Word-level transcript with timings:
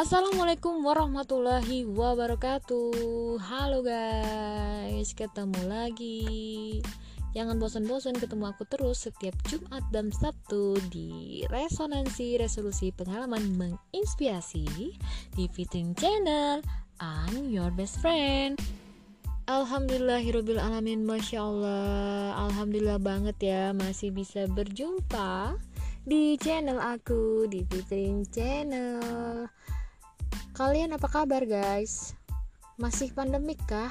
Assalamualaikum 0.00 0.80
warahmatullahi 0.80 1.84
wabarakatuh. 1.84 3.36
Halo 3.36 3.84
guys, 3.84 5.12
ketemu 5.12 5.60
lagi. 5.68 6.80
Jangan 7.36 7.60
bosan-bosan 7.60 8.16
ketemu 8.16 8.48
aku 8.48 8.64
terus 8.64 9.04
setiap 9.04 9.36
Jumat 9.44 9.84
dan 9.92 10.08
Sabtu 10.08 10.80
di 10.88 11.44
Resonansi 11.52 12.40
Resolusi 12.40 12.96
Pengalaman 12.96 13.44
Menginspirasi 13.60 14.96
di 15.36 15.44
Fitring 15.52 15.92
Channel. 15.92 16.64
I'm 16.96 17.52
your 17.52 17.68
best 17.68 18.00
friend. 18.00 18.56
Alhamdulillahirrabbilalamin 19.52 21.04
Masya 21.04 21.44
Allah. 21.44 22.40
Alhamdulillah 22.48 23.04
banget 23.04 23.36
ya 23.44 23.76
Masih 23.76 24.16
bisa 24.16 24.48
berjumpa 24.48 25.60
di 26.08 26.40
channel 26.40 26.80
aku 26.80 27.44
Di 27.44 27.60
Fitring 27.68 28.24
Channel 28.32 29.44
Kalian 30.60 30.92
apa 30.92 31.08
kabar 31.08 31.48
guys? 31.48 32.12
Masih 32.76 33.16
pandemik 33.16 33.56
kah? 33.64 33.88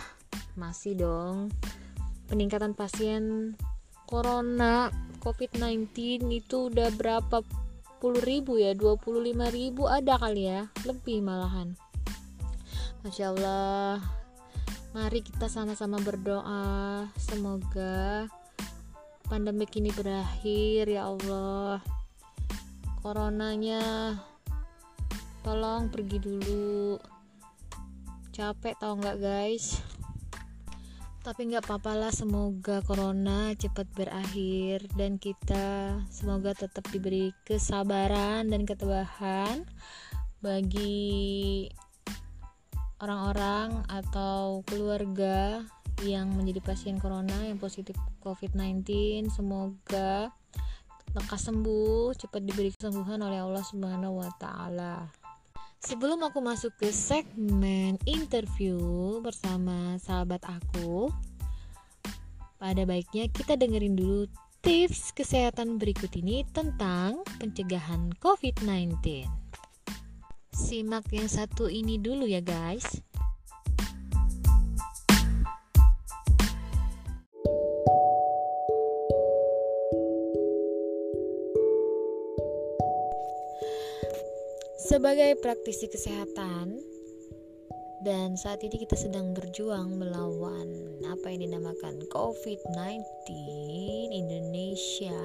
Masih 0.53 0.93
dong. 0.93 1.49
Peningkatan 2.29 2.77
pasien 2.77 3.57
corona 4.05 4.93
COVID-19 5.25 6.29
itu 6.29 6.69
udah 6.69 6.93
berapa 6.93 7.41
puluh 7.97 8.21
ribu 8.21 8.61
ya 8.61 8.77
25 8.77 9.01
ribu 9.49 9.89
ada 9.89 10.21
kali 10.21 10.45
ya 10.45 10.69
lebih 10.85 11.25
malahan 11.25 11.73
Masya 13.01 13.33
Allah 13.33 14.05
mari 14.93 15.25
kita 15.25 15.49
sama-sama 15.49 15.97
berdoa 15.99 17.09
semoga 17.17 18.29
pandemik 19.25 19.73
ini 19.73 19.89
berakhir 19.89 20.85
ya 20.85 21.09
Allah 21.09 21.81
coronanya 23.01 24.15
tolong 25.41 25.87
pergi 25.87 26.17
dulu. 26.19 26.99
Capek 28.31 28.75
tau 28.79 28.95
nggak 28.95 29.19
guys? 29.19 29.79
Tapi 31.19 31.51
nggak 31.51 31.67
apa-apa 31.67 32.07
lah 32.07 32.11
semoga 32.15 32.79
corona 32.81 33.51
cepat 33.53 33.85
berakhir 33.91 34.87
dan 34.95 35.19
kita 35.19 35.99
semoga 36.07 36.55
tetap 36.55 36.87
diberi 36.89 37.35
kesabaran 37.43 38.47
dan 38.47 38.63
ketabahan 38.63 39.67
bagi 40.39 41.67
orang-orang 43.03 43.83
atau 43.91 44.63
keluarga 44.63 45.63
yang 46.03 46.31
menjadi 46.31 46.63
pasien 46.63 46.95
corona 46.95 47.35
yang 47.43 47.59
positif 47.59 47.99
COVID-19 48.23 48.87
semoga 49.27 50.31
lekas 51.11 51.49
sembuh 51.49 52.15
cepat 52.15 52.41
diberi 52.45 52.71
kesembuhan 52.71 53.19
oleh 53.19 53.43
Allah 53.43 53.65
Subhanahu 53.65 54.23
wa 54.23 54.31
taala 54.39 55.18
Sebelum 55.79 56.19
aku 56.27 56.43
masuk 56.43 56.75
ke 56.75 56.91
segmen 56.91 57.95
interview 58.03 58.75
bersama 59.23 59.95
sahabat 59.95 60.43
aku, 60.43 61.07
pada 62.59 62.83
baiknya 62.83 63.31
kita 63.31 63.55
dengerin 63.55 63.95
dulu 63.95 64.27
tips 64.59 65.15
kesehatan 65.15 65.79
berikut 65.79 66.11
ini 66.19 66.43
tentang 66.51 67.23
pencegahan 67.39 68.11
COVID-19. 68.19 68.99
Simak 70.51 71.07
yang 71.15 71.31
satu 71.31 71.71
ini 71.71 71.95
dulu 71.95 72.27
ya, 72.27 72.43
guys. 72.43 72.99
Sebagai 84.89 85.37
praktisi 85.37 85.85
kesehatan 85.85 86.81
dan 88.01 88.33
saat 88.33 88.65
ini 88.65 88.81
kita 88.81 88.97
sedang 88.97 89.37
berjuang 89.37 90.01
melawan 90.01 90.65
apa 91.05 91.29
yang 91.29 91.45
dinamakan 91.45 92.09
COVID-19 92.09 93.05
Indonesia. 94.09 95.21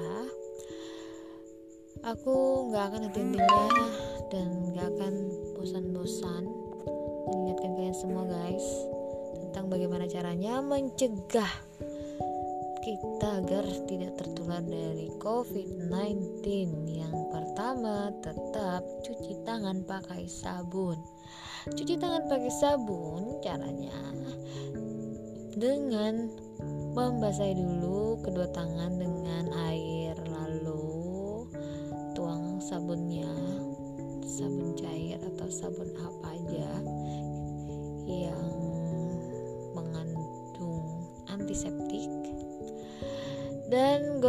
Aku 2.05 2.69
nggak 2.69 2.93
akan 2.93 3.09
henti-hentinya 3.09 3.89
dan 4.29 4.69
nggak 4.69 4.85
akan 4.85 5.13
bosan-bosan 5.57 6.45
mengingatkan 7.25 7.73
kalian 7.73 7.97
semua 7.97 8.21
guys 8.29 8.65
tentang 9.49 9.65
bagaimana 9.73 10.05
caranya 10.05 10.61
mencegah 10.61 11.49
kita 12.85 13.41
agar 13.41 13.65
tidak 13.89 14.13
tertular 14.21 14.61
dari 14.61 15.09
COVID-19. 15.17 16.45
Yang 16.85 17.17
pertama, 17.33 18.13
tetap 18.21 18.85
cuci 19.01 19.41
tangan 19.41 19.81
pakai 19.89 20.29
sabun. 20.29 21.01
Cuci 21.73 21.97
tangan 21.97 22.29
pakai 22.29 22.53
sabun 22.53 23.41
caranya 23.41 23.97
dengan 25.57 26.29
membasahi 26.93 27.57
dulu 27.57 28.21
kedua 28.21 28.45
tangan 28.53 29.01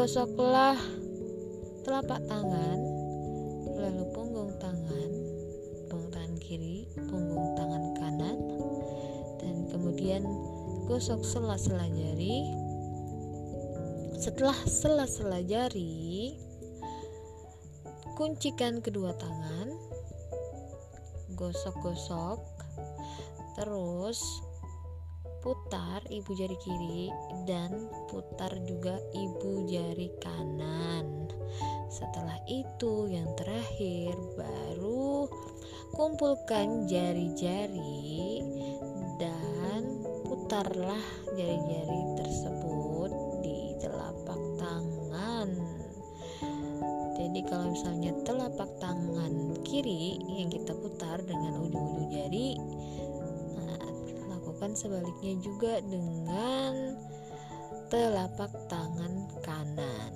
gosoklah 0.06 0.78
telapak 1.82 2.22
tangan 2.30 2.78
lalu 3.74 4.06
punggung 4.14 4.54
tangan 4.62 5.10
punggung 5.90 6.14
tangan 6.14 6.34
kiri 6.38 6.86
punggung 7.10 7.58
tangan 7.58 7.90
kanan 7.98 8.38
dan 9.42 9.66
kemudian 9.66 10.22
gosok 10.86 11.26
sela-sela 11.26 11.90
jari. 11.90 12.46
Setelah 14.22 14.54
sela-sela 14.70 15.42
jari 15.42 16.38
kuncikan 18.14 18.78
kedua 18.78 19.10
tangan 19.18 19.74
gosok-gosok 21.34 22.38
terus 23.58 24.22
putar 25.46 26.02
ibu 26.10 26.34
jari 26.34 26.58
kiri 26.58 27.06
dan 27.46 27.70
putar 28.10 28.50
juga 28.66 28.98
ibu 29.14 29.62
jari 29.70 30.10
kanan. 30.18 31.30
Setelah 31.86 32.42
itu, 32.50 33.06
yang 33.06 33.30
terakhir 33.38 34.10
baru 34.34 35.30
kumpulkan 35.94 36.90
jari-jari 36.90 38.42
dan 39.22 40.02
putarlah 40.26 41.06
jari-jari 41.38 42.15
sebaliknya 54.76 55.40
juga 55.40 55.80
dengan 55.80 56.94
telapak 57.88 58.52
tangan 58.68 59.30
kanan. 59.40 60.12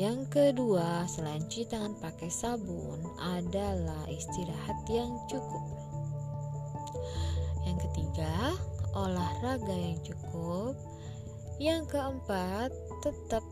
Yang 0.00 0.32
kedua, 0.32 1.04
selain 1.04 1.44
cuci 1.44 1.68
tangan 1.68 1.92
pakai 2.00 2.32
sabun, 2.32 3.04
adalah 3.20 4.08
istirahat 4.08 4.80
yang 4.88 5.12
cukup. 5.28 5.64
Yang 7.68 7.84
ketiga, 7.84 8.56
olahraga 8.96 9.76
yang 9.76 10.00
cukup. 10.00 10.72
Yang 11.60 11.92
keempat, 11.92 12.72
tetap 13.04 13.44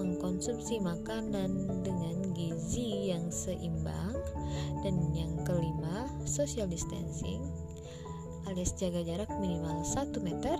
mengkonsumsi 0.00 0.80
makanan 0.80 1.52
dengan 1.84 2.32
gizi 2.32 3.12
yang 3.12 3.28
seimbang. 3.28 4.16
Dan 4.80 5.12
yang 5.12 5.36
kelima, 5.44 6.08
social 6.24 6.64
distancing 6.64 7.57
alias 8.48 8.72
jaga 8.80 9.04
jarak 9.04 9.28
minimal 9.36 9.84
1 9.84 10.16
meter. 10.24 10.56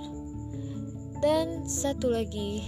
Dan 1.19 1.67
satu 1.67 2.13
lagi 2.13 2.63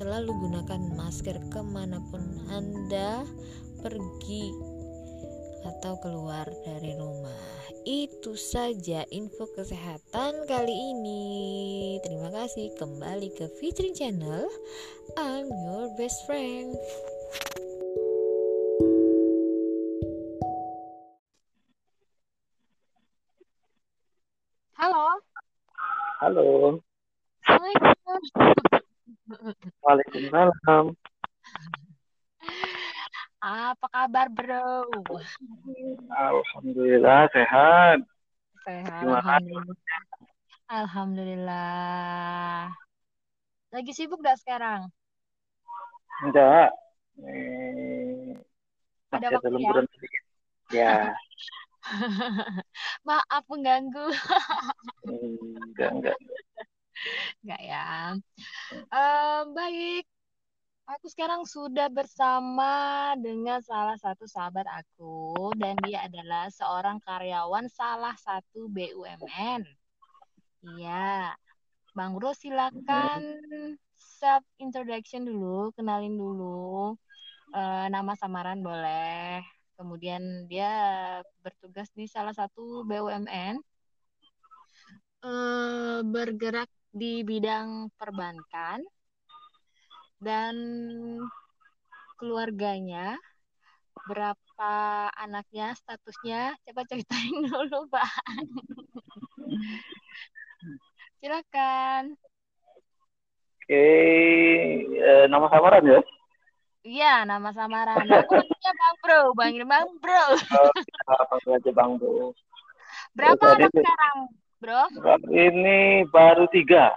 selalu 0.00 0.32
gunakan 0.32 0.82
masker 0.96 1.38
ke 1.52 1.60
mana 1.62 2.02
pun 2.10 2.24
anda 2.50 3.22
pergi 3.84 4.50
atau 5.62 5.94
keluar 6.02 6.48
dari 6.64 6.96
rumah. 6.98 7.54
Itu 7.86 8.34
saja 8.34 9.06
info 9.14 9.46
kesehatan 9.54 10.50
kali 10.50 10.74
ini. 10.74 11.24
Terima 12.02 12.34
kasih 12.34 12.74
kembali 12.74 13.30
ke 13.38 13.46
Fitri 13.62 13.94
Channel. 13.94 14.50
I'm 15.14 15.46
your 15.46 15.94
best 15.94 16.26
friend 16.26 16.74
Halo. 26.36 26.84
Waalaikumsalam. 29.80 30.92
Apa 33.40 33.86
kabar, 33.88 34.28
bro? 34.28 34.84
Alhamdulillah 36.12 37.32
sehat. 37.32 38.04
Sehat, 38.68 39.00
Gimana? 39.00 39.40
alhamdulillah. 39.40 39.76
Alhamdulillah. 40.68 42.68
Lagi 43.72 43.96
sibuk 43.96 44.20
gak 44.20 44.36
sekarang? 44.36 44.92
Enggak. 46.20 46.68
Eh, 47.24 48.36
Ada 49.08 49.40
waktu 49.40 49.56
ya? 49.56 49.72
sedikit. 49.88 50.22
Ya, 50.68 51.16
Maaf 53.08 53.44
mengganggu. 53.46 54.06
enggak, 55.06 55.90
enggak. 55.94 56.18
Enggak 57.44 57.62
ya. 57.62 58.16
Eh, 58.72 59.40
baik. 59.52 60.04
Aku 60.86 61.10
sekarang 61.10 61.42
sudah 61.42 61.90
bersama 61.90 63.10
dengan 63.18 63.58
salah 63.58 63.98
satu 63.98 64.22
sahabat 64.30 64.64
aku 64.70 65.50
dan 65.58 65.74
dia 65.82 66.06
adalah 66.06 66.46
seorang 66.46 67.02
karyawan 67.02 67.66
salah 67.66 68.14
satu 68.22 68.70
BUMN. 68.70 69.66
Iya. 70.62 71.34
Bang 71.90 72.14
Bro 72.14 72.38
silakan 72.38 73.40
self 73.98 74.46
introduction 74.62 75.26
dulu, 75.26 75.74
kenalin 75.74 76.14
dulu. 76.14 76.94
Eh, 77.50 77.86
nama 77.90 78.12
samaran 78.14 78.62
boleh. 78.62 79.55
Kemudian 79.76 80.48
dia 80.48 80.72
bertugas 81.44 81.92
di 81.92 82.08
salah 82.08 82.32
satu 82.32 82.82
BUMN. 82.88 83.60
Eh, 85.26 85.98
bergerak 86.06 86.70
di 86.94 87.26
bidang 87.26 87.92
perbankan 87.98 88.78
dan 90.22 90.54
keluarganya 92.16 93.18
berapa 94.06 94.72
anaknya 95.18 95.74
statusnya 95.74 96.54
coba 96.62 96.82
ceritain 96.86 97.36
dulu 97.50 97.90
pak 97.90 98.12
silakan 101.18 102.14
Oke, 103.66 103.82
eh, 104.94 105.26
nama 105.26 105.50
samaran 105.50 105.82
ya? 105.82 105.98
Iya 106.86 107.24
nama 107.24 107.50
samaran 107.50 108.06
aku 108.06 108.32
manggilnya 108.32 108.72
bang 108.72 108.94
bro 109.02 109.20
panggil 109.34 109.64
bang 109.66 109.88
bro 109.98 110.24
panggil 111.26 111.50
aja 111.52 111.70
Bang 111.72 111.92
Bro. 111.98 112.32
berapa 113.12 113.42
Tadi 113.42 113.58
anak 113.58 113.70
sekarang 113.74 114.18
bro 114.56 114.82
Ini 115.28 116.06
baru 116.08 116.44
tiga. 116.48 116.94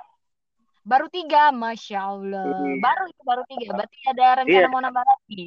baru 0.82 1.06
tiga 1.10 1.52
masya 1.52 2.00
allah 2.08 2.46
Iya. 2.46 2.80
baru 2.80 3.04
itu 3.06 3.22
baru 3.24 3.44
tiga 3.46 3.68
berarti 3.74 3.98
ada 4.08 4.26
rencana 4.40 4.60
Iya. 4.62 4.68
mau 4.70 4.80
nambah 4.80 5.04
lagi 5.04 5.44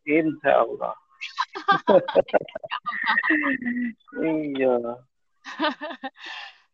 Insya 0.00 0.52
Allah. 0.56 0.96
iya. 4.24 4.76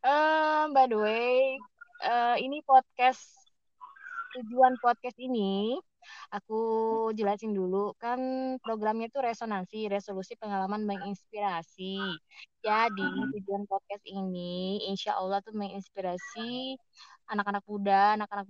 Eh, 0.06 0.62
by 0.70 0.86
the 0.86 0.94
way, 0.94 1.58
eh, 2.00 2.36
ini 2.38 2.62
podcast 2.62 3.26
tujuan 4.32 4.78
podcast 4.78 5.18
ini 5.18 5.74
aku 6.30 6.60
jelasin 7.18 7.52
dulu 7.56 7.94
kan 7.98 8.20
programnya 8.62 9.06
itu 9.10 9.18
resonansi, 9.22 9.86
resolusi 9.90 10.34
pengalaman 10.38 10.84
menginspirasi. 10.84 11.98
Jadi 12.62 13.08
tujuan 13.38 13.64
podcast 13.70 14.04
ini 14.08 14.82
insya 14.90 15.14
Allah 15.18 15.38
tuh 15.42 15.54
menginspirasi 15.54 16.76
anak-anak 17.30 17.64
muda, 17.66 18.14
anak-anak 18.18 18.46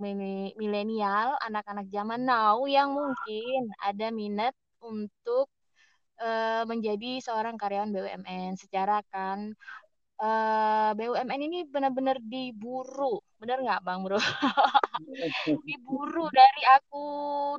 milenial, 0.56 1.36
anak-anak 1.40 1.86
zaman 1.88 2.24
now 2.24 2.64
yang 2.68 2.92
mungkin 2.92 3.72
ada 3.80 4.12
minat 4.12 4.52
untuk 4.84 5.48
eh, 6.20 6.64
menjadi 6.68 7.20
seorang 7.20 7.56
karyawan 7.60 7.92
BUMN 7.92 8.56
secara 8.60 9.00
kan 9.12 9.52
eh, 10.22 10.90
BUMN 10.96 11.40
ini 11.46 11.58
benar-benar 11.68 12.16
diburu, 12.22 13.20
benar 13.40 13.58
nggak 13.64 13.80
Bang 13.86 14.00
Bro? 14.04 14.16
diburu 15.66 16.26
dari 16.32 16.62
aku 16.76 17.06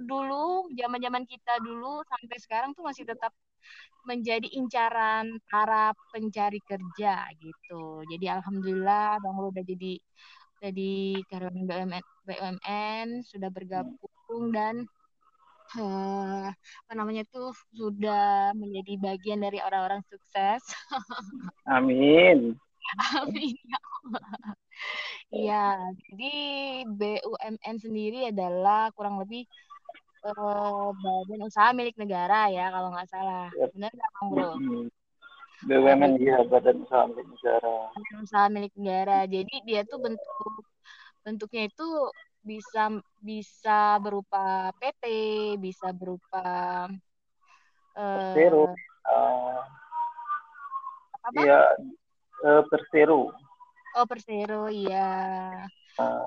dulu, 0.02 0.70
zaman-zaman 0.74 1.24
kita 1.30 1.62
dulu 1.62 2.02
sampai 2.08 2.38
sekarang 2.42 2.72
tuh 2.74 2.84
masih 2.86 3.06
tetap 3.06 3.34
menjadi 4.08 4.48
incaran 4.56 5.38
para 5.52 5.92
pencari 6.14 6.60
kerja 6.64 7.28
gitu. 7.38 8.02
Jadi 8.08 8.26
alhamdulillah 8.32 9.20
Bang 9.22 9.36
Bro 9.38 9.52
udah 9.54 9.66
jadi 9.68 10.00
jadi 10.58 11.22
karyawan 11.30 11.64
BUMN, 11.70 12.04
BUMN 12.26 13.08
sudah 13.22 13.50
bergabung 13.54 14.50
dan 14.50 14.90
eh, 15.76 16.48
apa 16.54 16.94
namanya 16.96 17.28
tuh 17.28 17.52
sudah 17.76 18.56
menjadi 18.56 18.94
bagian 19.02 19.44
dari 19.44 19.60
orang-orang 19.60 20.00
sukses. 20.08 20.64
Amin. 21.76 22.56
Amin 23.20 23.52
ya 23.68 23.80
Allah. 23.84 24.32
Iya, 25.28 25.66
jadi 26.08 26.36
BUMN 26.88 27.76
sendiri 27.84 28.32
adalah 28.32 28.88
kurang 28.96 29.20
lebih 29.20 29.44
eh, 30.24 30.88
badan 30.96 31.42
usaha 31.44 31.76
milik 31.76 32.00
negara 32.00 32.48
ya 32.48 32.72
kalau 32.72 32.96
nggak 32.96 33.10
salah. 33.12 33.52
Yap. 33.60 33.76
Benar 33.76 33.92
nggak 33.92 34.12
Bang 34.16 34.30
Bro? 34.32 34.52
BUMN 35.66 36.22
ya 36.22 36.46
Badan 36.46 36.86
Usaha 36.86 37.10
Milik 37.10 37.28
Negara. 37.34 37.78
Badan 37.98 38.18
usaha 38.22 38.46
milik 38.46 38.74
negara. 38.78 39.18
Jadi 39.26 39.56
dia 39.66 39.82
tuh 39.90 39.98
bentuk 39.98 40.54
bentuknya 41.26 41.68
itu 41.68 41.88
bisa 42.48 42.84
bisa 43.20 44.00
berupa 44.00 44.72
PT, 44.80 45.04
bisa 45.60 45.92
berupa 45.92 46.42
eh, 47.94 48.14
Persero. 48.16 48.64
eh, 49.12 49.60
apa 51.12 51.30
Bang? 51.36 51.44
Iya, 51.44 51.62
eh, 52.48 52.62
Persero. 52.72 53.22
Oh, 54.00 54.06
Persero, 54.08 54.72
iya. 54.72 55.10
Eh, 56.00 56.26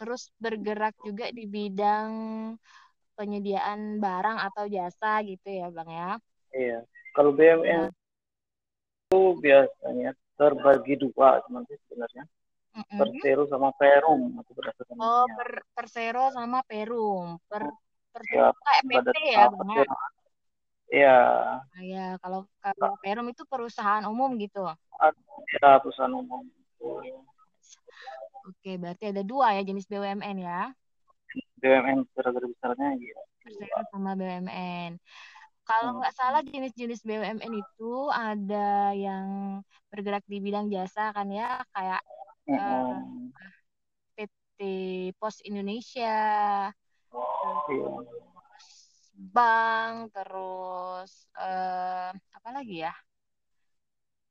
Terus 0.00 0.26
bergerak 0.42 0.98
juga 1.06 1.30
di 1.30 1.46
bidang 1.46 2.10
penyediaan 3.14 4.02
barang 4.02 4.38
atau 4.50 4.66
jasa 4.66 5.22
gitu 5.22 5.46
ya, 5.46 5.70
Bang 5.70 5.86
ya. 5.86 6.18
iya. 6.50 6.78
Kalau 7.14 7.30
BUMN 7.30 7.94
itu 9.14 9.20
biasanya 9.38 10.10
terbagi 10.34 10.98
dua 10.98 11.38
sebenarnya. 11.46 12.26
Mm-mm. 12.74 12.98
Persero 12.98 13.42
sama 13.46 13.70
Perum 13.78 14.42
itu 14.42 14.50
berdasarkan 14.50 14.94
Oh, 14.98 15.24
per 15.30 15.50
Persero 15.74 16.24
sama 16.34 16.58
Perum. 16.66 17.38
Per 17.46 17.62
Ya, 18.34 18.50
Persero 18.50 18.50
PT 18.82 18.90
Badan 18.90 19.14
ya, 19.30 19.44
Bang 19.54 19.68
ya. 19.70 19.84
Persero. 19.84 19.96
Iya, 20.94 21.16
Ah, 21.74 21.82
ya, 21.82 22.06
kalau 22.22 22.40
kalau 22.62 22.94
Perum 23.02 23.26
itu 23.30 23.42
perusahaan 23.46 24.04
umum 24.10 24.30
gitu. 24.42 24.62
ya 25.62 25.70
perusahaan 25.82 26.14
umum. 26.14 26.42
Oke, 28.44 28.76
berarti 28.76 29.04
ada 29.14 29.22
dua 29.24 29.56
ya 29.56 29.62
jenis 29.64 29.86
BUMN 29.88 30.36
ya. 30.42 30.74
BUMN 31.62 32.04
secara 32.10 32.28
garis 32.34 32.50
besarnya 32.58 32.88
ya. 33.00 33.14
Persero 33.40 33.80
sama 33.94 34.10
BUMN. 34.18 34.92
Kalau 35.64 35.96
nggak 35.96 36.12
salah 36.12 36.44
jenis-jenis 36.44 37.00
BUMN 37.08 37.52
itu 37.56 37.92
ada 38.12 38.92
yang 38.92 39.26
bergerak 39.88 40.20
di 40.28 40.36
bidang 40.44 40.68
jasa 40.68 41.08
kan 41.16 41.24
ya, 41.32 41.64
kayak 41.72 42.04
Mm-mm. 42.44 43.32
PT 44.14 44.58
Pos 45.16 45.40
Indonesia, 45.42 46.16
Iya. 47.70 47.88
bank, 49.14 50.12
terus 50.12 51.10
eh, 51.38 52.10
apa 52.12 52.48
lagi 52.52 52.84
ya? 52.84 52.92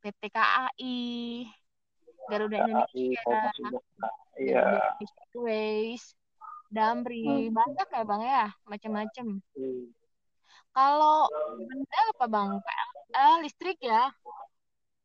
PT 0.03 0.29
KAI, 0.29 0.99
Garuda 2.29 2.57
KAI, 2.59 2.67
Indonesia, 2.67 3.21
Kompas 3.25 3.53
juga. 3.57 3.79
Iya. 4.37 4.61
Garuda 4.61 4.89
Indonesia 4.99 5.21
Airways, 5.33 6.03
Damri, 6.69 7.49
Hmm. 7.49 7.55
banyak 7.55 7.87
ya 7.87 8.01
bang 8.03 8.21
ya, 8.21 8.45
macam-macam. 8.65 9.27
Hmm. 9.57 9.83
Kalau 10.73 11.29
benda 11.57 11.99
apa 12.17 12.25
bang? 12.25 12.49
PLN, 12.61 13.37
listrik 13.45 13.77
ya, 13.77 14.09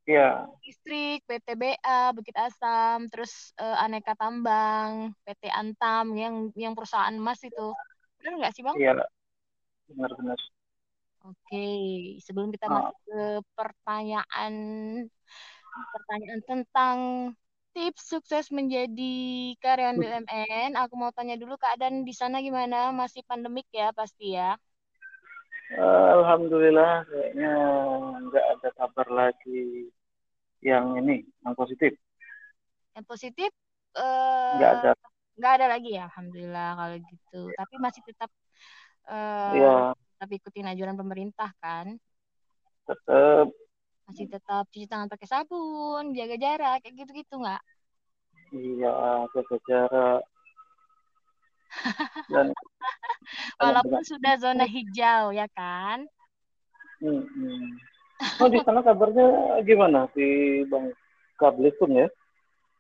Iya. 0.08 0.48
listrik, 0.64 1.24
PTBA, 1.28 2.12
Bukit 2.16 2.36
Asam, 2.36 3.08
terus 3.12 3.52
eh, 3.60 3.76
Aneka 3.84 4.12
Tambang, 4.16 5.12
PT 5.24 5.48
Antam, 5.52 6.16
yang 6.16 6.34
yang 6.56 6.72
perusahaan 6.76 7.12
emas 7.12 7.40
itu. 7.44 7.72
Benar 8.20 8.32
nggak 8.40 8.52
sih 8.56 8.62
bang? 8.64 8.76
Iya. 8.76 8.92
Benar-benar. 9.88 10.38
Oke, 11.28 11.64
sebelum 12.24 12.48
kita 12.52 12.68
Ah. 12.68 12.88
masuk 12.88 12.96
ke 13.04 13.20
pertanyaan 13.52 14.52
pertanyaan 15.92 16.40
tentang 16.44 16.98
tips 17.76 18.02
sukses 18.10 18.48
menjadi 18.50 19.16
karyawan 19.62 19.96
BUMN, 20.00 20.70
aku 20.74 20.94
mau 20.98 21.12
tanya 21.14 21.36
dulu 21.36 21.54
keadaan 21.60 22.02
di 22.08 22.12
sana 22.16 22.40
gimana? 22.40 22.90
Masih 22.92 23.22
pandemik 23.28 23.68
ya 23.72 23.92
pasti 23.92 24.34
ya? 24.36 24.56
Alhamdulillah 26.16 27.04
kayaknya 27.12 27.52
nggak 28.24 28.46
ada 28.56 28.68
kabar 28.72 29.08
lagi 29.12 29.92
yang 30.64 30.98
ini, 30.98 31.22
yang 31.44 31.54
positif. 31.54 31.94
Yang 32.96 33.06
positif 33.06 33.50
Nggak 34.58 34.70
ada. 34.82 34.92
nggak 35.38 35.52
ada 35.58 35.66
lagi 35.70 35.90
ya, 35.94 36.06
alhamdulillah 36.10 36.70
kalau 36.78 36.96
gitu. 36.98 37.40
Tapi 37.54 37.74
masih 37.78 38.02
tetap 38.06 38.30
eh, 39.08 39.52
Iya. 39.58 39.76
tetap 40.18 40.30
ikutin 40.34 40.66
anjuran 40.66 40.98
pemerintah 40.98 41.50
kan 41.62 41.94
tetap 42.88 43.46
masih 44.08 44.24
tetap 44.24 44.64
cuci 44.72 44.88
tangan 44.88 45.12
pakai 45.12 45.28
sabun 45.28 46.16
jaga 46.16 46.40
jarak 46.40 46.80
kayak 46.80 47.04
gitu 47.04 47.12
gitu 47.20 47.34
nggak 47.36 47.60
iya 48.56 49.28
jaga 49.36 49.56
jarak 49.68 50.22
dan 52.32 52.46
walaupun 53.60 54.00
sudah 54.08 54.40
zona 54.40 54.64
hijau 54.64 55.36
ya 55.36 55.44
kan 55.52 56.08
hmm. 57.04 57.76
Oh 58.42 58.48
di 58.50 58.58
sana 58.66 58.80
kabarnya 58.82 59.58
gimana 59.62 60.10
si 60.14 60.26
bang 60.66 60.90
pun 61.78 61.90
ya? 61.94 62.08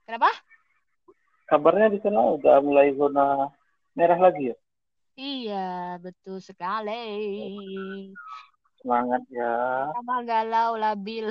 Kenapa? 0.06 0.30
Kabarnya 1.46 1.94
di 1.94 1.98
sana 2.02 2.34
udah 2.34 2.58
mulai 2.60 2.92
zona 2.98 3.48
merah 3.94 4.18
lagi 4.18 4.50
ya? 4.52 4.56
Iya 5.18 5.98
betul 6.02 6.38
sekali. 6.42 7.02
Semangat 8.82 9.22
ya. 9.30 9.90
Sama 9.94 10.16
galau 10.22 10.78
labil. 10.78 11.26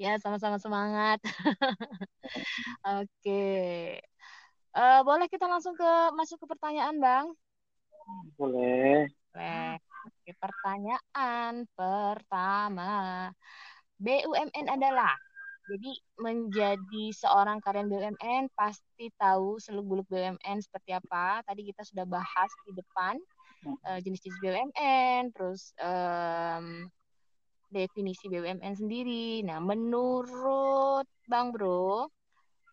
Ya 0.00 0.16
sama-sama 0.16 0.56
semangat. 0.56 1.20
Oke. 2.88 3.04
Okay. 3.20 4.00
uh, 4.72 4.80
eh, 4.80 5.00
boleh 5.04 5.28
kita 5.28 5.44
langsung 5.44 5.76
ke 5.76 5.90
masuk 6.16 6.40
ke 6.40 6.46
pertanyaan 6.48 6.96
bang? 6.96 7.26
Boleh. 8.40 9.12
Oke, 9.36 9.76
Oke, 10.00 10.32
pertanyaan 10.40 11.68
pertama 11.76 12.92
BUMN 14.00 14.66
adalah 14.72 15.12
jadi 15.68 15.92
menjadi 16.18 17.04
seorang 17.14 17.62
karyawan 17.62 17.86
BUMN 17.86 18.50
pasti 18.56 19.12
tahu 19.20 19.60
seluk-beluk 19.60 20.08
BUMN 20.08 20.58
seperti 20.64 20.96
apa. 20.96 21.44
Tadi 21.46 21.62
kita 21.68 21.84
sudah 21.86 22.08
bahas 22.08 22.50
di 22.66 22.72
depan 22.74 23.14
uh, 23.86 24.00
jenis-jenis 24.02 24.40
BUMN, 24.40 25.30
terus 25.36 25.70
um, 25.78 26.88
definisi 27.70 28.26
BUMN 28.26 28.74
sendiri. 28.74 29.46
Nah, 29.46 29.62
menurut 29.62 31.06
Bang 31.30 31.54
Bro, 31.54 32.10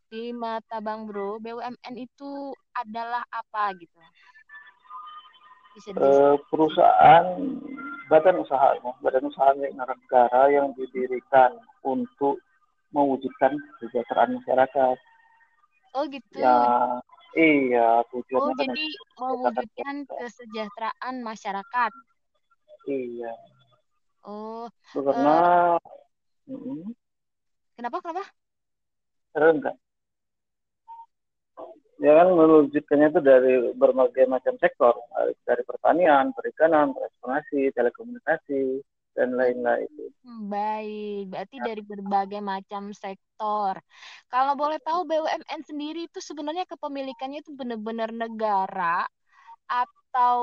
di 0.10 0.34
mata 0.34 0.82
Bang 0.82 1.06
Bro, 1.06 1.44
BUMN 1.44 1.94
itu 1.94 2.56
adalah 2.74 3.22
apa 3.30 3.78
gitu? 3.78 4.00
Bisa 5.78 5.94
uh, 5.94 6.42
perusahaan 6.50 7.38
badan 8.10 8.42
usaha, 8.42 8.74
badan 9.06 9.30
usaha 9.30 9.54
milik 9.54 9.78
negara 9.78 10.50
yang 10.50 10.74
didirikan 10.74 11.54
untuk 11.86 12.42
mewujudkan 12.90 13.54
kesejahteraan 13.78 14.42
masyarakat. 14.42 14.98
Oh 15.94 16.10
gitu. 16.10 16.42
Ya, 16.42 16.58
Iya, 17.38 18.02
tujuannya 18.10 18.50
oh, 18.50 18.58
kan 18.58 18.66
jadi 18.66 18.86
mewujudkan 19.22 19.96
kesejahteraan 20.10 21.16
masyarakat. 21.22 21.92
Iya. 22.90 23.34
Oh. 24.26 24.66
Karena 24.90 25.78
uh, 26.50 26.90
Kenapa? 27.78 28.02
Kenapa? 28.02 28.24
Keren 29.38 29.56
enggak? 29.62 29.78
Ya 31.98 32.14
kan 32.14 32.30
mewujudkannya 32.30 33.08
itu 33.10 33.22
dari 33.26 33.54
berbagai 33.74 34.30
macam 34.30 34.54
sektor, 34.62 34.94
dari 35.50 35.64
pertanian, 35.66 36.30
perikanan, 36.30 36.94
transportasi, 36.94 37.74
telekomunikasi, 37.74 38.86
dan 39.18 39.34
lain-lain. 39.34 39.90
Hmm, 40.22 40.46
baik, 40.46 41.34
berarti 41.34 41.58
dari 41.58 41.82
berbagai 41.82 42.38
macam 42.38 42.94
sektor. 42.94 43.82
Kalau 44.30 44.54
boleh 44.54 44.78
tahu 44.86 45.10
BUMN 45.10 45.62
sendiri 45.66 46.06
itu 46.06 46.22
sebenarnya 46.22 46.70
kepemilikannya 46.70 47.42
itu 47.42 47.52
benar-benar 47.58 48.14
negara 48.14 49.10
atau 49.66 50.42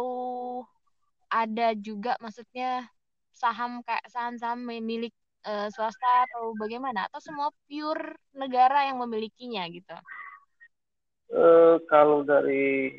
ada 1.30 1.74
juga 1.78 2.18
maksudnya 2.18 2.86
saham 3.30 3.82
kayak 3.86 4.04
saham-saham 4.10 4.58
milik 4.62 5.14
uh, 5.46 5.70
swasta 5.70 6.26
atau 6.30 6.54
bagaimana 6.58 7.06
atau 7.10 7.18
semua 7.22 7.50
pure 7.66 8.18
negara 8.34 8.90
yang 8.90 8.98
memilikinya 9.02 9.66
gitu? 9.70 9.94
Uh, 11.32 11.80
kalau 11.88 12.22
dari 12.22 12.92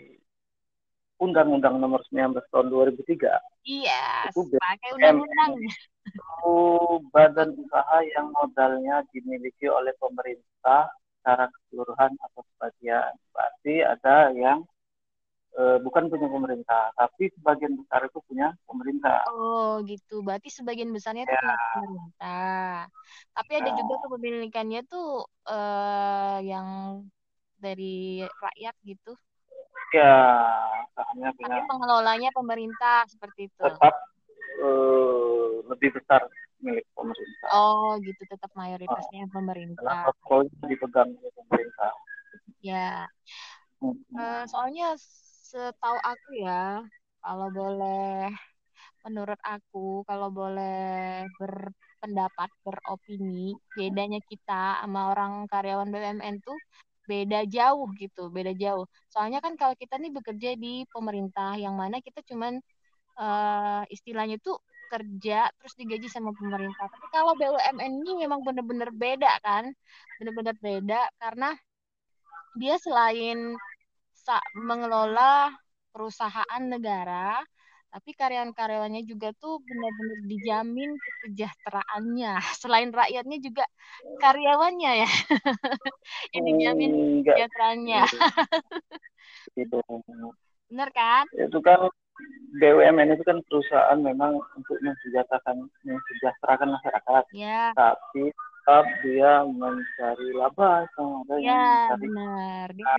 Undang-Undang 1.15 1.79
Nomor 1.79 2.03
19 2.11 2.43
Tahun 2.51 2.67
2003. 2.67 3.39
Iya, 3.63 4.29
itu 4.29 4.45
pakai 4.59 4.89
undang-undang. 4.99 5.51
Itu 6.05 6.55
badan 7.09 7.55
usaha 7.55 7.97
yang 8.03 8.29
modalnya 8.35 9.01
dimiliki 9.15 9.71
oleh 9.71 9.95
pemerintah 9.97 10.91
secara 10.91 11.47
keseluruhan 11.49 12.11
atau 12.19 12.41
sebagian. 12.53 13.15
Berarti 13.31 13.73
ada 13.81 14.15
yang 14.35 14.59
e, 15.55 15.79
bukan 15.81 16.11
punya 16.11 16.27
pemerintah, 16.27 16.91
tapi 16.99 17.31
sebagian 17.39 17.79
besar 17.79 18.05
itu 18.05 18.19
punya 18.27 18.51
pemerintah. 18.67 19.23
Oh, 19.31 19.79
gitu. 19.87 20.19
Berarti 20.19 20.51
sebagian 20.51 20.91
besarnya 20.91 21.25
itu 21.25 21.33
ya. 21.33 21.41
punya 21.41 21.57
pemerintah. 21.73 22.75
Tapi 23.33 23.51
ada 23.55 23.69
juga 23.73 23.95
kepemilikannya 24.03 24.81
tuh 24.85 25.25
eh, 25.47 26.37
yang 26.45 26.67
dari 27.65 28.21
rakyat 28.21 28.75
gitu. 28.85 29.17
Ya, 29.89 30.21
sahamnya 30.93 31.33
punya. 31.33 31.47
Tapi 31.49 31.59
pengelolanya 31.65 32.29
pemerintah 32.35 33.09
seperti 33.09 33.49
itu. 33.49 33.57
Tetap 33.65 33.95
uh, 34.61 35.65
lebih 35.73 35.97
besar 35.97 36.29
milik 36.61 36.85
pemerintah. 36.93 37.47
Oh, 37.53 37.97
gitu 38.01 38.21
tetap 38.29 38.51
mayoritasnya 38.53 39.25
oh. 39.25 39.31
pemerintah. 39.33 40.13
Karena 40.21 40.65
dipegang 40.69 41.09
oleh 41.09 41.33
pemerintah. 41.33 41.91
Ya. 42.61 43.09
Hmm. 43.81 43.97
Uh, 44.13 44.43
soalnya 44.45 44.93
setahu 45.49 45.97
aku 46.01 46.29
ya, 46.41 46.85
kalau 47.21 47.49
boleh 47.49 48.29
menurut 49.05 49.37
aku 49.45 50.01
kalau 50.09 50.33
boleh 50.33 51.29
berpendapat 51.37 52.49
beropini 52.65 53.53
bedanya 53.77 54.17
kita 54.25 54.81
sama 54.81 55.13
orang 55.13 55.45
karyawan 55.45 55.93
BUMN 55.93 56.41
tuh 56.41 56.57
beda 57.09 57.45
jauh 57.49 57.87
gitu, 57.97 58.29
beda 58.33 58.51
jauh. 58.57 58.85
Soalnya 59.13 59.39
kan 59.39 59.53
kalau 59.57 59.73
kita 59.77 59.95
nih 60.01 60.11
bekerja 60.13 60.49
di 60.57 60.83
pemerintah 60.89 61.57
yang 61.57 61.77
mana 61.77 62.01
kita 62.01 62.21
cuman 62.25 62.59
uh, 63.17 63.83
istilahnya 63.89 64.37
tuh 64.41 64.57
kerja 64.89 65.49
terus 65.57 65.73
digaji 65.77 66.07
sama 66.09 66.31
pemerintah. 66.35 66.85
Tapi 66.89 67.07
kalau 67.09 67.33
BUMN 67.37 68.05
ini 68.05 68.11
memang 68.25 68.45
benar-benar 68.45 68.89
beda 68.93 69.31
kan, 69.41 69.73
benar-benar 70.21 70.55
beda 70.61 71.01
karena 71.17 71.49
dia 72.55 72.75
selain 72.79 73.57
mengelola 74.57 75.53
perusahaan 75.93 76.63
negara, 76.65 77.39
tapi 77.95 78.11
karyawan-karyawannya 78.11 79.07
juga 79.07 79.31
tuh 79.39 79.63
benar-benar 79.63 80.19
dijamin 80.27 80.99
kesejahteraannya. 80.99 82.33
Selain 82.61 82.91
rakyatnya 82.91 83.39
juga 83.39 83.63
karyawannya 84.19 84.91
ya. 85.07 85.09
yang 86.35 86.43
dijamin 86.43 86.91
kesejahteraannya. 87.23 88.03
Gitu. 89.55 89.79
Benar 90.67 90.91
kan? 90.91 91.23
Itu 91.39 91.63
kan 91.63 91.87
BUMN 92.59 93.15
itu 93.15 93.23
kan 93.23 93.39
perusahaan 93.47 93.99
memang 94.03 94.43
untuk 94.59 94.75
mensejahterakan 94.83 95.71
mensejahterakan 95.87 96.75
masyarakat. 96.75 97.23
Ya. 97.31 97.71
Tapi 97.79 98.35
tetap 98.35 98.85
dia 99.07 99.45
mencari 99.47 100.29
laba 100.35 100.83
sama 100.99 101.23
ya, 101.39 101.95
benar. 101.95 102.75
Dia 102.75 102.91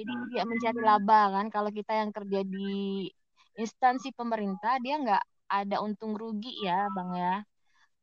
jadi 0.00 0.12
dia 0.32 0.42
mencari 0.48 0.80
laba 0.80 1.20
kan 1.36 1.46
kalau 1.52 1.68
kita 1.68 1.92
yang 1.92 2.08
kerja 2.08 2.40
di 2.40 3.04
instansi 3.60 4.16
pemerintah 4.16 4.80
dia 4.80 4.96
nggak 4.96 5.24
ada 5.50 5.76
untung 5.84 6.16
rugi 6.16 6.64
ya 6.64 6.88
bang 6.96 7.10
ya. 7.12 7.36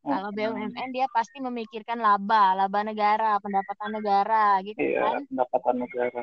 Kalau 0.08 0.30
BUMN 0.32 0.96
dia 0.96 1.10
pasti 1.12 1.42
memikirkan 1.44 2.00
laba 2.00 2.56
laba 2.56 2.80
negara 2.86 3.42
pendapatan 3.44 3.98
negara 3.98 4.62
gitu 4.64 4.80
iya, 4.80 5.20
kan. 5.20 5.26
pendapatan 5.28 5.76
negara. 5.84 6.22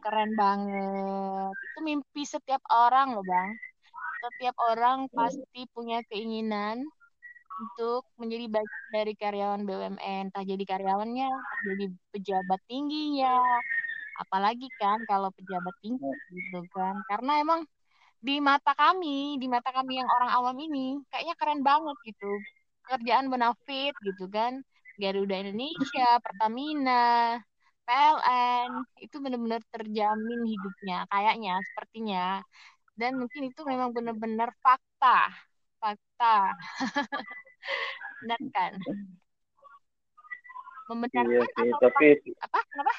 Keren 0.00 0.30
banget. 0.38 1.52
Itu 1.52 1.78
mimpi 1.84 2.22
setiap 2.24 2.62
orang 2.70 3.18
loh 3.18 3.26
bang. 3.26 3.50
Setiap 4.24 4.56
orang 4.62 5.10
pasti 5.12 5.68
punya 5.74 6.00
keinginan 6.08 6.80
untuk 7.60 8.08
menjadi 8.16 8.46
bagian 8.48 8.88
dari 8.88 9.12
karyawan 9.16 9.62
BUMN, 9.68 10.32
entah 10.32 10.44
jadi 10.44 10.64
karyawannya, 10.64 11.28
entah 11.28 11.60
jadi 11.68 11.84
pejabat 12.16 12.60
tingginya, 12.64 13.36
apalagi 14.22 14.66
kan 14.80 14.98
kalau 15.10 15.28
pejabat 15.36 15.74
tinggi 15.82 16.10
gitu 16.36 16.60
kan. 16.76 16.94
Karena 17.10 17.32
emang 17.42 17.60
di 18.20 18.36
mata 18.48 18.72
kami 18.76 19.40
di 19.42 19.46
mata 19.48 19.70
kami 19.76 19.92
yang 20.00 20.08
orang 20.16 20.30
awam 20.36 20.56
ini 20.66 21.00
kayaknya 21.10 21.34
keren 21.40 21.60
banget 21.64 21.96
gitu. 22.08 22.30
Kerjaan 22.88 23.26
benefit 23.32 23.94
gitu 24.06 24.24
kan. 24.36 24.52
Garuda 25.00 25.34
Indonesia 25.42 26.06
Pertamina 26.24 27.36
PLN 27.86 28.70
itu 29.04 29.16
benar-benar 29.24 29.62
terjamin 29.74 30.40
hidupnya 30.52 30.96
kayaknya 31.12 31.52
sepertinya. 31.72 32.24
Dan 33.00 33.12
mungkin 33.20 33.42
itu 33.50 33.60
memang 33.66 33.90
benar-benar 33.96 34.50
fakta 34.64 35.32
fakta. 35.80 36.52
Benar 38.20 38.40
kan 38.54 38.72
membenarkan 40.90 41.30
iya 41.30 41.46
sih, 41.46 41.70
atau 41.70 41.78
tapi 41.86 42.06
apa 42.42 42.58
kenapa 42.66 42.94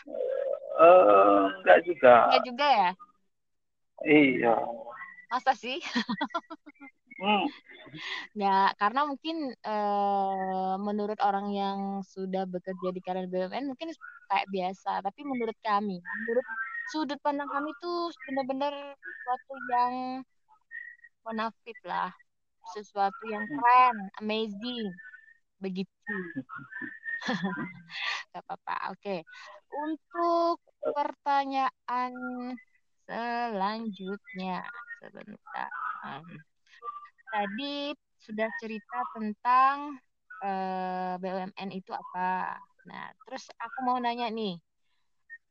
uh, 0.80 1.44
enggak 1.60 1.80
juga 1.84 2.14
enggak 2.32 2.44
juga 2.48 2.68
ya 2.72 2.90
Iya. 4.06 4.58
Masa 5.30 5.54
sih? 5.54 5.78
Hmm. 7.22 7.46
Ya, 8.34 8.74
karena 8.82 9.06
mungkin 9.06 9.54
eh, 9.54 10.74
menurut 10.82 11.22
orang 11.22 11.54
yang 11.54 11.80
sudah 12.02 12.50
bekerja 12.50 12.90
di 12.90 12.98
karyawan 12.98 13.30
BUMN 13.30 13.66
mungkin 13.70 13.94
kayak 14.26 14.50
biasa, 14.50 15.06
tapi 15.06 15.22
menurut 15.22 15.54
kami, 15.62 16.02
menurut 16.02 16.46
sudut 16.90 17.20
pandang 17.22 17.46
kami 17.46 17.70
tuh 17.78 18.10
benar-benar 18.26 18.74
sesuatu 18.98 19.54
yang 19.70 19.94
bonafit 21.22 21.78
lah, 21.86 22.10
sesuatu 22.74 23.22
yang 23.30 23.46
keren, 23.46 23.98
amazing, 24.18 24.90
begitu. 25.62 26.18
Gak 28.34 28.44
apa-apa. 28.46 28.76
Oke. 28.96 29.24
Untuk 29.72 30.58
pertanyaan 30.82 32.14
selanjutnya 33.08 34.66
sebentar. 35.02 35.70
Tadi 37.32 37.96
sudah 38.22 38.50
cerita 38.62 38.98
tentang 39.16 39.98
eh, 40.46 41.14
BUMN 41.22 41.70
itu 41.74 41.92
apa. 41.96 42.60
Nah, 42.90 43.06
terus 43.26 43.44
aku 43.58 43.78
mau 43.88 43.98
nanya 44.04 44.28
nih. 44.30 44.54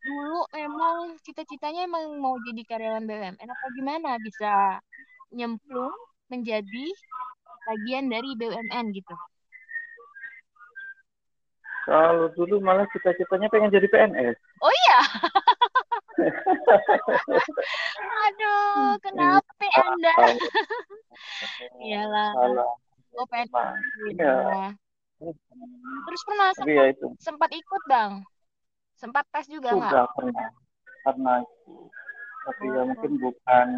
Dulu 0.04 0.38
emang 0.56 0.96
cita-citanya 1.24 1.80
emang 1.88 2.04
mau 2.24 2.36
jadi 2.46 2.62
karyawan 2.68 3.04
BUMN 3.08 3.48
apa 3.54 3.66
gimana 3.76 4.10
bisa 4.26 4.80
nyemplung 5.36 5.94
menjadi 6.32 6.84
bagian 7.68 8.06
dari 8.12 8.30
BUMN 8.38 8.86
gitu? 8.98 9.14
Kalau 11.88 12.28
dulu 12.36 12.60
malah 12.60 12.84
cita-citanya 12.92 13.48
pengen 13.48 13.72
jadi 13.72 13.88
PNS. 13.88 14.36
Oh 14.60 14.72
iya. 14.72 14.98
Aduh, 18.28 19.00
kenapa 19.00 19.64
Anda? 19.80 20.14
Iyalah. 21.80 22.30
Oh, 23.16 23.26
PNS. 23.26 23.80
Iya. 24.12 24.36
Terus 26.08 26.22
pernah 26.24 26.48
sempat, 26.56 26.76
ya 26.76 26.84
itu. 26.92 27.06
sempat 27.20 27.50
ikut, 27.52 27.82
Bang? 27.88 28.12
Sempat 28.96 29.24
tes 29.32 29.46
juga 29.48 29.76
nggak? 29.76 29.92
Sudah 29.92 30.06
pernah. 30.16 30.48
Karena 31.04 31.32
itu. 31.44 31.74
Tapi 32.40 32.64
ya 32.64 32.72
oh. 32.72 32.74
ya 32.76 32.82
mungkin 32.88 33.12
bukan 33.20 33.68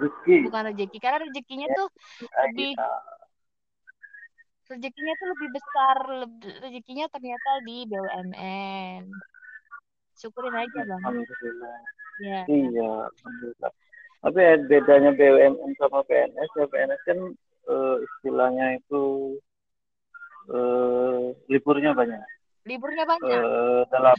rezeki. 0.00 0.36
Bukan 0.48 0.62
rezeki. 0.72 0.98
Karena 1.00 1.18
rezekinya 1.24 1.66
ya, 1.68 1.76
tuh 1.76 1.88
lebih... 2.48 2.72
Kita 2.76 2.90
rezekinya 4.68 5.14
tuh 5.16 5.28
lebih 5.32 5.48
besar 5.56 5.96
lebih, 6.24 6.52
rezekinya 6.60 7.06
ternyata 7.08 7.50
di 7.64 7.76
BUMN 7.88 9.02
syukurin 10.18 10.54
aja 10.54 10.80
bang. 10.84 11.02
Alhamdulillah. 11.02 11.78
Ya. 12.18 12.40
iya 12.50 12.90
alhamdulillah. 13.06 13.72
Tapi 14.18 14.40
bedanya 14.66 15.10
BUMN 15.14 15.72
sama 15.78 16.02
PNS 16.04 16.50
ya 16.58 16.66
PNS 16.66 17.00
kan 17.06 17.18
uh, 17.70 17.96
istilahnya 18.02 18.82
itu 18.82 19.02
uh, 20.50 21.30
liburnya 21.46 21.94
banyak. 21.94 22.20
Liburnya 22.66 23.06
banyak? 23.06 23.40
Uh, 23.40 23.82
dalam 23.88 24.16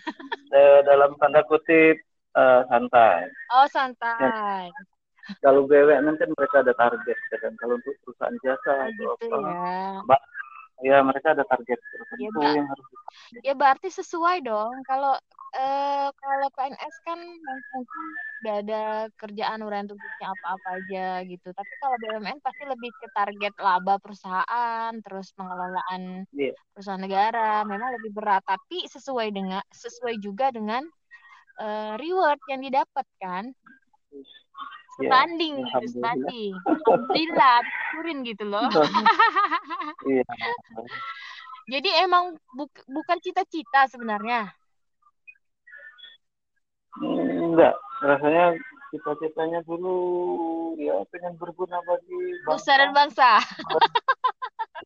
dalam 0.87 1.11
tanda 1.19 1.43
kutip 1.45 1.99
uh, 2.33 2.63
santai. 2.71 3.27
Oh 3.53 3.67
santai. 3.69 4.71
ya 4.71 4.98
kalau 5.43 5.69
BUMN 5.69 6.15
kan 6.17 6.29
mereka 6.33 6.55
ada 6.65 6.73
target 6.73 7.17
kan. 7.37 7.53
Kalau 7.59 7.77
untuk 7.77 7.95
perusahaan 8.05 8.37
jasa 8.41 8.71
oh, 8.71 8.87
atau 8.89 9.09
gitu 9.19 9.35
apa. 9.35 10.15
ya. 10.15 10.17
Ya 10.79 11.03
mereka 11.03 11.35
ada 11.35 11.43
target 11.43 11.75
tertentu 11.75 12.39
ya, 12.39 12.55
yang 12.55 12.67
harus 12.71 12.87
ya 13.43 13.51
berarti 13.51 13.91
sesuai 13.91 14.47
dong. 14.47 14.79
Kalau 14.87 15.11
eh, 15.59 16.07
kalau 16.07 16.47
PNS 16.55 16.95
kan 17.03 17.19
mungkin 17.19 18.03
udah 18.39 18.55
ada 18.63 18.83
kerjaan 19.19 19.59
uran 19.59 19.91
tugasnya 19.91 20.31
apa-apa 20.31 20.79
aja 20.79 21.07
gitu. 21.27 21.51
Tapi 21.51 21.73
kalau 21.83 21.95
BUMN 21.99 22.39
pasti 22.39 22.63
lebih 22.63 22.91
ke 22.95 23.07
target 23.11 23.53
laba 23.59 23.99
perusahaan 23.99 24.91
terus 25.03 25.35
pengelolaan 25.35 26.23
yeah. 26.31 26.55
perusahaan 26.71 27.03
negara. 27.03 27.67
Memang 27.67 27.99
lebih 27.99 28.15
berat. 28.15 28.47
Tapi 28.47 28.87
sesuai 28.87 29.35
dengan 29.35 29.59
sesuai 29.75 30.15
juga 30.23 30.47
dengan 30.55 30.87
uh, 31.59 31.93
reward 31.99 32.39
yang 32.47 32.63
didapatkan 32.63 33.51
sebanding 34.99 35.53
ya, 35.63 35.79
gitu 35.79 35.87
sebanding 35.95 36.51
alhamdulillah 36.67 37.57
turin 37.95 38.17
gitu 38.27 38.43
loh. 38.45 38.67
Iya. 40.05 40.25
jadi 41.69 41.89
emang 42.03 42.35
bu 42.55 42.67
bukan 42.89 43.17
cita-cita 43.23 43.87
sebenarnya? 43.87 44.51
Enggak 47.39 47.75
rasanya 48.03 48.55
cita-citanya 48.89 49.61
dulu 49.63 49.95
ya 50.81 50.99
pengen 51.13 51.37
berguna 51.37 51.79
bagi 51.85 52.19
bangsa. 52.43 52.71
Dan 52.75 52.91
bangsa. 52.91 53.29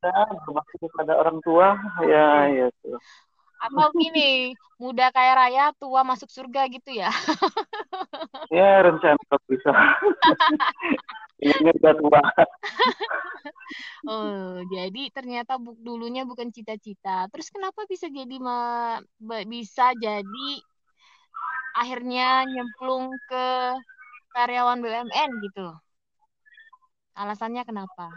Ya, 0.04 0.12
berbakti 0.44 0.76
kepada 0.84 1.16
orang 1.16 1.40
tua 1.48 1.80
ya 2.04 2.52
ya 2.52 2.68
tuh 2.84 3.00
atau 3.64 3.88
gini 3.96 4.52
muda 4.76 5.08
kaya 5.16 5.34
raya 5.40 5.66
tua 5.80 6.04
masuk 6.04 6.28
surga 6.28 6.68
gitu 6.68 6.92
ya? 6.92 7.10
Ya 8.54 8.86
rencana 8.86 9.18
bisa. 9.50 9.72
Ini 11.42 11.74
udah 11.74 11.94
tua. 11.98 12.22
Oh 14.06 14.62
jadi 14.70 15.10
ternyata 15.10 15.58
bu 15.58 15.74
dulunya 15.82 16.22
bukan 16.22 16.54
cita-cita. 16.54 17.26
Terus 17.34 17.50
kenapa 17.50 17.88
bisa 17.90 18.14
jadi 18.14 18.38
ma 18.38 19.02
bisa 19.50 19.90
jadi 19.98 20.52
akhirnya 21.74 22.46
nyemplung 22.46 23.10
ke 23.26 23.48
karyawan 24.38 24.86
BUMN 24.86 25.30
gitu? 25.50 25.74
Alasannya 27.18 27.66
kenapa? 27.66 28.14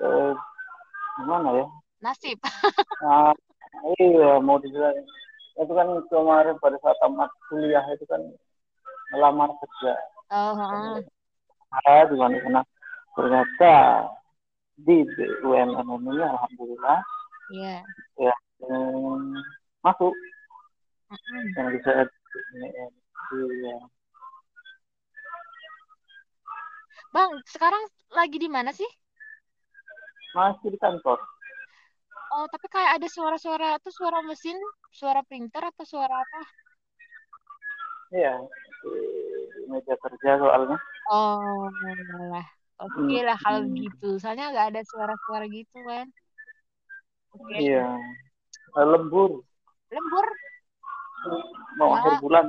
Uh, 0.00 0.32
gimana 1.20 1.52
ya 1.52 1.66
nasib 2.06 2.38
nah, 3.02 3.34
iya 3.98 4.38
mau 4.38 4.62
dibilang 4.62 4.94
itu 5.56 5.72
kan 5.72 5.88
kemarin 6.06 6.56
pada 6.62 6.78
saat 6.84 6.96
tamat 7.02 7.30
kuliah 7.50 7.82
itu 7.90 8.06
kan 8.06 8.22
melamar 9.10 9.50
kerja 9.58 9.94
oh, 10.30 10.54
saya 11.82 12.02
di 12.06 12.16
mana 12.16 12.36
sana 12.46 12.62
ternyata 13.18 13.74
di 14.86 15.02
BUMN 15.42 15.88
ini 15.88 16.22
alhamdulillah 16.22 17.00
yeah. 17.50 17.80
ya 18.20 18.34
um, 18.70 19.34
masuk 19.82 20.14
-huh. 21.10 21.42
yang 21.56 21.68
bisa 21.74 21.90
iya. 23.34 23.76
Bang, 27.14 27.32
sekarang 27.48 27.80
lagi 28.12 28.36
di 28.36 28.44
mana 28.44 28.76
sih? 28.76 28.86
Masih 30.36 30.68
di 30.68 30.76
kantor. 30.76 31.16
Oh, 32.36 32.44
tapi 32.52 32.68
kayak 32.68 33.00
ada 33.00 33.08
suara-suara 33.08 33.80
itu 33.80 33.88
suara 33.88 34.20
mesin, 34.20 34.60
suara 34.92 35.24
printer 35.24 35.64
atau 35.72 35.88
suara 35.88 36.20
apa? 36.20 36.42
Iya, 38.12 38.44
di 38.84 39.64
meja 39.72 39.96
kerja 39.96 40.36
soalnya. 40.36 40.76
Oh, 41.08 41.64
lah. 42.28 42.46
Oke 42.76 43.08
okay 43.08 43.20
lah 43.24 43.40
kalau 43.40 43.64
hmm. 43.64 43.72
gitu. 43.80 44.20
Soalnya 44.20 44.52
nggak 44.52 44.68
ada 44.76 44.82
suara-suara 44.84 45.48
gitu 45.48 45.80
kan. 45.88 46.06
Okay. 47.32 47.72
Iya. 47.72 47.88
Eh, 48.76 48.84
lembur. 48.84 49.40
Lembur? 49.88 50.26
Mau 51.80 51.88
ya. 51.88 51.96
akhir 52.04 52.14
bulan. 52.20 52.46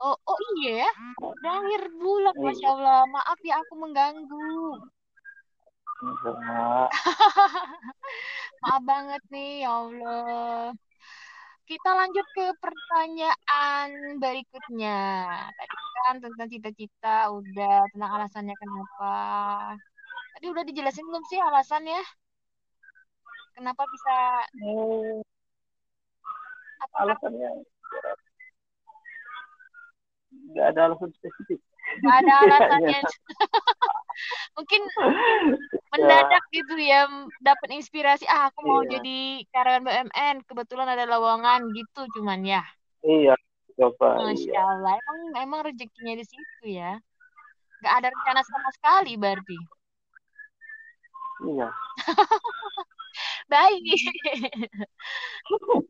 Oh, 0.00 0.16
oh 0.16 0.38
iya 0.64 0.88
ya. 0.88 0.90
Udah 1.20 1.52
akhir 1.60 1.82
bulan, 2.00 2.32
iya. 2.32 2.44
Masya 2.48 2.68
Allah. 2.80 3.00
Maaf 3.12 3.40
ya 3.44 3.54
aku 3.60 3.74
mengganggu. 3.76 4.80
Maaf 8.62 8.82
banget 8.86 9.22
nih, 9.34 9.66
ya 9.66 9.70
Allah. 9.82 10.70
Kita 11.68 11.90
lanjut 11.92 12.26
ke 12.32 12.44
pertanyaan 12.62 14.16
berikutnya. 14.22 14.98
Tadi 15.52 15.76
kan 16.06 16.14
tentang 16.22 16.48
cita-cita, 16.48 17.28
udah 17.34 17.84
tentang 17.92 18.10
alasannya 18.14 18.54
kenapa. 18.56 19.14
Tadi 20.38 20.46
udah 20.48 20.64
dijelasin 20.64 21.04
belum 21.10 21.24
sih 21.28 21.40
alasannya? 21.42 22.00
Kenapa 23.58 23.82
bisa? 23.90 24.14
Hmm, 24.54 25.18
apa 26.78 26.96
alasannya? 27.04 27.50
Gak 30.54 30.66
ada 30.72 30.80
alasan 30.88 31.10
spesifik. 31.18 31.60
Gak 32.04 32.16
ada 32.24 32.32
alasannya. 32.44 33.00
mungkin 34.58 34.82
mendadak 35.94 36.44
gitu 36.50 36.74
ya 36.74 37.06
dapat 37.38 37.78
inspirasi 37.78 38.26
ah 38.26 38.50
aku 38.50 38.66
mau 38.66 38.82
iya. 38.82 38.98
jadi 38.98 39.18
karyawan 39.54 39.84
BUMN 39.86 40.36
kebetulan 40.42 40.88
ada 40.90 41.06
lowongan 41.06 41.70
gitu 41.74 42.02
cuman 42.18 42.42
ya. 42.42 42.62
Iya 43.06 43.38
coba 43.78 44.18
masya 44.26 44.50
iya. 44.50 44.62
Allah 44.66 44.98
emang 44.98 45.18
emang 45.38 45.60
rezekinya 45.62 46.18
di 46.18 46.24
situ 46.26 46.64
ya. 46.66 46.98
Nggak 47.78 47.94
ada 47.94 48.08
rencana 48.10 48.40
sama 48.42 48.68
sekali 48.74 49.12
berarti. 49.14 49.58
Iya. 51.46 51.68
Baik. 53.46 53.82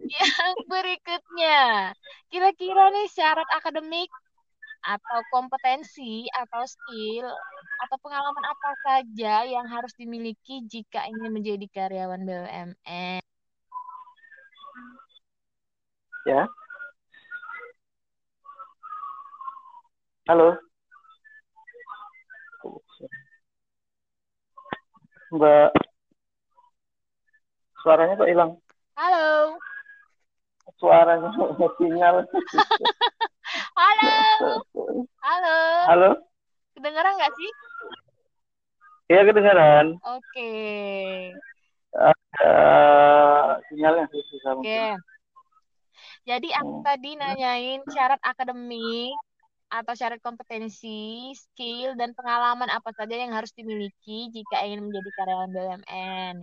Yang 0.05 0.55
berikutnya 0.69 1.93
kira-kira 2.29 2.93
nih 2.93 3.09
syarat 3.09 3.49
akademik 3.57 4.13
atau 4.83 5.19
kompetensi 5.35 6.27
atau 6.33 6.63
skill 6.65 7.27
atau 7.85 7.97
pengalaman 8.03 8.45
apa 8.47 8.71
saja 8.87 9.35
yang 9.47 9.67
harus 9.67 9.91
dimiliki 9.99 10.63
jika 10.67 11.05
ingin 11.11 11.31
menjadi 11.35 11.67
karyawan 11.71 12.23
BUMN? 12.23 13.21
Ya. 16.27 16.45
Halo. 20.29 20.61
Mbak. 25.33 25.71
Suaranya 27.81 28.19
kok 28.19 28.29
hilang? 28.29 28.51
Halo. 28.97 29.57
Suaranya 30.77 31.33
sinyal. 31.81 32.25
Halo. 33.79 34.11
Halo. 35.23 35.59
Halo. 35.87 36.11
Kedengaran 36.75 37.15
nggak 37.15 37.35
sih? 37.39 37.51
Iya 39.07 39.23
kedengaran. 39.23 39.87
Oke. 40.03 40.19
Okay. 40.35 41.31
Uh, 41.95 43.55
sinyalnya 43.71 44.11
susah 44.11 44.59
Oke. 44.59 44.67
Okay. 44.67 44.91
Jadi 46.27 46.49
aku 46.59 46.83
hmm. 46.83 46.87
tadi 46.91 47.11
nanyain 47.23 47.81
syarat 47.95 48.19
akademik 48.27 49.15
atau 49.71 49.95
syarat 49.95 50.19
kompetensi, 50.27 51.31
skill, 51.39 51.95
dan 51.95 52.19
pengalaman 52.19 52.75
apa 52.75 52.91
saja 52.99 53.15
yang 53.15 53.31
harus 53.31 53.55
dimiliki 53.55 54.27
jika 54.35 54.67
ingin 54.67 54.91
menjadi 54.91 55.11
karyawan 55.23 55.55
BUMN. 55.55 56.35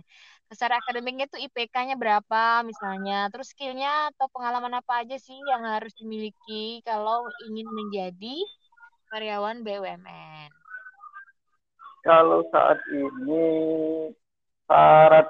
Secara 0.46 0.78
akademiknya 0.78 1.26
itu 1.26 1.50
IPK-nya 1.50 1.98
berapa 1.98 2.62
misalnya, 2.62 3.26
terus 3.34 3.50
skillnya 3.50 4.14
atau 4.14 4.30
pengalaman 4.30 4.78
apa 4.78 5.02
aja 5.02 5.18
sih 5.18 5.34
yang 5.50 5.66
harus 5.66 5.90
dimiliki 5.98 6.86
kalau 6.86 7.26
ingin 7.50 7.66
menjadi 7.66 8.38
karyawan 9.10 9.66
BUMN? 9.66 10.50
Kalau 12.06 12.46
saat 12.54 12.78
ini 12.94 13.42
syarat 14.70 15.26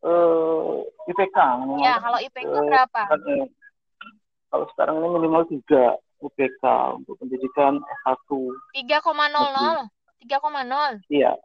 uh, 0.00 0.80
IPK. 1.04 1.36
Ya, 1.84 2.00
kalau 2.00 2.16
IPK 2.16 2.56
uh, 2.56 2.64
berapa? 2.64 3.00
Kalau 4.48 4.64
sekarang 4.72 5.04
ini 5.04 5.08
minimal 5.20 5.44
tiga. 5.52 6.00
UPK 6.16 6.64
untuk 6.96 7.20
pendidikan 7.20 7.76
S1. 8.08 8.24
3,00. 8.72 9.04
3,0. 9.04 9.92
Iya. 11.12 11.36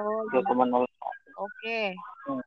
Oh, 0.00 0.24
3,0. 0.32 0.32
Oke. 0.32 0.88
Okay. 1.36 1.92
Hmm. 2.24 2.40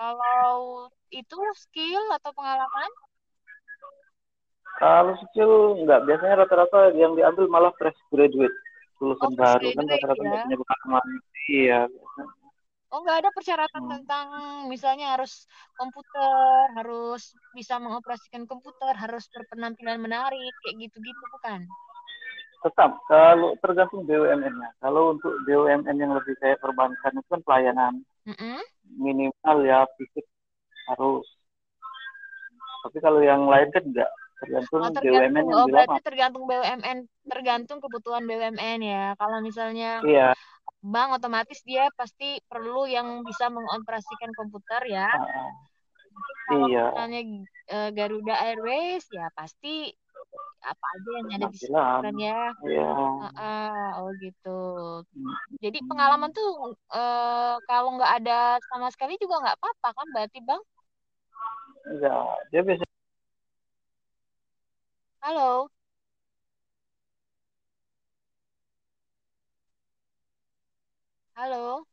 Kalau 0.00 0.88
itu 1.12 1.36
skill 1.56 2.04
atau 2.16 2.30
pengalaman? 2.32 2.90
Kalau 4.80 5.12
skill 5.28 5.76
enggak, 5.84 6.08
biasanya 6.08 6.46
rata-rata 6.46 6.96
yang 6.96 7.12
diambil 7.12 7.44
malah 7.52 7.72
fresh 7.76 7.96
graduate, 8.08 8.56
lulusan 8.96 9.32
oh, 9.32 9.36
baru 9.36 9.68
kan 9.76 9.84
rata-rata 9.84 10.22
ya? 10.24 10.42
punya 10.48 10.56
pengalaman. 10.56 11.06
Iya. 11.50 11.80
Oh, 12.90 13.06
nggak 13.06 13.22
ada 13.22 13.30
persyaratan 13.30 13.82
hmm. 13.86 13.92
tentang 13.92 14.26
misalnya 14.66 15.14
harus 15.14 15.46
komputer, 15.78 16.74
harus 16.74 17.38
bisa 17.54 17.78
mengoperasikan 17.78 18.50
komputer, 18.50 18.96
harus 18.98 19.30
berpenampilan 19.30 20.02
menarik, 20.02 20.50
kayak 20.66 20.88
gitu-gitu 20.88 21.22
bukan? 21.30 21.70
Tetap, 22.60 22.98
kalau 23.06 23.54
tergantung 23.62 24.04
BUMN-nya. 24.04 24.74
Kalau 24.82 25.14
untuk 25.14 25.32
BUMN 25.46 25.96
yang 25.96 26.12
lebih 26.18 26.34
kayak 26.42 26.58
perbankan 26.58 27.14
itu 27.14 27.28
kan 27.30 27.40
pelayanan. 27.46 27.94
Mm 28.26 28.36
-hmm. 28.36 28.58
Minimal 28.98 29.58
ya 29.66 29.86
fisik 29.94 30.26
harus. 30.90 31.26
Tapi 32.86 32.98
kalau 32.98 33.20
yang 33.20 33.46
lain 33.46 33.68
kan 33.70 33.84
enggak. 33.84 34.10
Tergantung, 34.40 34.80
oh, 34.80 34.88
tergantung 34.88 35.20
BUMN 35.20 35.44
yang 35.44 35.58
oh, 35.60 35.66
berarti 35.68 36.00
tergantung 36.00 36.44
BUMN, 36.48 36.98
tergantung 37.28 37.78
kebutuhan 37.84 38.24
BUMN 38.24 38.78
ya. 38.80 39.04
Kalau 39.20 39.38
misalnya 39.44 40.00
iya 40.00 40.32
bank 40.80 41.20
otomatis 41.20 41.60
dia 41.62 41.92
pasti 41.92 42.40
perlu 42.48 42.88
yang 42.88 43.20
bisa 43.22 43.52
mengoperasikan 43.52 44.32
komputer 44.32 44.80
ya. 44.88 45.08
Uh, 45.12 45.52
kalau 46.48 46.66
iya. 46.66 46.84
misalnya 46.90 47.20
uh, 47.70 47.90
Garuda 47.92 48.34
Airways 48.48 49.04
ya 49.12 49.28
pasti 49.36 49.92
apa 50.60 50.86
aja 50.92 51.10
yang 51.16 51.28
ada 51.40 51.46
di 51.48 51.56
situ 51.56 51.72
ya. 52.20 52.52
Iya. 52.62 52.90
Uh, 52.92 53.26
uh, 53.32 53.88
oh 54.04 54.10
gitu. 54.20 54.60
Jadi 55.64 55.78
pengalaman 55.88 56.30
tuh 56.36 56.76
uh, 56.92 57.56
kalau 57.64 57.96
nggak 57.96 58.12
ada 58.22 58.60
sama 58.68 58.92
sekali 58.92 59.16
juga 59.16 59.40
nggak 59.40 59.56
apa-apa 59.56 59.88
kan 59.96 60.06
berarti 60.12 60.38
bang? 60.44 60.62
Enggak, 61.88 62.36
dia 62.52 62.60
bisa. 62.62 62.84
Halo. 65.24 65.68
Halo. 71.36 71.88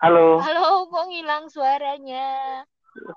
Halo. 0.00 0.40
Halo, 0.40 0.88
kok 0.88 1.04
ngilang 1.08 1.48
suaranya? 1.52 2.28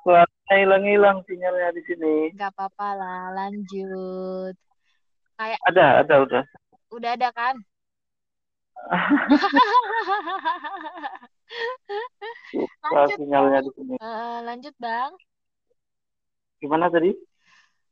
Suaranya 0.03 0.36
hilang-hilang 0.55 1.19
sinyalnya 1.27 1.75
di 1.75 1.83
sini. 1.83 2.31
Gak 2.39 2.55
apa-apa 2.55 2.87
lah, 2.95 3.35
lanjut. 3.35 4.55
Kayak 5.35 5.59
ada, 5.67 5.85
ada 6.05 6.15
udah. 6.23 6.43
Udah 6.95 7.11
ada 7.19 7.27
kan? 7.35 7.59
lanjut 12.95 13.19
sinyalnya 13.19 13.59
di 13.67 13.71
sini. 13.75 13.99
Uh, 13.99 14.39
lanjut, 14.47 14.71
Bang. 14.79 15.11
Gimana 16.63 16.87
tadi? 16.87 17.11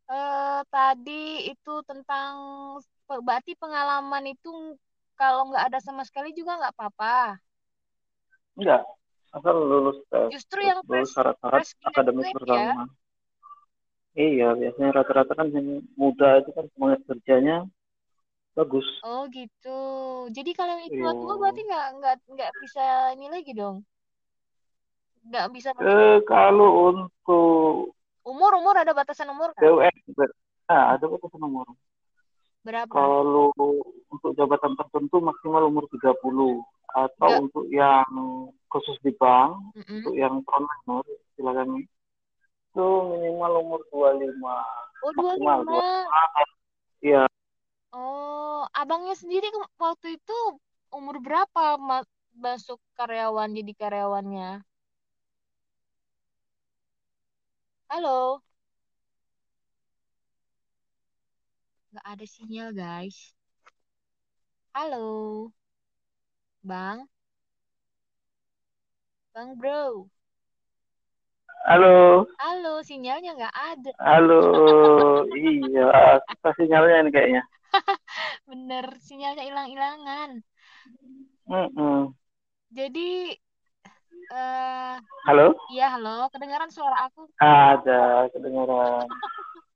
Uh, 0.05 0.61
tadi 0.69 1.49
itu 1.49 1.73
tentang 1.83 2.37
berarti 3.09 3.57
pengalaman 3.57 4.31
itu 4.31 4.77
kalau 5.17 5.49
nggak 5.49 5.73
ada 5.73 5.81
sama 5.81 6.05
sekali 6.05 6.29
juga 6.31 6.61
nggak 6.61 6.77
apa-apa. 6.77 7.41
Enggak, 8.55 8.85
asal 9.35 9.55
lulus 9.59 9.99
tes. 10.07 10.31
Justru 10.31 10.63
yang 10.63 10.79
lulus 10.87 11.11
syarat-syarat 11.11 11.67
akademis 11.83 12.31
pertama. 12.31 12.63
Ya? 12.63 12.75
Iya, 14.15 14.47
biasanya 14.55 14.89
rata-rata 14.95 15.33
kan 15.35 15.47
yang 15.51 15.83
muda 15.99 16.39
itu 16.39 16.55
kan 16.55 16.65
semangat 16.71 17.03
kerjanya 17.03 17.67
bagus. 18.55 18.87
Oh 19.03 19.27
gitu. 19.27 19.79
Jadi 20.31 20.55
kalau 20.55 20.79
yang 20.79 20.87
tua 20.87 21.11
tua 21.11 21.33
iya. 21.35 21.41
berarti 21.43 21.61
nggak 21.67 21.87
nggak 21.99 22.15
nggak 22.31 22.51
bisa 22.63 22.85
ini 23.19 23.27
lagi 23.27 23.51
dong? 23.51 23.83
Nggak 25.27 25.47
bisa. 25.51 25.69
Eh, 25.83 26.23
kalau 26.23 26.69
untuk 26.95 27.91
umur 28.23 28.51
umur 28.55 28.79
ada 28.79 28.95
batasan 28.95 29.27
umur 29.35 29.51
kan? 29.51 29.67
nah, 30.71 30.95
ada 30.95 31.05
batasan 31.11 31.43
umur. 31.43 31.67
Berapa? 32.63 32.89
Kalau 32.89 33.51
untuk 34.09 34.31
jabatan 34.39 34.79
tertentu 34.79 35.19
maksimal 35.19 35.67
umur 35.67 35.85
30 35.91 36.63
atau 36.93 37.29
Gak. 37.31 37.41
untuk 37.49 37.65
yang 37.71 38.11
khusus 38.69 38.97
di 39.01 39.15
bank, 39.15 39.57
mm 39.73 39.81
-hmm. 39.81 39.95
untuk 40.01 40.13
yang 40.13 40.35
minor 40.43 41.05
silakan 41.35 41.69
itu 42.75 42.87
minimal 43.07 43.51
umur 43.63 43.81
25. 43.89 44.35
Oh, 45.05 45.11
25. 45.15 45.63
Maksimal 45.63 46.45
Iya. 47.05 47.23
Oh, 47.95 48.65
abangnya 48.73 49.15
sendiri 49.15 49.47
waktu 49.77 50.17
itu 50.17 50.37
umur 50.89 51.21
berapa 51.21 51.77
masuk 52.35 52.81
karyawan 52.97 53.53
jadi 53.55 53.73
karyawannya? 53.77 54.65
Halo. 57.87 58.43
Nggak 61.95 62.05
ada 62.11 62.25
sinyal, 62.27 62.69
guys. 62.75 63.31
Halo. 64.75 65.07
Bang? 66.65 67.05
Bang, 69.37 69.53
bro. 69.53 70.09
Halo. 71.69 72.25
Halo, 72.41 72.81
sinyalnya 72.81 73.37
nggak 73.37 73.53
ada. 73.53 73.91
Halo, 74.01 74.41
iya, 75.37 76.17
apa 76.25 76.49
sinyalnya 76.57 77.05
ini 77.05 77.11
kayaknya. 77.13 77.43
Bener, 78.49 78.97
sinyalnya 78.97 79.45
hilang-hilangan. 79.45 80.41
Mm 81.45 81.69
-mm. 81.77 81.99
Jadi, 82.73 83.37
uh, 84.33 84.97
halo? 85.29 85.53
Iya, 85.69 86.01
halo. 86.01 86.33
Kedengaran 86.33 86.73
suara 86.73 87.05
aku? 87.05 87.29
Ada, 87.45 88.25
kedengaran. 88.33 89.05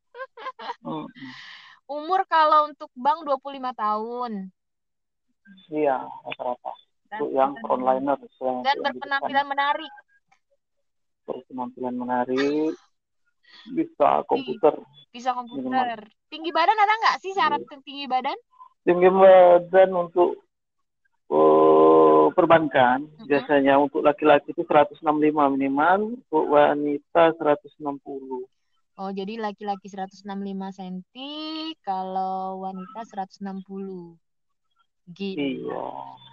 mm 0.89 1.06
-mm. 1.06 1.30
Umur 1.86 2.25
kalau 2.25 2.65
untuk 2.73 2.89
bank 2.97 3.21
25 3.30 3.78
tahun. 3.78 4.49
Iya, 5.69 5.97
rata-rata. 6.01 6.73
Untuk 7.09 7.29
yang 7.33 7.51
onliner. 7.65 8.19
Yang 8.38 8.57
dan 8.65 8.77
berpenampilan 8.85 9.45
menarik. 9.49 9.93
Berpenampilan 11.25 11.95
menarik. 11.97 12.73
Bisa 13.73 14.21
komputer. 14.29 14.77
Bisa 15.09 15.33
komputer. 15.33 16.05
Tinggi 16.29 16.53
badan 16.53 16.77
ada 16.77 16.93
nggak 17.01 17.17
sih 17.21 17.33
syarat 17.33 17.62
iya. 17.65 17.81
tinggi 17.81 18.05
badan? 18.05 18.38
Tinggi 18.85 19.09
badan 19.09 19.89
untuk 19.97 20.38
uh, 21.33 22.29
perbankan. 22.38 23.09
Uh-huh. 23.09 23.25
Biasanya 23.25 23.81
untuk 23.81 24.05
laki-laki 24.05 24.53
itu 24.53 24.62
165 24.62 25.01
minimal. 25.57 26.21
Untuk 26.21 26.45
wanita 26.45 27.33
160. 27.41 28.45
Oh, 28.99 29.15
jadi 29.15 29.39
laki-laki 29.39 29.88
165 29.88 30.27
cm, 30.75 31.07
kalau 31.88 32.67
wanita 32.67 33.07
160. 33.07 34.19
Gitu. 35.10 35.65
Iya. 35.65 35.86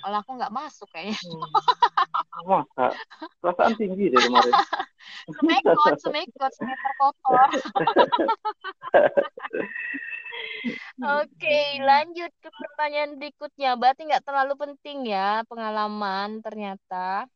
Kalau 0.04 0.16
aku 0.20 0.30
nggak 0.36 0.54
masuk 0.54 0.88
kayaknya. 0.92 1.16
Hmm. 1.16 1.42
Masa? 2.46 2.86
Perasaan 3.40 3.74
tinggi 3.80 4.12
deh 4.12 4.20
kemarin. 4.20 4.52
semekot, 5.32 5.94
semekot, 5.98 6.52
semeter 6.52 6.92
kotor. 7.00 7.48
Oke, 10.96 11.58
lanjut 11.80 12.32
ke 12.38 12.48
pertanyaan 12.52 13.16
berikutnya. 13.16 13.74
Berarti 13.80 14.06
nggak 14.06 14.24
terlalu 14.26 14.54
penting 14.58 15.08
ya 15.08 15.42
pengalaman 15.48 16.44
ternyata. 16.44 17.26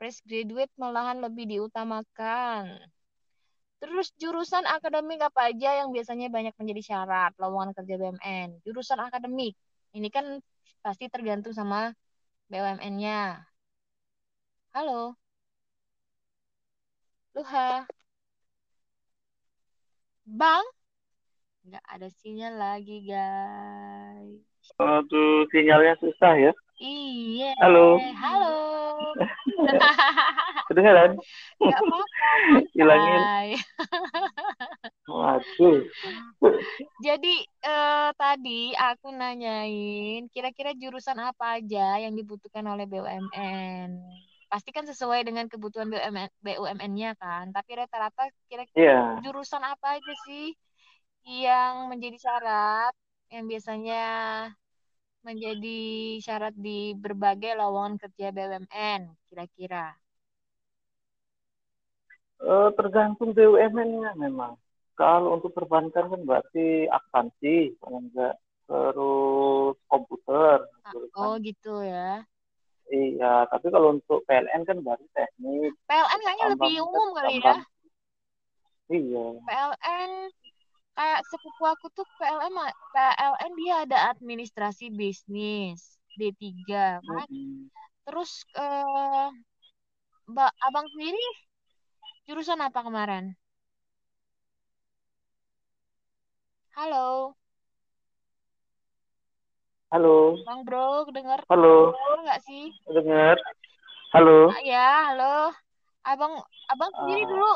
Fresh 0.00 0.24
graduate 0.24 0.72
malahan 0.80 1.20
lebih 1.20 1.44
diutamakan. 1.44 2.80
Terus 3.80 4.12
jurusan 4.16 4.64
akademik 4.64 5.20
apa 5.20 5.52
aja 5.52 5.84
yang 5.84 5.92
biasanya 5.92 6.32
banyak 6.32 6.52
menjadi 6.56 6.82
syarat 6.84 7.32
lowongan 7.36 7.76
kerja 7.76 7.94
BUMN? 8.00 8.64
Jurusan 8.64 9.00
akademik. 9.00 9.56
Ini 9.92 10.08
kan 10.08 10.40
pasti 10.80 11.06
tergantung 11.12 11.52
sama 11.52 11.92
BUMN-nya. 12.48 13.44
Halo. 14.72 15.14
Luha. 17.36 17.86
Bang? 20.26 20.64
Nggak 21.66 21.84
ada 21.84 22.08
sinyal 22.22 22.54
lagi, 22.56 23.04
guys. 23.04 24.42
Aduh, 24.80 25.44
sinyalnya 25.52 25.94
susah 26.00 26.34
ya. 26.38 26.52
Iya. 26.80 27.52
Halo. 27.60 28.00
Halo. 28.16 28.56
Kedengaran? 30.72 31.12
Nggak 31.60 31.76
apa-apa. 31.76 32.04
Hilangin. 32.76 33.20
Waduh. 35.04 35.84
Jadi 37.04 37.34
eh, 37.44 38.10
tadi 38.16 38.72
aku 38.72 39.12
nanyain 39.12 40.24
kira-kira 40.32 40.72
jurusan 40.72 41.20
apa 41.20 41.60
aja 41.60 42.00
yang 42.00 42.16
dibutuhkan 42.16 42.64
oleh 42.64 42.88
BUMN. 42.88 44.00
Pasti 44.48 44.72
kan 44.72 44.88
sesuai 44.88 45.20
dengan 45.28 45.52
kebutuhan 45.52 45.92
BUMN, 45.92 46.32
BUMN-nya 46.40 47.12
kan. 47.20 47.52
Tapi 47.52 47.76
rata-rata 47.76 48.32
kira-kira 48.48 48.80
Iya. 48.80 49.20
jurusan 49.20 49.60
apa 49.60 50.00
aja 50.00 50.14
sih 50.24 50.56
yang 51.28 51.92
menjadi 51.92 52.16
syarat 52.16 52.96
yang 53.28 53.44
biasanya 53.44 54.02
menjadi 55.20 55.80
syarat 56.24 56.56
di 56.56 56.96
berbagai 56.96 57.52
lowongan 57.56 58.00
kerja 58.00 58.32
BUMN 58.32 59.00
kira-kira. 59.28 59.92
Eh, 62.40 62.70
tergantung 62.72 63.36
BUMN-nya 63.36 64.16
memang. 64.16 64.56
Kalau 64.96 65.36
untuk 65.36 65.52
perbankan 65.52 66.08
kan 66.12 66.20
berarti 66.24 66.88
akuntansi, 66.88 67.76
kalau 67.80 68.00
enggak 68.04 68.34
terus 68.68 69.76
komputer. 69.88 70.58
jurusan. 70.92 71.16
Oh 71.20 71.36
gitu 71.40 71.84
ya. 71.84 72.24
Iya, 72.90 73.46
tapi 73.46 73.70
kalau 73.70 73.94
untuk 73.94 74.26
PLN 74.26 74.66
kan 74.66 74.82
berarti 74.82 75.06
teknik. 75.14 75.72
PLN 75.86 76.20
kayaknya 76.26 76.46
lebih 76.58 76.74
umum 76.82 77.08
kali 77.14 77.38
ya. 77.38 77.56
Iya. 78.90 79.26
PLN 79.46 80.10
kayak 80.96 81.20
sepupu 81.30 81.62
aku 81.72 81.86
tuh 81.96 82.06
PLN 82.18 82.54
PLN 82.92 83.52
dia 83.60 83.74
ada 83.84 83.98
administrasi 84.12 84.84
bisnis 84.92 85.80
D3 86.18 86.44
kan. 87.00 87.28
Mm-mm. 87.30 87.70
Terus 88.06 88.30
eh 88.58 89.28
Mbak 90.30 90.50
Abang 90.66 90.86
sendiri 90.92 91.22
jurusan 92.26 92.60
apa 92.62 92.80
kemarin? 92.86 93.24
Halo, 96.74 97.36
Halo, 99.90 100.38
Bang 100.46 100.62
Bro, 100.66 101.10
dengar 101.10 101.42
halo, 101.50 101.90
dengar 101.90 102.18
nggak 102.24 102.40
sih? 102.46 102.64
dengar? 102.94 103.36
Halo, 104.14 104.50
Ah, 104.54 104.62
ya, 104.62 104.86
halo. 105.10 105.50
Abang 106.06 106.34
Abang 106.70 106.90
sendiri 106.98 107.22
Ah. 107.22 107.30
dulu 107.30 107.50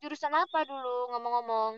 jurusan 0.00 0.34
apa 0.34 0.58
dulu 0.70 1.10
ngomong-ngomong? 1.10 1.72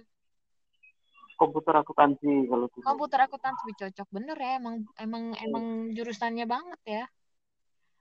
Komputer 1.39 1.75
akuntansi 1.79 2.51
kalau 2.51 2.67
dulu. 2.67 2.83
Komputer 2.83 3.21
akuntansi 3.25 3.63
Wih, 3.71 3.77
cocok 3.79 4.09
bener 4.11 4.35
ya, 4.37 4.59
emang 4.59 4.83
emang 4.99 5.25
emang 5.39 5.65
jurusannya 5.95 6.45
banget 6.51 6.81
ya. 6.85 7.05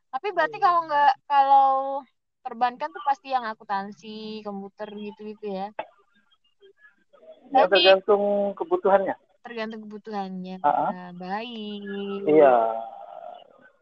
Tapi 0.10 0.28
berarti 0.34 0.58
kalau 0.58 0.90
nggak 0.90 1.14
kalau 1.30 1.68
perbankan 2.42 2.90
tuh 2.90 3.04
pasti 3.06 3.30
yang 3.30 3.46
akuntansi, 3.46 4.42
komputer 4.42 4.90
gitu-gitu 4.90 5.46
ya. 5.54 5.68
Ya 7.54 7.64
Tapi 7.64 7.80
tergantung 7.80 8.24
kebutuhannya. 8.58 9.16
tergantung 9.46 9.86
kebutuhannya. 9.88 10.60
Ah, 10.66 10.68
ah. 10.68 10.90
Nah, 10.92 11.10
baik. 11.16 12.26
Iya, 12.28 12.56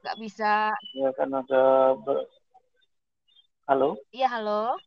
Nggak 0.04 0.18
bisa. 0.22 0.52
ya 0.94 1.10
kan 1.16 1.30
ada. 1.34 1.96
ber- 2.04 2.30
Halo, 3.66 3.98
Iya, 4.14 4.30
halo. 4.30 4.78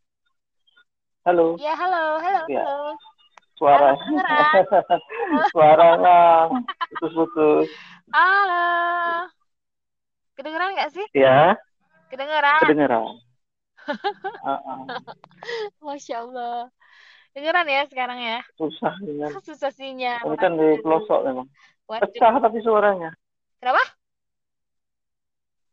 halo, 1.27 1.59
Iya, 1.59 1.75
halo, 1.75 2.05
halo, 2.23 2.41
Iya. 2.47 2.63
halo. 2.63 2.95
Suara, 3.59 3.99
kedengeran? 3.99 4.53
suaranya 5.53 6.19
putus-putus. 6.95 7.67
Halo. 8.15 9.27
Kedengeran 10.39 10.79
nggak 10.79 10.91
sih? 10.95 11.07
Ya, 11.13 11.59
Kedengeran. 12.09 12.63
kedengeran. 12.63 13.05
Ah, 14.45 14.61
ah. 14.69 14.85
Masya 15.81 16.21
Allah. 16.21 16.69
Dengeran 17.33 17.65
ya 17.73 17.89
sekarang 17.89 18.21
ya. 18.21 18.39
Susah 18.61 18.93
dengan. 19.01 19.33
Susah 19.49 19.73
sinyal. 19.73 20.21
Ini 20.29 20.37
kan 20.37 20.53
di 20.61 20.77
pelosok 20.85 21.25
memang. 21.25 21.49
Waduh. 21.89 22.05
Pecah 22.13 22.37
tapi 22.37 22.61
suaranya. 22.61 23.17
Kenapa? 23.57 23.81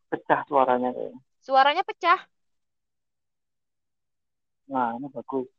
Pecah 0.07 0.47
suaranya 0.47 0.95
kayaknya. 0.95 1.19
Suaranya 1.43 1.83
pecah. 1.83 2.19
Nah, 4.71 4.95
ini 4.95 5.07
bagus. 5.11 5.51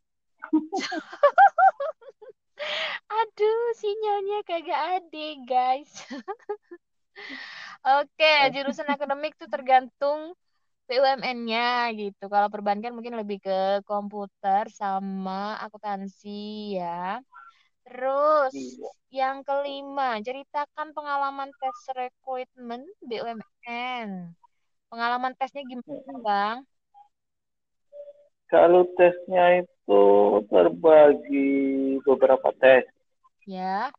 Aduh, 3.06 3.62
sinyalnya 3.78 4.38
kagak 4.46 4.80
ada, 5.00 5.26
guys. 5.46 5.92
Oke, 7.86 8.32
jurusan 8.54 8.88
akademik 8.90 9.38
tuh 9.38 9.46
tergantung 9.46 10.34
BUMN-nya 10.86 11.90
gitu. 11.98 12.24
Kalau 12.30 12.48
perbankan 12.50 12.94
mungkin 12.94 13.14
lebih 13.18 13.42
ke 13.42 13.82
komputer 13.86 14.70
sama 14.70 15.58
akuntansi 15.62 16.78
ya. 16.78 17.22
Terus 17.86 18.54
Iya. 18.54 18.90
yang 19.14 19.36
kelima, 19.46 20.18
ceritakan 20.22 20.90
pengalaman 20.90 21.50
tes 21.62 21.78
recruitment 21.94 22.86
BUMN. 23.06 24.34
Pengalaman 24.90 25.32
tesnya 25.38 25.62
gimana, 25.66 26.14
Bang? 26.22 26.58
Kalau 28.46 28.86
tesnya 28.94 29.62
itu 29.62 29.75
terbagi 30.50 31.48
beberapa 32.06 32.48
tes. 32.60 32.84
Ya, 33.46 33.92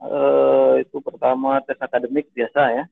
Eh, 0.00 0.72
itu 0.82 0.96
pertama 1.04 1.60
tes 1.66 1.76
akademik 1.76 2.26
biasa 2.32 2.60
ya, 2.72 2.84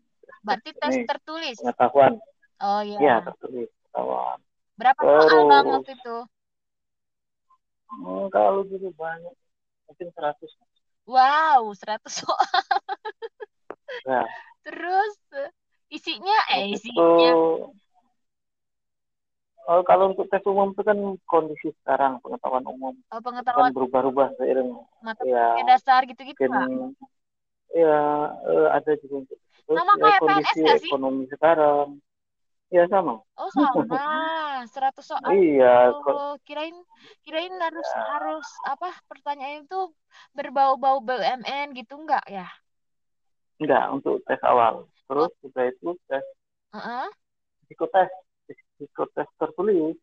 berarti 0.45 0.71
tes 0.77 0.95
Ini. 0.95 1.09
tertulis. 1.09 1.57
pengetahuan. 1.57 2.13
Oh 2.61 2.81
iya. 2.85 3.01
Ya, 3.01 3.15
tertulis 3.25 3.69
pengetahuan. 3.73 4.39
Berapa 4.81 5.03
soal 5.13 5.41
Bang 5.51 5.67
Terus. 5.67 5.75
waktu 5.75 5.91
itu? 5.99 6.17
Hmm, 7.89 8.25
kalau 8.35 8.61
dulu 8.71 8.89
banyak, 9.03 9.35
mungkin 9.89 10.09
100. 10.17 10.51
Wow, 11.07 11.73
100 11.75 12.13
soal. 12.23 12.39
Ya, 14.07 14.25
Terus 14.65 15.13
eh, 15.35 15.51
isinya 15.97 16.37
eh 16.55 16.65
itu 16.75 16.77
isinya 16.77 17.31
oh, 19.71 19.81
kalau 19.89 20.05
untuk 20.13 20.27
tes 20.33 20.43
umum 20.49 20.69
itu 20.75 20.83
kan 20.89 20.99
kondisi 21.29 21.69
sekarang 21.83 22.13
pengetahuan 22.25 22.65
umum 22.67 22.95
oh, 23.13 23.21
kan 23.57 23.67
pengetahuan 23.67 23.73
berubah-ubah 23.75 24.29
seiring 24.39 24.71
matematika 25.07 25.61
ya 25.61 25.69
dasar 25.71 26.01
gitu-gitu 26.11 26.43
mungkin 26.49 26.51
Pak. 26.51 26.69
ya 27.73 27.95
ada 28.77 28.93
juga 29.03 29.15
untuk 29.25 29.39
terus 29.69 29.83
Sama 29.83 29.93
ya 29.93 30.01
kayak 30.03 30.21
PNS 30.25 30.25
kondisi 30.25 30.59
nggak 30.65 30.79
sih? 30.83 30.95
ekonomi 30.95 31.23
sekarang 31.33 31.89
ya 32.73 32.85
sama 32.93 33.21
Oh, 33.41 33.51
sama. 33.55 33.97
100 34.75 35.05
soal. 35.11 35.37
iya 35.39 35.93
Oh, 36.13 36.37
kirain 36.47 36.77
kirain 37.25 37.55
harus 37.65 37.89
Ya. 37.95 38.03
harus 38.13 38.47
apa 38.73 38.89
pertanyaan 39.11 39.65
itu 39.65 39.81
berbau-bau 40.37 40.99
BUMN 41.07 41.67
gitu 41.79 41.95
enggak 42.03 42.25
ya? 42.29 42.47
enggak 43.63 43.85
untuk 43.97 44.15
tes 44.27 44.41
awal 44.51 44.75
terus 45.07 45.31
juga 45.43 45.61
itu 45.71 45.89
tes 46.09 46.25
Heeh. 46.73 47.09
psikotes 47.67 48.11
psikotes 48.79 49.29
tertulis 49.39 49.97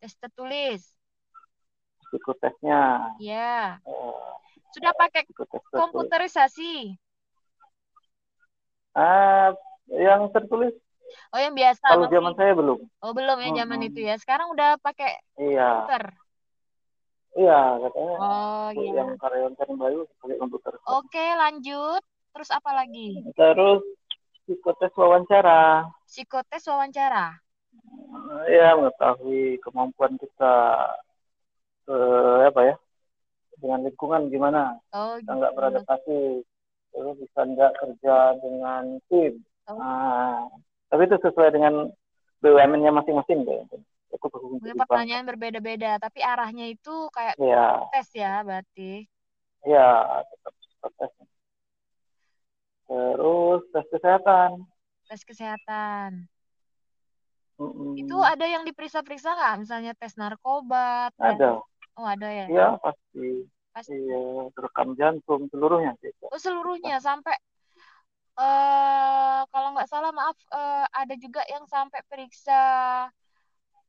Tes 0.00 0.14
tertulis. 0.20 0.82
psikotesnya 2.06 3.10
Ya. 3.18 3.82
eh, 3.82 4.32
Sudah 4.70 4.94
pakai 4.94 5.26
komputerisasi. 5.74 6.94
ah 8.94 9.50
yang 9.90 10.30
tertulis 10.30 10.74
Oh, 11.34 11.38
yang 11.42 11.54
biasa 11.54 11.82
kalau 11.82 12.06
zaman 12.10 12.32
saya 12.38 12.54
belum 12.54 12.78
Oh, 13.02 13.12
belum 13.12 13.36
ya 13.42 13.50
zaman 13.62 13.78
Mm-mm. 13.82 13.88
itu 13.90 14.00
ya. 14.06 14.14
Sekarang 14.16 14.48
udah 14.54 14.78
pakai 14.80 15.18
iya 15.38 15.66
komputer. 15.84 16.04
Iya, 17.34 17.58
katanya 17.82 18.14
Oh, 18.22 18.68
iya. 18.78 18.90
yang 19.02 19.10
karyawan 19.18 19.74
Bayu 19.74 20.00
pakai 20.22 20.36
komputer. 20.38 20.72
Oke, 20.86 21.24
lanjut. 21.34 22.02
Terus 22.30 22.50
apa 22.54 22.70
lagi? 22.74 23.10
Terus 23.34 23.82
psikotes 24.46 24.94
wawancara. 24.94 25.86
Psikotes 26.06 26.64
wawancara. 26.70 27.43
Ya, 28.48 28.76
mengetahui 28.76 29.58
kemampuan 29.64 30.14
kita 30.20 30.52
eh, 31.88 32.40
apa 32.48 32.60
ya 32.64 32.74
dengan 33.60 33.80
lingkungan 33.86 34.22
gimana 34.32 34.76
Oh, 34.92 35.16
kita 35.20 35.32
nggak 35.34 35.52
gitu. 35.52 35.56
beradaptasi 35.58 36.18
terus 36.94 37.14
bisa 37.18 37.40
nggak 37.42 37.72
kerja 37.80 38.16
dengan 38.38 38.84
tim 39.10 39.34
Oh. 39.64 39.80
nah, 39.80 40.44
tapi 40.92 41.08
itu 41.08 41.16
sesuai 41.24 41.50
dengan 41.56 41.88
BUMN-nya 42.44 42.92
masing-masing 42.92 43.48
deh 43.48 43.60
Mungkin 44.14 44.76
pertanyaan 44.78 45.24
berbeda-beda, 45.26 45.98
tapi 45.98 46.20
arahnya 46.22 46.68
itu 46.70 47.08
kayak 47.10 47.34
ya 47.40 47.82
tes 47.90 48.08
ya, 48.14 48.44
berarti. 48.46 49.08
ya 49.64 49.88
tetap 50.30 50.54
tes 51.00 51.12
terus 52.88 53.60
tes 53.72 53.86
kesehatan 53.92 54.50
Tes 55.08 55.22
kesehatan. 55.24 56.28
Mm-mm. 57.60 57.94
Itu 57.98 58.16
ada 58.18 58.46
yang 58.48 58.66
diperiksa-periksa 58.66 59.30
nggak? 59.38 59.54
Misalnya 59.62 59.92
tes 59.94 60.14
narkoba, 60.18 61.10
tes... 61.14 61.38
ada 61.38 61.50
Oh, 61.94 62.02
ada 62.02 62.26
ya? 62.26 62.46
ya 62.50 62.66
pasti 62.82 63.46
Pasti. 63.70 63.94
iya 63.94 64.50
rekam 64.58 64.98
jantung 64.98 65.46
seluruhnya 65.50 65.94
Oh, 66.26 66.38
seluruhnya 66.42 66.98
sampai 66.98 67.38
eh 68.34 69.40
kalau 69.54 69.68
nggak 69.78 69.86
salah 69.86 70.10
maaf 70.10 70.34
eh, 70.50 70.86
ada 70.90 71.14
juga 71.14 71.46
yang 71.46 71.62
sampai 71.70 72.02
periksa 72.10 72.58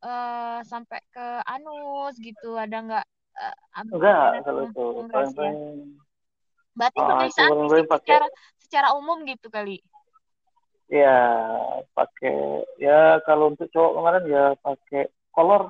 eh 0.06 0.60
sampai 0.70 1.00
ke 1.10 1.26
anus 1.50 2.14
gitu. 2.22 2.54
Ada 2.54 2.78
nggak 2.86 3.06
ab- 3.74 3.90
enggak 3.90 4.46
kalau 4.46 4.62
itu 4.70 4.86
paling 5.10 5.34
Berarti 6.76 7.00
Ah, 7.02 7.08
pemeriksaan 7.10 7.52
secara 7.90 8.28
secara 8.62 8.88
umum 9.00 9.24
gitu 9.26 9.48
kali. 9.50 9.82
Ya, 10.86 11.18
pakai 11.98 12.62
ya 12.78 13.18
kalau 13.26 13.50
untuk 13.54 13.66
cowok 13.74 13.92
kemarin 13.98 14.24
ya 14.30 14.44
pakai 14.62 15.10
kolor. 15.34 15.66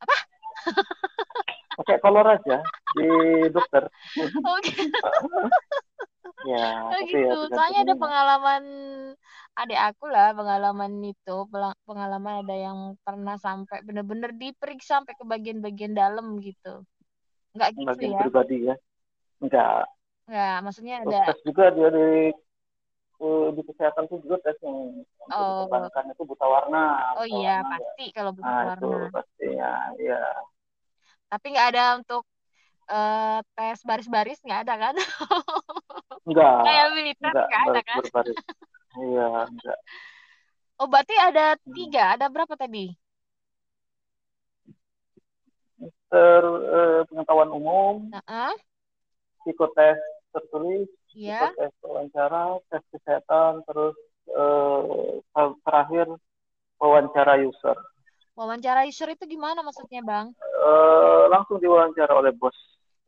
Apa? 0.00 0.16
pakai 1.80 1.96
kolor 2.00 2.26
aja 2.26 2.64
di 2.96 3.08
dokter. 3.52 3.84
Oke. 4.16 4.72
ya, 6.50 6.88
Oh 6.88 6.92
tapi 6.96 7.12
gitu. 7.12 7.36
ya 7.36 7.52
Soalnya 7.52 7.80
ada 7.84 7.94
pengalaman 8.00 8.64
adik 9.60 9.80
aku 9.92 10.04
lah, 10.08 10.32
pengalaman 10.32 10.92
itu, 11.04 11.36
pengalaman 11.84 12.34
ada 12.46 12.56
yang 12.56 12.78
pernah 13.04 13.36
sampai 13.36 13.84
bener-bener 13.84 14.32
diperiksa 14.32 15.04
sampai 15.04 15.16
ke 15.20 15.24
bagian-bagian 15.28 15.92
dalam 15.92 16.40
gitu. 16.40 16.80
Enggak 17.52 17.70
gitu 17.76 17.88
bagian 17.92 18.12
ya? 18.16 18.20
pribadi 18.24 18.56
ya. 18.72 18.74
Enggak. 19.42 19.84
Enggak, 20.24 20.56
maksudnya 20.64 20.94
ada 21.04 21.18
tes 21.28 21.40
juga 21.44 21.64
dia 21.74 21.88
di 21.92 22.08
eh, 23.20 23.48
di 23.56 23.62
kesehatan 23.68 24.04
itu 24.08 24.16
juga 24.24 24.36
tes 24.44 24.56
yang 24.64 24.78
oh 25.32 25.68
itu 26.12 26.22
buta 26.24 26.46
warna. 26.48 26.82
oh 27.20 27.26
Buta 27.28 27.36
iya 27.36 27.50
warna 27.60 27.76
ya. 27.76 27.92
pasti 27.92 28.04
kalau 28.16 28.30
butuh 28.36 28.50
Nah, 28.50 28.62
itu 28.72 28.88
warna. 28.88 29.12
pastinya 29.14 29.72
ya. 30.00 30.22
Tapi 31.30 31.46
nggak 31.52 31.68
ada 31.74 31.84
untuk 32.00 32.22
eh, 32.90 33.38
tes 33.56 33.78
baris-baris 33.88 34.38
nggak 34.44 34.60
ada 34.66 34.74
kan? 34.82 34.94
Enggak. 36.26 36.54
Kayak 36.64 36.86
militer 36.96 37.30
Enggak 37.30 37.46
nggak 37.48 37.62
ada 37.68 37.80
kan? 37.88 37.98
berbaris. 38.00 38.38
Iya, 39.00 39.28
enggak. 39.50 39.78
Oh 40.80 40.86
berarti 40.88 41.14
ada 41.28 41.54
Hmm. 41.68 41.74
tiga, 41.76 42.02
ada 42.16 42.26
berapa 42.32 42.54
tadi? 42.56 42.84
Ter 46.10 46.44
eh, 46.78 47.00
pengetahuan 47.08 47.50
umum, 47.54 47.96
Nah, 48.10 48.52
psikotes 49.42 49.98
tertulis, 50.32 50.88
ya. 51.14 51.52
tes 51.56 51.72
wawancara, 51.82 52.58
tes 52.70 52.82
kesehatan, 52.92 53.62
terus 53.66 53.96
eh, 54.30 55.50
terakhir 55.66 56.06
wawancara 56.80 57.34
user. 57.42 57.76
Wawancara 58.38 58.88
user 58.88 59.08
itu 59.12 59.24
gimana 59.28 59.60
maksudnya 59.60 60.00
bang? 60.00 60.26
Eh, 60.60 61.22
langsung 61.32 61.56
diwawancara 61.60 62.12
oleh 62.16 62.32
bos 62.36 62.54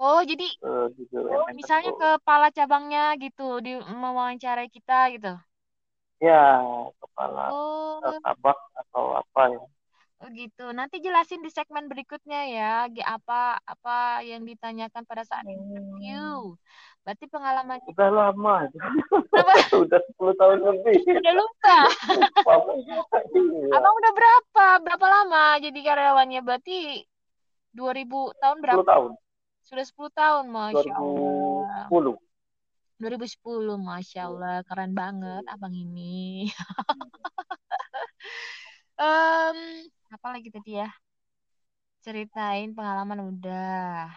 Oh 0.02 0.20
jadi 0.26 0.44
eh, 0.66 0.86
di 0.98 1.02
BUMN 1.06 1.54
misalnya 1.54 1.92
kepala 1.94 2.50
cabangnya 2.50 3.14
gitu 3.22 3.62
di 3.62 3.78
mewawancarai 3.78 4.66
kita 4.66 5.14
gitu. 5.14 5.32
Ya, 6.22 6.62
kepala 7.02 7.50
Oh, 7.50 8.14
tabak 8.22 8.58
atau 8.78 9.04
apa 9.18 9.42
ya. 9.50 9.62
oh 10.22 10.28
gitu. 10.34 10.62
Nanti 10.78 10.96
jelasin 11.02 11.40
di 11.42 11.50
segmen 11.50 11.86
berikutnya 11.90 12.40
ya, 12.56 12.70
apa 13.14 13.58
apa 13.66 14.22
yang 14.26 14.42
ditanyakan 14.46 15.02
pada 15.06 15.22
saat 15.26 15.46
interview. 15.46 16.54
Berarti 17.02 17.26
pengalaman 17.26 17.78
Udah 17.90 18.10
lama, 18.10 18.56
Kenapa? 18.70 19.52
udah 19.84 20.00
10 20.14 20.40
tahun 20.40 20.58
lebih. 20.62 20.96
udah 21.18 21.34
lupa. 21.34 21.78
Iya, 23.32 23.74
Abang 23.74 23.94
udah 23.98 24.12
berapa? 24.14 24.66
Berapa 24.84 25.06
lama 25.08 25.44
jadi 25.58 25.78
karyawannya? 25.82 26.40
Berarti 26.42 27.02
2000 27.72 28.06
tahun 28.38 28.56
10 28.58 28.62
berapa? 28.62 28.82
tahun, 28.84 29.10
Sudah 29.62 29.84
10 29.86 30.10
tahun, 30.12 30.44
Masya 30.48 30.92
Allah. 30.92 31.86
2010. 31.88 32.18
2010, 33.00 33.78
Masya 33.80 34.20
Allah. 34.28 34.56
Keren 34.62 34.92
banget 34.94 35.42
abang 35.48 35.74
ini. 35.74 36.46
Em, 39.00 39.58
apa 40.12 40.26
lagi 40.30 40.48
tadi 40.52 40.78
ya? 40.78 40.88
Ceritain 42.04 42.74
pengalaman 42.76 43.32
udah. 43.32 44.10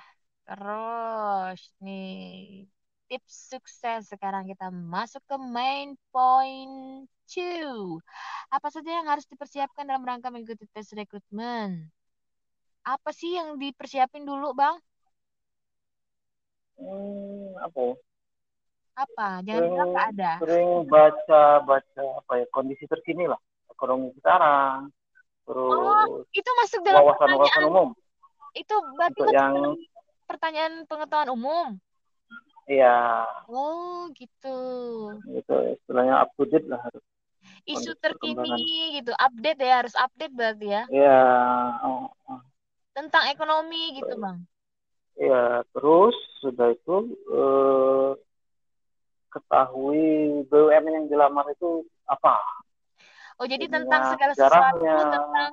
Terus 0.45 1.61
nih 1.81 2.69
tips 3.05 3.53
sukses 3.53 4.09
sekarang 4.09 4.49
kita 4.49 4.69
masuk 4.73 5.21
ke 5.29 5.37
main 5.37 5.93
point 6.09 7.05
two. 7.29 8.01
Apa 8.49 8.69
saja 8.73 8.89
yang 9.01 9.07
harus 9.09 9.25
dipersiapkan 9.29 9.85
dalam 9.85 10.05
rangka 10.05 10.29
mengikuti 10.29 10.65
tes 10.73 10.89
rekrutmen? 10.93 11.89
Apa 12.85 13.09
sih 13.09 13.33
yang 13.33 13.57
dipersiapin 13.57 14.25
dulu, 14.25 14.53
Bang? 14.53 14.77
Hmm, 16.77 17.57
apa 17.65 17.77
ya? 17.81 17.95
Apa? 18.95 19.27
Jangan 19.43 19.63
bilang 19.67 19.75
Sering, 19.75 19.91
nggak 19.91 20.07
ada. 20.13 20.31
sering 20.39 20.69
baca 20.87 21.43
baca 21.67 22.03
apa 22.23 22.31
ya 22.39 22.45
kondisi 22.51 22.85
terkini 22.87 23.27
lah 23.27 23.39
ekonomi 23.71 24.11
sekarang 24.15 24.87
terus 25.45 25.71
Oh, 25.75 26.23
itu 26.31 26.49
masuk 26.63 26.79
dalam 26.81 27.03
wawasan 27.03 27.27
wawasan 27.27 27.43
pertanyaan. 27.43 27.69
umum 27.69 27.89
Itu 28.55 28.75
berarti 28.95 29.21
yang 29.35 29.55
pertanyaan 30.25 30.73
pengetahuan 30.87 31.29
umum. 31.35 31.67
Ya 32.65 33.25
Oh, 33.45 34.09
gitu. 34.17 34.57
itu 35.29 35.55
istilahnya 35.77 36.25
up 36.25 36.29
to 36.37 36.45
date 36.49 36.65
lah 36.65 36.81
harus 36.81 37.03
Isu 37.65 37.97
terkini 37.97 38.93
gitu, 39.01 39.13
update 39.17 39.61
ya, 39.61 39.81
harus 39.81 39.93
update 39.97 40.33
berarti 40.33 40.67
ya. 40.69 40.83
ya 40.89 41.21
oh, 41.81 42.09
oh. 42.29 42.41
Tentang 42.93 43.25
ekonomi 43.29 43.97
gitu, 43.97 44.13
Bang. 44.17 44.45
ya 45.15 45.63
terus 45.71 46.13
sudah 46.43 46.75
itu 46.75 46.95
eh, 47.31 48.11
ketahui 49.31 50.43
BUMN 50.51 50.93
yang 50.93 51.07
dilamar 51.07 51.47
itu 51.53 51.87
apa 52.05 52.35
Oh, 53.35 53.43
jadi 53.43 53.67
ininya 53.67 53.83
tentang 53.83 54.01
segala 54.15 54.31
sesuatu, 54.31 54.79
tentang 55.11 55.51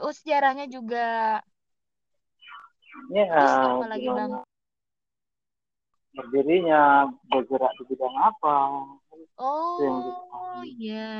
oh, 0.00 0.12
sejarahnya 0.12 0.66
juga. 0.72 1.44
ya 3.12 3.28
Terus 3.28 3.56
apa 3.60 3.86
lagi, 3.92 4.08
Bang? 4.08 4.32
Berdirinya 6.14 7.10
bergerak 7.28 7.72
di 7.78 7.82
bidang 7.90 8.16
apa 8.16 8.56
Oh, 9.34 9.78
diketahui 9.82 10.70
iya. 10.78 11.10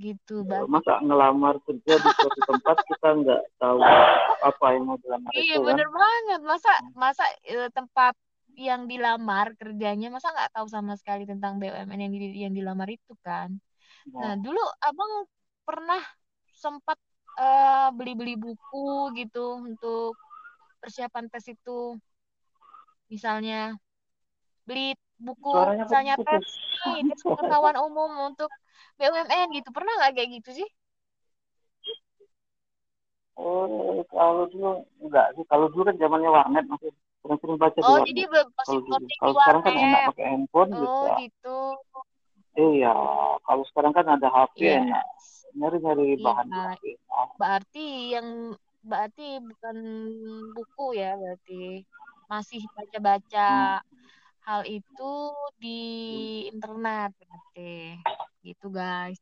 Gitu, 0.00 0.44
berarti. 0.44 0.68
masa 0.72 0.92
ngelamar 1.04 1.54
kerja 1.64 1.94
di 2.00 2.10
suatu 2.16 2.40
tempat 2.48 2.76
kita 2.88 3.08
nggak 3.20 3.42
tahu 3.60 3.78
apa 4.40 4.66
yang 4.72 4.84
mau 4.88 4.96
dilamar 4.96 5.30
Iya, 5.36 5.56
itu 5.56 5.60
kan 5.60 5.66
bener 5.68 5.88
banget. 5.92 6.40
Masa 6.44 6.72
masa 6.96 7.24
eh, 7.44 7.68
tempat 7.72 8.14
yang 8.56 8.88
dilamar 8.88 9.56
kerjanya 9.56 10.08
masa 10.12 10.32
nggak 10.32 10.52
tahu 10.56 10.66
sama 10.68 10.96
sekali 10.96 11.24
tentang 11.24 11.56
BUMN 11.60 12.00
yang 12.00 12.12
di, 12.12 12.18
yang 12.44 12.52
dilamar 12.56 12.88
itu 12.92 13.12
kan. 13.24 13.56
Nah, 14.12 14.20
nah 14.20 14.34
dulu 14.40 14.60
Abang 14.84 15.28
pernah 15.64 16.00
sempat 16.56 16.96
eh, 17.40 17.88
beli-beli 17.96 18.36
buku 18.40 19.16
gitu 19.16 19.64
untuk 19.64 20.16
persiapan 20.80 21.28
tes 21.28 21.44
itu. 21.52 21.96
Misalnya 23.12 23.56
beli 24.66 24.82
buku 25.26 25.48
suaranya 25.50 25.84
misalnya 25.84 26.14
nih, 26.16 27.04
tes 27.08 27.20
pengetahuan 27.36 27.76
umum 27.86 28.10
untuk 28.28 28.50
BUMN 28.98 29.46
gitu. 29.56 29.68
Pernah 29.76 29.92
nggak 29.98 30.12
kayak 30.16 30.30
gitu 30.40 30.50
sih? 30.64 30.68
oh 33.40 34.04
kalau 34.12 34.44
dulu 34.52 34.70
enggak 35.04 35.26
sih 35.36 35.44
kalau 35.50 35.66
dulu 35.72 35.82
kan 35.88 35.96
zamannya 36.02 36.30
warnet 36.36 36.64
masih 36.72 36.90
sering-sering 37.22 37.58
baca 37.62 37.80
di 37.80 37.82
Oh, 37.86 37.96
warnet 37.96 38.08
jadi 38.08 38.22
kalau 38.66 38.80
dulu 38.84 38.96
di 39.08 39.14
kalau 39.20 39.34
sekarang 39.40 39.62
kan 39.66 39.74
enak 39.84 40.00
pakai 40.08 40.24
handphone 40.30 40.70
Oh, 40.76 40.80
bisa 40.82 41.10
gitu. 41.20 41.56
iya 42.58 42.92
kalau 43.46 43.62
sekarang 43.68 43.92
kan 43.96 44.06
ada 44.14 44.28
HP 44.34 44.58
Iya. 44.60 44.78
enak 44.82 45.04
nyari-nyari 45.58 46.06
Iya, 46.14 46.24
bahan 46.24 46.46
di 46.52 46.58
HP. 46.66 46.82
Ah, 47.10 47.28
berarti 47.40 47.80
yang 48.14 48.28
berarti 48.90 49.22
bukan 49.48 49.76
buku 50.54 50.82
ya 51.00 51.08
berarti 51.20 51.52
masih 52.30 52.62
baca-baca 52.78 53.82
Hmm. 53.82 54.06
hal 54.46 54.62
itu 54.64 55.12
di 55.58 55.80
internet 56.48 57.10
berarti 57.18 57.98
gitu 58.46 58.70
guys 58.70 59.18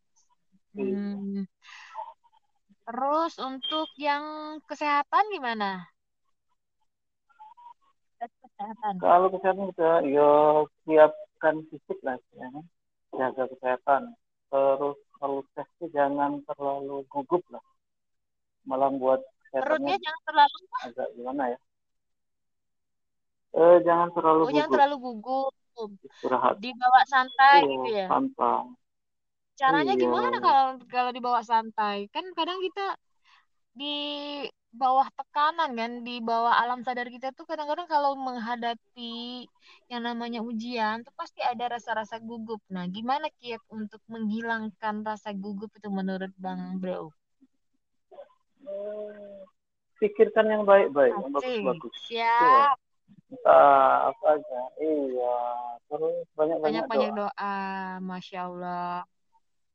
Iya. 0.76 0.94
hmm. 0.94 1.42
terus 2.84 3.34
untuk 3.40 3.88
yang 3.96 4.60
kesehatan 4.68 5.24
gimana 5.32 5.88
kesehatan 8.18 8.94
Kalau 8.98 9.30
kesehatan 9.30 9.70
kita 9.70 9.90
ya 10.10 10.30
siapkan 10.82 11.62
fisik 11.70 11.98
lah 12.02 12.18
ya 12.34 12.50
kan? 12.50 12.64
Jaga 13.14 13.44
kesehatan. 13.54 14.02
Terus 14.50 14.98
kalau 15.22 15.40
tes 15.54 15.70
jangan 15.94 16.42
terlalu 16.42 17.06
gugup 17.06 17.42
lah. 17.54 17.62
Malah 18.66 18.90
buat 18.98 19.22
perutnya 19.54 19.96
jangan 20.02 20.22
terlalu 20.26 20.58
agak 20.82 21.08
gimana 21.14 21.42
ya? 21.54 21.58
Eh, 23.56 23.76
jangan 23.86 24.08
terlalu 24.12 24.42
oh 24.44 24.52
jangan 24.52 24.70
terlalu 24.76 24.96
gugup 25.00 25.52
Istirahat. 26.04 26.54
dibawa 26.60 27.00
santai 27.08 27.58
Iya, 27.64 27.70
gitu 27.72 27.88
ya 27.94 28.06
santai. 28.10 28.58
caranya 29.58 29.94
Iya. 29.94 30.02
gimana 30.04 30.36
kalau 30.42 30.66
kalau 30.86 31.10
dibawa 31.10 31.40
santai 31.42 32.06
kan 32.14 32.24
kadang 32.36 32.58
kita 32.62 32.94
di 33.74 33.94
bawah 34.68 35.08
tekanan 35.16 35.72
kan 35.74 35.92
di 36.04 36.20
bawah 36.20 36.52
alam 36.52 36.84
sadar 36.84 37.08
kita 37.08 37.32
tuh 37.32 37.48
kadang-kadang 37.48 37.88
kalau 37.88 38.14
menghadapi 38.20 39.48
yang 39.88 40.02
namanya 40.04 40.44
ujian 40.44 41.00
tuh 41.02 41.14
pasti 41.16 41.40
ada 41.40 41.72
rasa-rasa 41.72 42.20
gugup 42.20 42.60
nah 42.68 42.84
gimana 42.86 43.32
kiat 43.40 43.62
untuk 43.72 44.02
menghilangkan 44.12 45.02
rasa 45.02 45.32
gugup 45.32 45.72
itu 45.72 45.88
menurut 45.88 46.30
bang 46.36 46.76
bro 46.78 47.10
Pikirkan 49.98 50.46
yang 50.46 50.62
baik-baik, 50.62 51.10
yang 51.10 51.34
bagus-bagus. 51.34 51.96
siap 52.06 52.78
Iya. 52.78 52.87
Entah 53.28 54.08
apa 54.08 54.26
aja. 54.34 54.60
Iya. 54.78 55.36
Terus 55.88 56.24
banyak-banyak 56.32 56.84
banyak-banyak 56.88 57.10
doa. 57.12 57.28
doa 57.32 57.54
masya 58.00 58.40
allah 58.46 58.96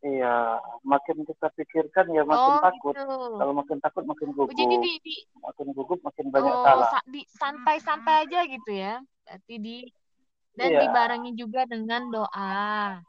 Iya. 0.03 0.59
Makin 0.83 1.23
kita 1.23 1.47
pikirkan 1.55 2.11
ya 2.11 2.27
makin 2.27 2.53
oh 2.53 2.59
takut. 2.59 2.91
gitu 2.97 3.15
Kalau 3.39 3.53
makin 3.55 3.77
takut 3.79 4.03
makin 4.03 4.27
Oh, 4.35 4.43
gugup. 4.43 4.51
jadi 4.51 4.75
di, 4.77 4.91
di 4.99 5.15
Makin 5.39 5.67
gugup 5.71 5.99
makin 6.03 6.27
banyak 6.27 6.51
oh 6.51 6.63
salah. 6.65 6.89
sa- 6.91 7.07
di 7.07 7.21
santai-santai 7.29 8.27
aja 8.27 8.39
gitu 8.43 8.71
ya 8.71 8.99
berarti 9.23 9.55
di 9.55 9.77
dan 10.53 10.69
Iya. 10.69 10.79
dibarengi 10.83 11.31
juga 11.33 11.63
dengan 11.65 12.11
doa 12.11 12.99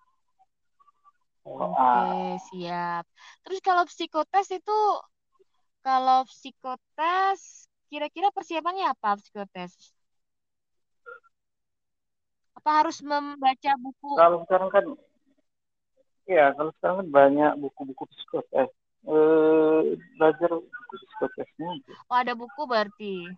Doa. 1.44 1.68
Oke, 1.76 2.40
siap. 2.48 3.04
Terus 3.44 3.60
kalau 3.60 3.84
psikotes 3.84 4.48
itu, 4.48 4.78
kalau 5.84 6.24
psikotes, 6.24 7.68
kira-kira 7.92 8.32
persiapannya 8.32 8.88
apa 8.88 9.20
psikotes? 9.20 9.76
Apa 12.64 12.80
harus 12.80 13.04
membaca 13.04 13.76
buku? 13.76 14.16
Kalau 14.16 14.40
sekarang 14.48 14.72
kan 14.72 14.84
Iya, 16.24 16.56
kalau 16.56 16.72
sekarang 16.80 16.96
kan 17.04 17.08
banyak 17.12 17.52
buku-buku 17.60 18.08
psikotes. 18.08 18.72
Eh, 19.04 19.80
belajar 20.16 20.48
buku 20.48 20.94
psikotesnya. 20.96 21.68
Oh, 22.08 22.16
ada 22.16 22.32
buku 22.32 22.64
berarti. 22.64 23.28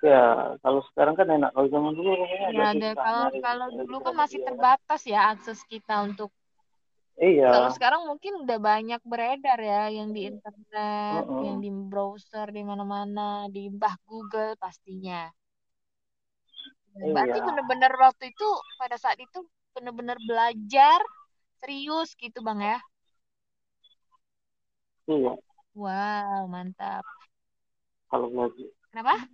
Ya, 0.00 0.56
kalau 0.64 0.80
sekarang 0.88 1.20
kan 1.20 1.28
enak. 1.28 1.52
Kalau 1.52 1.68
zaman 1.68 1.92
dulu 1.92 2.16
kayaknya 2.16 2.48
Ya, 2.48 2.64
ada. 2.72 2.88
Kalau 2.96 3.28
nyari. 3.28 3.40
kalau 3.44 3.66
dulu 3.76 3.96
kan 4.00 4.14
masih 4.16 4.38
terbatas 4.40 5.00
ya 5.04 5.20
akses 5.36 5.60
kita 5.68 6.08
untuk. 6.08 6.32
Iya. 7.20 7.52
Kalau 7.52 7.68
sekarang 7.76 8.08
mungkin 8.08 8.48
udah 8.48 8.56
banyak 8.56 9.00
beredar 9.04 9.60
ya, 9.60 9.92
yang 9.92 10.16
di 10.16 10.32
internet, 10.32 11.28
Mm-mm. 11.28 11.44
yang 11.44 11.58
di 11.60 11.68
browser, 11.68 12.48
di 12.48 12.64
mana-mana, 12.64 13.52
di 13.52 13.68
bah 13.68 14.00
Google 14.08 14.56
pastinya. 14.56 15.28
Berarti 17.00 17.38
Iya. 17.38 17.44
bener-bener 17.46 17.92
waktu 18.04 18.24
itu 18.32 18.48
pada 18.80 18.96
saat 19.00 19.18
itu 19.26 19.38
bener-bener 19.74 20.16
belajar 20.28 21.00
serius 21.60 22.08
gitu 22.22 22.38
bang 22.46 22.60
ya. 22.76 22.78
Iya. 25.06 25.36
Wow 25.74 26.46
mantap. 26.52 27.04
Kalau 28.10 28.28
belajar. 28.30 28.70
Kenapa? 28.92 29.28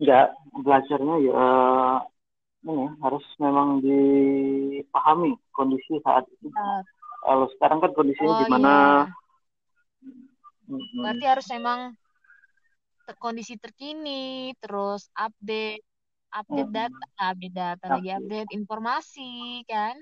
Enggak, 0.00 0.26
belajarnya 0.64 1.14
ya 1.26 1.42
ini 2.66 2.84
harus 3.02 3.24
memang 3.42 3.68
dipahami 3.82 5.30
kondisi 5.54 5.98
saat 6.06 6.24
itu. 6.30 6.48
Mantap. 6.54 6.84
Kalau 7.24 7.46
sekarang 7.56 7.78
kan 7.82 7.92
kondisinya 7.96 8.34
Oh 8.34 8.40
gimana? 8.40 8.72
iya. 8.72 9.14
Berarti 11.00 11.24
harus 11.30 11.46
memang 11.54 11.78
kondisi 13.16 13.56
terkini, 13.56 14.52
terus 14.60 15.08
update, 15.16 15.80
update 16.34 16.68
Mm-mm. 16.68 16.76
data, 16.76 17.24
update 17.32 17.54
data 17.56 17.84
lagi 17.88 18.08
Update. 18.12 18.50
informasi 18.52 19.30
kan, 19.64 19.96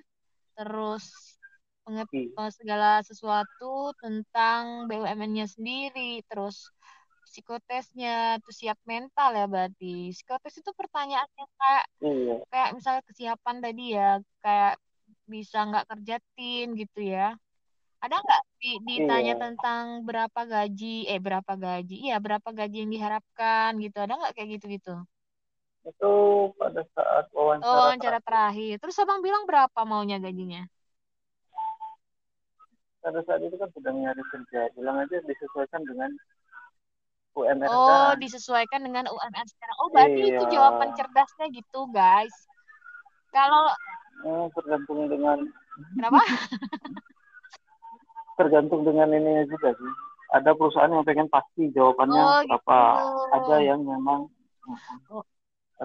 terus 0.58 1.04
penget- 1.86 2.10
Iya. 2.10 2.34
eh, 2.42 2.52
segala 2.52 2.90
sesuatu 3.06 3.94
tentang 4.02 4.90
BUMN-nya 4.90 5.46
sendiri, 5.46 6.22
terus 6.26 6.66
psikotesnya, 7.26 8.38
terus 8.42 8.56
siap 8.62 8.78
mental 8.86 9.30
ya 9.34 9.46
berarti. 9.46 10.10
Psikotes 10.14 10.58
itu 10.62 10.70
pertanyaannya 10.74 11.44
kayak 11.58 11.84
Iya. 12.02 12.36
kayak 12.50 12.70
misalnya 12.78 13.02
kesiapan 13.06 13.56
tadi 13.62 13.84
ya, 13.94 14.10
kayak 14.42 14.74
bisa 15.26 15.58
nggak 15.68 15.86
kerja 15.90 16.16
tim 16.34 16.66
gitu 16.78 17.00
ya. 17.02 17.34
Ada 18.06 18.22
nggak 18.22 18.42
di- 18.62 18.80
ditanya 18.86 19.34
Iya. 19.34 19.42
tentang 19.42 19.84
berapa 20.06 20.40
gaji, 20.46 21.10
eh 21.10 21.18
berapa 21.18 21.52
gaji, 21.58 21.96
iya 22.06 22.16
berapa 22.22 22.46
gaji 22.54 22.86
yang 22.86 22.90
diharapkan 22.94 23.70
gitu, 23.82 23.98
ada 23.98 24.14
nggak 24.14 24.32
kayak 24.38 24.48
gitu-gitu? 24.58 24.94
Itu 25.82 26.12
pada 26.54 26.86
saat 26.94 27.26
Oh, 27.34 27.50
wawancara 27.50 27.74
wawancara 27.82 28.18
terakhir. 28.22 28.26
terakhir. 28.30 28.74
Terus 28.78 28.96
abang 29.02 29.20
bilang 29.26 29.42
berapa 29.42 29.80
maunya 29.82 30.22
gajinya? 30.22 30.62
Pada 33.02 33.22
saat 33.26 33.42
itu 33.42 33.54
kan 33.58 33.70
sedang 33.74 33.98
nyari 34.02 34.22
kerja. 34.30 34.70
Bilang 34.78 35.02
aja 35.02 35.18
disesuaikan 35.26 35.82
dengan 35.82 36.10
UMR 37.34 37.66
Oh, 37.66 37.74
sekarang. 37.82 38.18
disesuaikan 38.22 38.80
dengan 38.86 39.04
UMR 39.10 39.46
sekarang. 39.50 39.76
Oh, 39.82 39.88
berarti 39.90 40.20
itu 40.30 40.42
Iya. 40.46 40.52
jawaban 40.54 40.90
cerdasnya 40.94 41.46
gitu, 41.50 41.90
guys. 41.90 42.34
Kalau 43.34 43.66
Eh, 44.26 44.46
tergantung 44.54 45.06
dengan 45.12 45.38
kenapa? 45.94 46.18
tergantung 48.38 48.82
dengan 48.88 49.08
ininya 49.12 49.44
juga 49.48 49.72
sih. 49.76 49.92
Ada 50.36 50.50
perusahaan 50.58 50.92
yang 50.92 51.06
pengen 51.06 51.28
pasti 51.30 51.70
jawabannya 51.76 52.22
Oh, 52.22 52.40
berapa. 52.46 52.78
gitu. 52.82 53.04
Ada 53.36 53.56
yang 53.62 53.80
memang 53.86 54.20
Oh, 55.10 55.22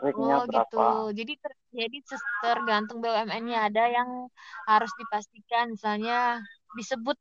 rate-nya 0.01 0.35
Oh 0.37 0.45
berapa. 0.47 0.65
gitu. 0.75 1.13
Jadi 1.19 1.33
ter, 1.41 1.51
jadi 1.71 1.97
tergantung 2.43 2.97
BUMN-nya 3.03 3.57
ada 3.69 3.83
yang 3.97 4.09
harus 4.71 4.91
dipastikan 4.99 5.65
misalnya 5.75 6.41
disebut 6.77 7.17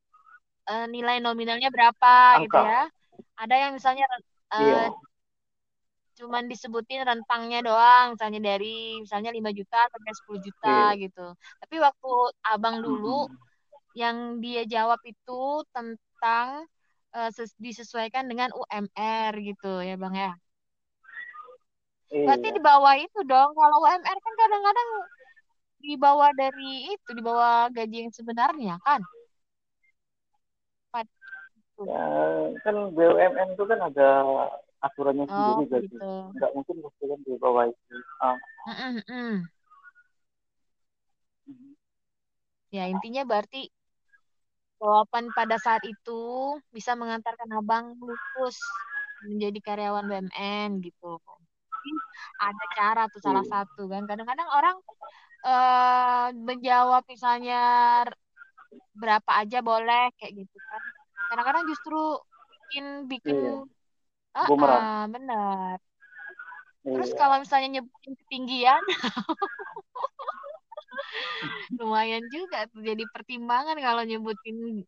eh, 0.70 0.87
nilai 0.95 1.16
nominalnya 1.24 1.68
berapa 1.76 2.11
gitu 2.45 2.57
Angka. 2.57 2.62
ya. 2.68 2.89
Ada 3.43 3.55
yang 3.62 3.72
misalnya 3.78 4.07
Iya. 4.59 4.81
eh, 4.87 4.89
cuman 6.18 6.45
disebutin 6.53 7.01
rentangnya 7.09 7.59
doang 7.68 8.07
misalnya 8.14 8.41
dari 8.51 9.01
misalnya 9.05 9.31
5 9.37 9.51
juta 9.59 9.78
sampai 9.93 10.12
10 10.18 10.41
juta 10.47 10.68
Iya. 10.70 10.93
gitu. 11.03 11.20
Tapi 11.64 11.76
waktu 11.87 12.09
Abang 12.53 12.76
dulu 12.85 13.24
Mm-mm. 13.24 13.49
Yang 13.97 14.38
dia 14.45 14.62
jawab 14.66 15.01
itu 15.07 15.64
tentang 15.74 16.49
eh, 17.16 17.30
ses- 17.34 17.59
disesuaikan 17.59 18.24
dengan 18.30 18.51
UMR 18.55 19.32
gitu 19.43 19.82
ya 19.82 19.95
Bang 19.99 20.14
ya. 20.14 20.30
Berarti 22.11 22.49
Iya. 22.49 22.57
di 22.57 22.61
bawah 22.62 22.95
itu 22.99 23.18
dong. 23.26 23.51
Kalau 23.59 23.76
UMR 23.82 24.18
kan 24.24 24.34
kadang-kadang 24.41 24.88
di 25.80 25.95
bawah 25.97 26.30
dari 26.36 26.93
itu, 26.93 27.09
di 27.16 27.22
bawah 27.24 27.70
gaji 27.72 27.97
yang 28.09 28.14
sebenarnya 28.14 28.74
kan. 28.86 29.01
Pad- 30.93 31.11
Ya, 31.80 32.05
kan 32.61 32.76
BUMN 32.93 33.49
itu 33.57 33.64
kan 33.64 33.80
ada 33.80 34.09
aturannya 34.84 35.24
Oh 35.32 35.64
sendiri 35.64 35.64
gaji. 35.72 35.88
gitu. 35.88 36.12
Nggak 36.36 36.51
mungkin 36.57 36.76
pasti 36.84 37.05
kan 37.09 37.18
di 37.24 37.32
bawah 37.41 37.64
itu. 37.72 37.97
Ah, 38.20 38.36
Mm-mm, 38.68 39.01
mm. 39.09 39.36
Ya 42.70 42.84
intinya 42.93 43.22
berarti 43.26 43.66
jawaban 44.81 45.28
pada 45.37 45.61
saat 45.61 45.85
itu 45.85 46.57
bisa 46.72 46.97
mengantarkan 46.97 47.53
abang 47.53 47.93
lulus 48.01 48.57
menjadi 49.28 49.59
karyawan 49.61 50.09
BUMN 50.09 50.81
gitu. 50.81 51.20
Ada 52.41 52.64
cara 52.76 53.03
tuh 53.12 53.20
salah 53.20 53.45
iya. 53.45 53.53
satu 53.53 53.85
kan. 53.93 54.09
Kadang-kadang 54.09 54.49
orang 54.49 54.76
eh 55.41 56.26
menjawab 56.37 57.05
misalnya 57.09 57.61
berapa 58.97 59.31
aja 59.41 59.61
boleh 59.61 60.12
kayak 60.16 60.33
gitu 60.45 60.57
kan. 60.57 60.83
Kadang-kadang 61.28 61.64
justru 61.68 62.01
bikin 62.70 62.87
bikin 63.09 63.37
ah 64.33 64.47
Bumerang. 64.49 64.81
ah, 64.81 65.05
benar. 65.12 65.76
Terus 66.81 67.11
Iya. 67.12 67.18
kalau 67.20 67.37
misalnya 67.45 67.68
nyebutin 67.81 68.14
ketinggian 68.24 68.83
lumayan 71.78 72.24
juga 72.30 72.66
tuh 72.70 72.82
jadi 72.84 73.02
pertimbangan 73.11 73.78
kalau 73.78 74.02
nyebutin 74.04 74.84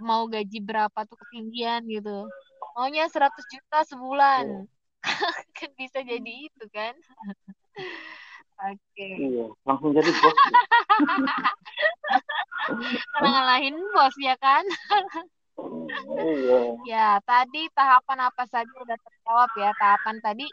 mau 0.00 0.24
gaji 0.24 0.58
berapa 0.64 1.04
tuh 1.04 1.18
ketinggian 1.26 1.84
gitu. 1.84 2.24
Maunya 2.72 3.04
100 3.04 3.28
juta 3.52 3.78
sebulan. 3.84 4.44
Iya. 4.48 4.62
kan 5.58 5.70
bisa 5.76 5.98
jadi 6.00 6.32
itu 6.48 6.64
kan. 6.72 6.94
Oke. 8.62 9.08
Iya, 9.18 9.46
langsung 9.66 9.92
jadi 9.92 10.08
bos. 10.08 10.32
karena 13.12 13.28
ngalahin 13.28 13.76
bos 13.92 14.14
ya 14.22 14.38
kan? 14.38 14.64
Iya. 16.16 16.58
ya 16.88 17.08
tadi 17.28 17.68
tahapan 17.76 18.32
apa 18.32 18.48
saja 18.48 18.72
udah 18.80 18.96
terjawab 18.96 19.50
ya. 19.58 19.70
Tahapan 19.76 20.16
tadi 20.24 20.46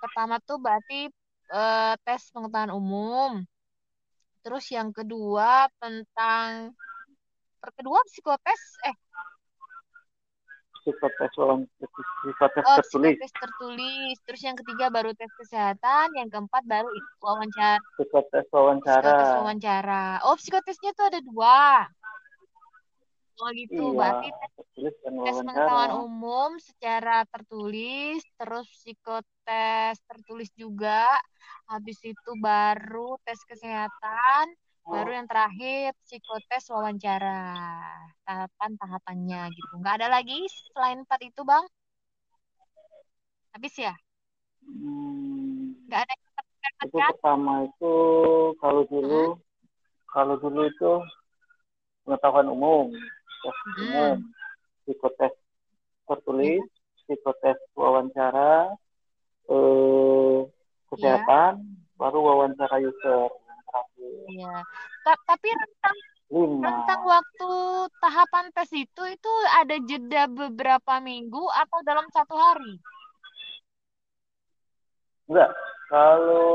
pertama 0.00 0.40
tuh 0.40 0.56
berarti 0.56 1.10
eh, 1.52 1.94
tes 2.06 2.22
pengetahuan 2.32 2.72
umum 2.72 3.44
terus 4.42 4.66
yang 4.74 4.90
kedua 4.90 5.70
tentang 5.78 6.74
kedua 7.78 8.02
psikotes 8.10 8.62
eh. 8.90 8.96
Psikotes 10.82 11.30
wawan- 11.38 11.70
psikotes 11.78 12.62
oh 12.66 12.76
tertulis, 12.82 13.14
psikotes 13.14 13.32
tertulis. 13.38 14.16
Terus 14.26 14.42
yang 14.42 14.56
ketiga 14.58 14.90
baru 14.90 15.14
tes 15.14 15.30
kesehatan 15.38 16.10
yang 16.18 16.26
keempat 16.26 16.66
baru 16.66 16.90
wawancara 17.22 17.78
psikotes 17.94 18.50
psikotes 18.50 18.50
wawancara. 18.50 19.14
wawancara. 19.38 20.04
Oh 20.26 20.34
psikotesnya 20.34 20.90
tuh 20.98 21.06
ada 21.06 21.22
dua 21.22 21.86
oh 23.40 23.50
gitu 23.56 23.80
Iya, 23.80 23.96
berarti 23.96 24.28
tes 24.36 24.52
tes 25.22 25.36
pengetahuan 25.38 25.92
umum 26.02 26.50
secara 26.58 27.22
tertulis, 27.30 28.20
terus 28.36 28.66
psikotes 28.68 29.96
tertulis 30.10 30.50
juga, 30.58 31.06
habis 31.70 31.98
itu 32.02 32.30
baru 32.42 33.16
tes 33.22 33.38
kesehatan, 33.46 34.44
baru 34.82 35.10
yang 35.14 35.26
terakhir 35.30 35.94
psikotes 36.02 36.66
wawancara. 36.74 37.46
Tahapan-tahapannya 38.26 39.42
gitu. 39.54 39.74
Nggak 39.78 39.94
ada 40.02 40.08
lagi 40.10 40.42
selain 40.74 41.06
empat 41.06 41.20
itu, 41.22 41.42
Bang? 41.46 41.64
Habis 43.54 43.74
ya? 43.78 43.94
Hmm, 44.64 45.76
Nggak 45.86 46.00
ada 46.08 46.12
yang 46.16 46.32
terpikirkan 46.34 46.84
itu 46.88 46.98
kan? 46.98 47.10
pertama 47.14 47.52
itu 47.68 47.94
kalau 48.58 48.82
dulu, 48.88 49.24
kalau 50.10 50.34
dulu 50.40 50.60
itu 50.66 50.92
pengetahuan 52.02 52.48
umum, 52.50 52.90
tes 53.42 53.56
umum, 53.82 54.16
psikotes 54.86 55.34
tertulis, 56.06 56.62
psikotes 57.04 57.58
wawancara, 57.74 58.72
eh, 59.50 60.38
kesehatan, 60.88 61.66
baru 61.98 62.18
wawancara 62.22 62.78
user. 62.78 63.28
Iya. 64.28 64.62
Ta- 65.02 65.22
Tapi 65.26 65.48
rentang 65.50 65.96
Lima. 66.32 66.64
rentang 66.64 67.00
waktu 67.04 67.50
tahapan 68.00 68.46
tes 68.54 68.70
itu 68.72 69.02
itu 69.04 69.32
ada 69.52 69.76
jeda 69.84 70.22
beberapa 70.30 71.00
minggu 71.00 71.42
atau 71.50 71.78
dalam 71.84 72.06
satu 72.12 72.36
hari? 72.36 72.78
Enggak, 75.28 75.50
kalau 75.88 76.52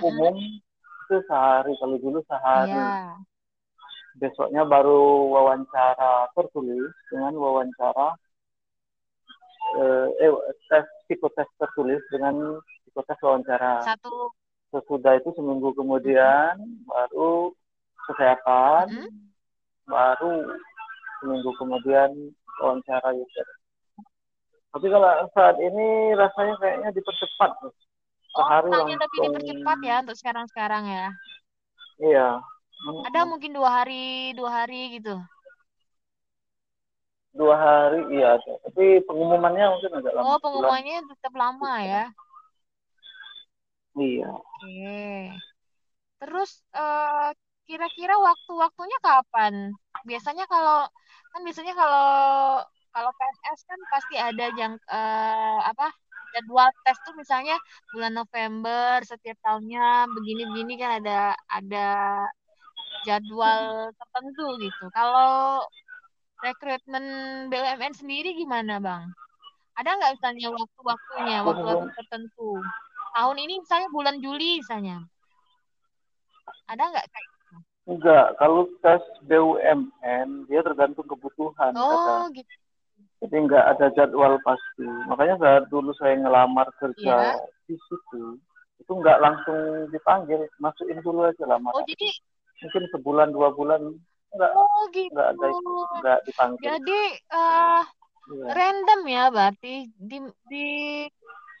Mm-mm. 0.00 0.06
umum 0.08 0.36
itu 1.10 1.26
sehari, 1.26 1.74
kalau 1.82 1.98
dulu 1.98 2.22
sehari. 2.30 2.70
Iya. 2.70 3.18
Besoknya 4.22 4.62
baru 4.62 5.26
wawancara 5.34 6.30
tertulis 6.38 6.94
dengan 7.10 7.34
wawancara 7.34 8.14
eh, 9.78 10.06
eh 10.22 10.30
tes 10.70 10.86
psikotes 11.06 11.50
tertulis 11.58 11.98
dengan 12.14 12.62
psikotes 12.86 13.18
wawancara. 13.18 13.82
Satu 13.82 14.30
Sesudah 14.70 15.18
itu 15.18 15.34
seminggu 15.34 15.74
kemudian 15.74 16.54
baru 16.86 17.50
kesehatan, 18.06 18.86
Mm-mm. 19.02 19.10
baru 19.90 20.46
seminggu 21.18 21.50
kemudian 21.58 22.30
wawancara 22.62 23.10
user. 23.18 23.48
Tapi 24.70 24.86
kalau 24.86 25.26
saat 25.34 25.58
ini 25.58 26.14
rasanya 26.14 26.54
kayaknya 26.62 26.94
dipercepat. 26.94 27.50
nih. 27.66 27.74
Oh, 28.30 28.46
Sehari 28.46 28.70
lebih 28.70 28.94
langsung. 28.94 29.22
dipercepat 29.26 29.78
ya 29.82 29.94
untuk 30.06 30.16
sekarang-sekarang 30.18 30.84
ya. 30.86 31.06
Iya. 31.98 32.28
Ada 33.10 33.20
mungkin 33.28 33.52
dua 33.52 33.82
hari, 33.82 34.32
dua 34.38 34.50
hari 34.64 34.96
gitu. 34.96 35.18
Dua 37.30 37.54
hari, 37.54 38.00
iya. 38.14 38.38
Tapi 38.38 39.02
pengumumannya 39.06 39.66
mungkin 39.70 39.90
agak 39.98 40.12
lama. 40.14 40.26
Oh, 40.34 40.38
pengumumannya 40.42 40.96
tetap 41.10 41.32
lama 41.34 41.72
ya. 41.82 42.04
Iya. 43.98 44.30
Oke. 44.30 45.34
Terus 46.20 46.50
eh, 46.74 47.28
kira-kira 47.66 48.14
waktu-waktunya 48.18 48.98
kapan? 49.02 49.54
Biasanya 50.06 50.44
kalau 50.50 50.86
kan 51.30 51.40
biasanya 51.46 51.74
kalau 51.78 52.06
kalau 52.90 53.10
PNS 53.14 53.60
kan 53.70 53.80
pasti 53.94 54.14
ada 54.18 54.46
yang 54.58 54.72
eh, 54.90 55.58
apa 55.70 55.86
jadwal 56.34 56.68
tes 56.86 56.98
tuh 57.02 57.14
misalnya 57.18 57.56
bulan 57.94 58.12
November 58.14 59.02
setiap 59.02 59.38
tahunnya 59.42 60.06
begini-begini 60.10 60.74
kan 60.78 60.90
ada 61.02 61.34
ada 61.50 61.88
jadwal 63.04 63.90
tertentu 63.96 64.46
gitu. 64.60 64.84
Kalau 64.92 65.64
rekrutmen 66.40 67.04
BUMN 67.52 67.92
sendiri 67.96 68.36
gimana, 68.36 68.80
Bang? 68.80 69.12
Ada 69.76 69.96
nggak 69.96 70.12
misalnya 70.20 70.48
waktu-waktunya, 70.52 71.36
waktu-waktu 71.44 71.88
tertentu? 71.96 72.60
Tahun 73.16 73.36
ini 73.40 73.54
misalnya 73.60 73.88
bulan 73.88 74.16
Juli 74.20 74.60
misalnya. 74.60 75.04
Ada 76.68 76.82
nggak 76.84 77.06
kayak 77.08 77.28
gitu? 77.32 77.56
Enggak, 77.90 78.26
kalau 78.36 78.68
tes 78.84 79.02
BUMN 79.24 80.46
dia 80.46 80.60
tergantung 80.60 81.08
kebutuhan. 81.08 81.72
Oh, 81.74 82.28
kadang. 82.28 82.36
gitu. 82.36 82.59
Jadi 83.20 83.36
enggak 83.36 83.64
ada 83.76 83.86
jadwal 83.92 84.40
pasti. 84.40 84.86
Makanya 85.08 85.36
saat 85.36 85.64
dulu 85.68 85.92
saya 86.00 86.16
ngelamar 86.16 86.72
kerja 86.80 87.36
Iya. 87.36 87.36
di 87.68 87.76
situ, 87.76 88.40
itu 88.80 88.92
enggak 88.96 89.20
langsung 89.20 89.86
dipanggil, 89.92 90.48
masukin 90.56 91.04
dulu 91.04 91.28
aja 91.28 91.44
lamaran. 91.44 91.76
Oh, 91.76 91.84
jadi 91.84 92.08
Mungkin 92.60 92.84
sebulan 92.92 93.32
dua 93.32 93.56
bulan 93.56 93.80
enggak 94.36 94.52
oh 94.52 94.84
gitu. 94.92 95.12
enggak 95.12 95.28
ada 95.36 95.46
itu, 95.52 95.72
enggak 95.96 96.18
dipanggil. 96.28 96.66
Jadi 96.68 97.00
eh 97.28 97.84
Iya. 98.30 98.46
random 98.52 99.00
ya 99.10 99.24
berarti 99.32 99.74
di 99.96 100.18
di 100.46 100.66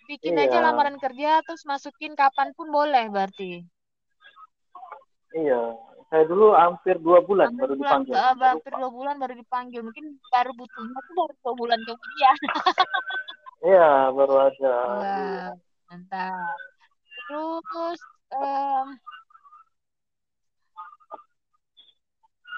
bikin 0.06 0.38
aja 0.38 0.60
Iya. 0.60 0.64
lamaran 0.70 0.96
kerja 1.00 1.40
terus 1.44 1.64
masukin 1.68 2.14
kapan 2.14 2.52
pun 2.56 2.68
boleh 2.72 3.08
berarti. 3.12 3.64
Iya. 5.34 5.76
Saya 6.10 6.26
dulu 6.26 6.50
hampir 6.58 6.98
dua 6.98 7.22
bulan 7.22 7.54
Hampir 7.54 7.70
baru 7.70 7.74
bulan, 7.78 8.02
dipanggil. 8.02 8.14
Saya 8.18 8.50
hampir 8.50 8.72
dua 8.74 8.90
bulan 8.90 9.14
baru 9.22 9.34
dipanggil. 9.38 9.80
Mungkin 9.86 10.04
baru 10.26 10.50
butuhnya 10.58 10.98
tuh 11.06 11.14
baru 11.14 11.32
dua 11.38 11.54
bulan 11.54 11.78
kemudian. 11.86 12.36
Iya, 13.60 14.08
baru 14.16 14.34
ada. 14.40 14.74
Wow, 14.88 15.52
mantap. 15.92 16.56
Terus, 17.28 18.00
em, 18.32 18.86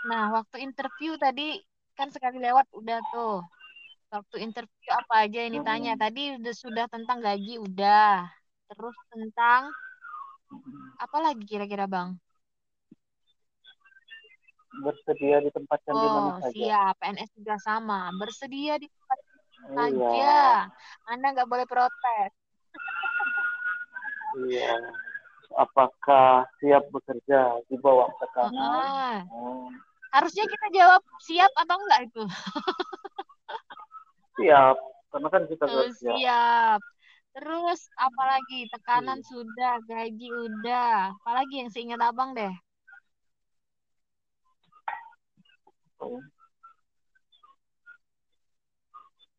nah 0.07 0.25
waktu 0.31 0.63
interview 0.63 1.19
tadi 1.19 1.59
kan 1.99 2.07
sekali 2.15 2.39
lewat 2.39 2.71
udah 2.71 3.03
tuh. 3.11 3.43
Waktu 4.15 4.47
interview 4.47 4.91
apa 4.95 5.27
aja 5.27 5.39
yang 5.43 5.59
ditanya? 5.59 5.93
Mm-mm. 5.99 6.05
Tadi 6.07 6.23
udah 6.39 6.55
sudah 6.55 6.87
tentang 6.87 7.19
gaji 7.19 7.59
udah. 7.59 8.31
Terus 8.71 8.97
tentang 9.11 9.75
apa 11.03 11.19
lagi 11.19 11.43
kira-kira 11.43 11.91
Bang? 11.91 12.15
Bersedia 14.73 15.45
ditempatkan 15.45 15.93
di 15.93 16.09
mana 16.09 16.31
Oh, 16.33 16.37
saja. 16.41 16.57
siap. 16.57 16.95
PNS 16.97 17.31
juga 17.37 17.55
sama. 17.61 18.09
Bersedia 18.17 18.81
di 18.81 18.89
tempat 18.89 19.19
Iya. 19.21 19.69
saja. 19.77 20.33
Anda 21.13 21.27
nggak 21.37 21.49
boleh 21.51 21.67
protes. 21.69 22.33
Iya. 24.33 24.81
Apakah 25.53 26.49
siap 26.57 26.89
bekerja 26.89 27.61
di 27.69 27.77
bawah 27.77 28.09
tekanan? 28.17 28.57
Heeh. 28.57 29.17
Oh, 29.29 29.69
Harusnya 30.09 30.49
kita 30.49 30.73
jawab 30.73 31.05
siap 31.21 31.53
atau 31.53 31.77
enggak 31.77 32.01
itu? 32.09 32.23
siap, 34.41 34.77
karena 35.13 35.29
kan 35.29 35.43
kita 35.45 35.65
Tuh, 35.69 35.85
kerja. 35.85 36.13
siap. 36.17 36.81
Terus 37.37 37.81
apalagi 37.97 38.69
tekanan 38.73 39.21
sudah, 39.25 39.81
gaji 39.85 40.33
udah. 40.33 41.13
Apalagi 41.21 41.65
yang 41.65 41.71
seingat 41.73 42.01
abang 42.01 42.33
deh. 42.33 42.53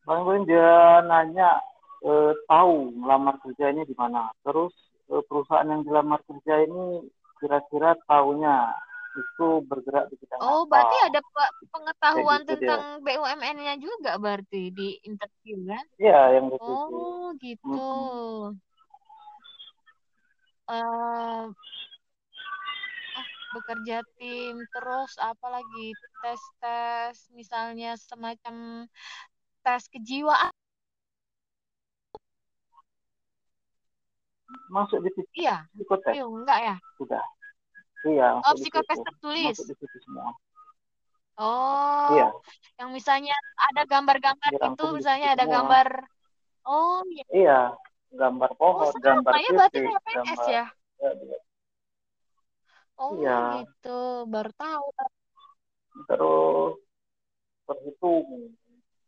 Paling 0.04 0.44
dia 0.44 1.00
nanya 1.08 1.64
eh, 2.04 2.32
tahu 2.48 2.92
ngelamar 3.00 3.40
kerjanya 3.40 3.88
di 3.88 3.96
mana. 3.96 4.28
Terus 4.44 4.76
eh, 5.12 5.24
perusahaan 5.28 5.68
yang 5.68 5.84
dilamar 5.88 6.20
kerja 6.28 6.68
ini 6.68 7.08
kira-kira 7.40 7.96
tahunya 8.08 8.56
itu 9.14 9.62
bergerak 9.70 10.10
di 10.10 10.16
bidang 10.20 10.40
Oh, 10.42 10.66
apa? 10.66 10.70
berarti 10.74 10.98
ada 11.06 11.20
pe- 11.22 11.56
pengetahuan 11.70 12.42
gitu 12.44 12.54
dia. 12.60 12.68
tentang 12.68 12.84
BUMN-nya 13.06 13.74
juga 13.78 14.12
berarti 14.18 14.62
di 14.74 14.98
interview 15.06 15.56
kan? 15.70 15.86
Iya, 16.02 16.22
yang 16.40 16.46
begitu. 16.50 16.96
Oh, 16.98 17.32
gitu. 17.38 17.70
Eh, 17.70 18.48
ah, 20.74 21.46
bekerja 23.54 23.98
tim 24.18 24.58
terus 24.74 25.12
apa 25.22 25.48
lagi 25.48 25.86
tes 26.26 26.42
tes 26.60 27.16
misalnya 27.38 27.94
semacam 27.96 28.86
tes 29.64 29.84
kejiwaan. 29.94 30.52
Masuk 34.70 35.02
di 35.06 35.10
iya. 35.38 35.66
Psikotes 35.74 36.14
iya 36.14 36.26
enggak 36.26 36.60
ya? 36.62 36.76
Sudah. 36.98 37.24
Iya 38.04 38.28
oh 38.42 38.54
psikotes 38.58 39.00
tertulis? 39.00 39.56
Masuk 39.56 39.70
di 39.70 39.76
situ 39.78 39.98
semua. 40.04 40.34
Oh 41.34 42.14
iya. 42.14 42.30
yang 42.78 42.94
misalnya 42.94 43.34
ada 43.58 43.90
gambar-gambar 43.90 44.52
itu 44.54 44.86
misalnya 44.94 45.34
ada 45.34 45.46
semua. 45.50 45.56
gambar 45.58 45.88
oh 46.70 47.02
iya. 47.10 47.26
Iya 47.34 47.60
gambar 48.14 48.50
pohon 48.62 48.94
oh, 48.94 49.02
gambar 49.02 49.34
ya 49.42 49.50
berarti 49.58 49.80
PNS 49.82 50.42
ya, 50.46 50.66
ya 51.02 51.10
Oh 53.02 53.18
iya. 53.18 53.66
gitu, 53.66 54.30
baru 54.30 54.52
tahu. 54.54 54.86
Terus 56.10 56.74
berhitung, 57.66 58.54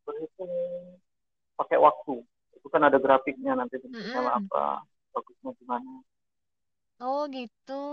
berhitung 0.05 0.53
pakai 1.55 1.77
waktu. 1.77 2.25
Itu 2.57 2.67
kan 2.73 2.81
ada 2.87 2.97
grafiknya 2.97 3.53
nanti 3.53 3.77
mm 3.77 3.93
-hmm. 3.93 4.25
apa, 4.25 4.81
bagusnya 5.13 5.51
gimana. 5.61 6.01
Oh 7.03 7.27
gitu. 7.29 7.83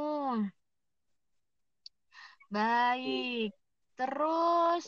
Baik. 2.52 3.52
Terus 3.98 4.86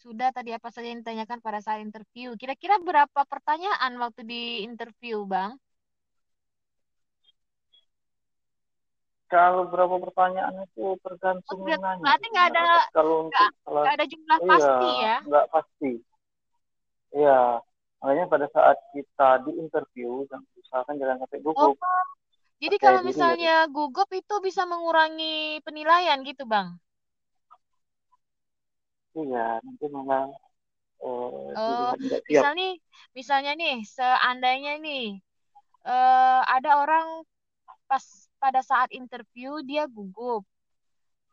sudah 0.00 0.30
tadi 0.30 0.54
apa 0.54 0.70
saja 0.70 0.86
yang 0.86 1.02
ditanyakan 1.02 1.42
pada 1.42 1.58
saat 1.58 1.82
interview. 1.82 2.38
Kira-kira 2.38 2.78
berapa 2.78 3.20
pertanyaan 3.26 3.98
waktu 3.98 4.22
di 4.22 4.42
interview, 4.62 5.26
Bang? 5.26 5.58
Kalau 9.26 9.66
berapa 9.66 9.98
pertanyaan 9.98 10.62
itu 10.62 10.94
tergantung 11.02 11.60
oh, 11.62 11.66
nanya. 11.66 12.02
Berarti 12.02 12.26
nggak 12.30 12.46
ada 12.54 12.62
kalau 12.94 13.14
untuk 13.26 13.50
ada 13.66 14.04
jumlah 14.06 14.38
iya, 14.38 14.48
pasti 14.50 14.90
ya? 15.02 15.16
Nggak 15.26 15.46
pasti. 15.50 15.92
Iya, 17.16 17.40
makanya 18.02 18.24
pada 18.28 18.46
saat 18.52 18.78
kita 18.94 19.28
di 19.46 19.52
interview 19.58 20.26
dan 20.30 20.44
usahakan 20.58 20.94
jangan 21.00 21.16
sampai 21.26 21.38
gugup. 21.42 21.74
Oh, 21.74 22.04
jadi 22.56 22.76
kalau 22.80 23.00
misalnya 23.02 23.66
gugup 23.68 24.08
itu 24.14 24.34
bisa 24.40 24.62
mengurangi 24.64 25.60
penilaian 25.66 26.22
gitu, 26.22 26.46
bang? 26.46 26.76
Iya, 29.16 29.64
nanti 29.64 29.86
malah 29.88 30.28
uh, 31.00 31.48
oh, 31.56 31.92
misalnya, 32.28 32.76
misalnya 33.16 33.52
nih, 33.56 33.80
seandainya 33.88 34.76
nih 34.76 35.16
uh, 35.88 36.44
ada 36.44 36.84
orang 36.84 37.24
pas 37.88 38.25
pada 38.46 38.62
saat 38.62 38.94
interview 38.94 39.58
dia 39.66 39.90
gugup. 39.90 40.46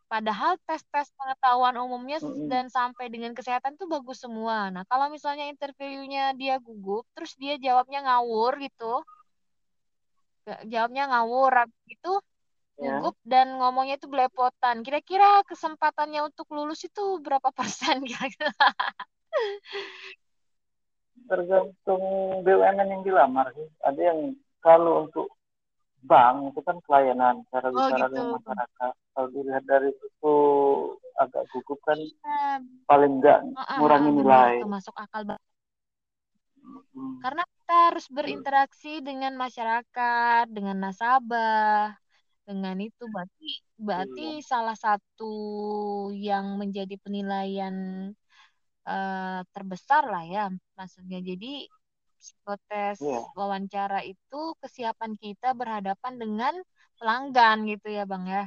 Padahal 0.10 0.58
tes-tes 0.66 1.14
pengetahuan 1.14 1.78
umumnya 1.78 2.18
mm-hmm. 2.18 2.50
dan 2.50 2.74
sampai 2.74 3.14
dengan 3.14 3.38
kesehatan 3.38 3.78
tuh 3.78 3.86
bagus 3.86 4.26
semua. 4.26 4.74
Nah, 4.74 4.82
kalau 4.90 5.14
misalnya 5.14 5.46
interviewnya 5.46 6.34
dia 6.34 6.58
gugup, 6.58 7.06
terus 7.14 7.38
dia 7.38 7.62
jawabnya 7.62 8.02
ngawur 8.02 8.58
gitu, 8.62 9.06
jawabnya 10.66 11.10
ngawur 11.14 11.70
gitu, 11.86 12.14
yeah. 12.82 12.98
gugup 12.98 13.18
dan 13.26 13.58
ngomongnya 13.58 14.02
itu 14.02 14.10
belepotan. 14.10 14.82
Kira-kira 14.82 15.46
kesempatannya 15.46 16.26
untuk 16.26 16.50
lulus 16.50 16.86
itu 16.86 17.22
berapa 17.22 17.50
persen 17.54 18.02
kira-kira? 18.10 18.54
Tergantung 21.30 22.04
BUMN 22.42 22.90
yang 22.90 23.02
dilamar 23.06 23.50
sih. 23.54 23.70
Ada 23.82 24.02
yang 24.14 24.38
kalau 24.62 25.10
untuk 25.10 25.34
bank 26.04 26.52
itu 26.52 26.60
kan 26.64 26.78
pelayanan 26.84 27.36
cara 27.50 27.68
oh, 27.72 27.76
bicara 27.76 28.06
gitu. 28.08 28.14
dengan 28.14 28.30
masyarakat 28.40 28.94
kalau 29.14 29.28
dilihat 29.32 29.64
dari 29.64 29.90
itu 29.94 30.36
agak 31.22 31.44
gugup 31.54 31.80
kan 31.86 31.98
ya. 32.00 32.60
paling 32.90 33.22
enggak 33.22 33.40
oh, 33.44 33.78
ngurangi 33.80 34.10
uh, 34.12 34.16
nilai 34.20 34.54
masuk 34.68 34.96
akal 35.00 35.24
banget 35.24 35.44
hmm. 36.94 37.16
karena 37.24 37.44
kita 37.48 37.76
harus 37.92 38.06
berinteraksi 38.12 38.94
hmm. 39.00 39.06
dengan 39.06 39.34
masyarakat 39.40 40.46
dengan 40.52 40.78
nasabah 40.84 41.96
dengan 42.44 42.76
itu 42.84 43.04
berarti 43.08 43.52
berarti 43.80 44.28
hmm. 44.40 44.44
salah 44.44 44.76
satu 44.76 45.36
yang 46.12 46.60
menjadi 46.60 47.00
penilaian 47.00 47.76
uh, 48.84 49.42
terbesar 49.56 50.04
lah 50.12 50.24
ya 50.28 50.46
maksudnya 50.76 51.24
jadi 51.24 51.68
psikotes 52.24 53.04
yeah. 53.04 53.28
wawancara 53.36 54.00
itu 54.08 54.42
kesiapan 54.64 55.20
kita 55.20 55.52
berhadapan 55.52 56.16
dengan 56.16 56.56
pelanggan 56.96 57.68
gitu 57.68 57.92
ya 57.92 58.08
bang 58.08 58.24
ya? 58.24 58.46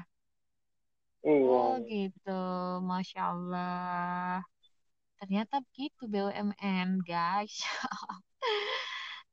Iya. 1.27 1.53
Oh 1.53 1.77
gitu. 1.85 2.43
Masya 2.81 3.21
Allah. 3.37 4.41
Ternyata 5.21 5.61
begitu 5.61 6.09
BUMN 6.09 7.05
guys. 7.05 7.61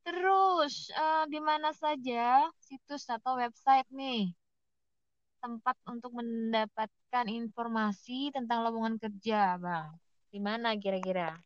Terus 0.03 0.91
uh, 0.91 1.23
di 1.31 1.39
mana 1.39 1.71
saja 1.71 2.43
situs 2.59 3.07
atau 3.07 3.39
website 3.39 3.87
nih 3.87 4.35
tempat 5.39 5.75
untuk 5.87 6.11
mendapatkan 6.15 7.25
informasi 7.27 8.35
tentang 8.35 8.67
lowongan 8.67 8.99
kerja 8.99 9.55
bang? 9.55 9.91
Di 10.27 10.39
mana 10.43 10.75
kira-kira? 10.75 11.39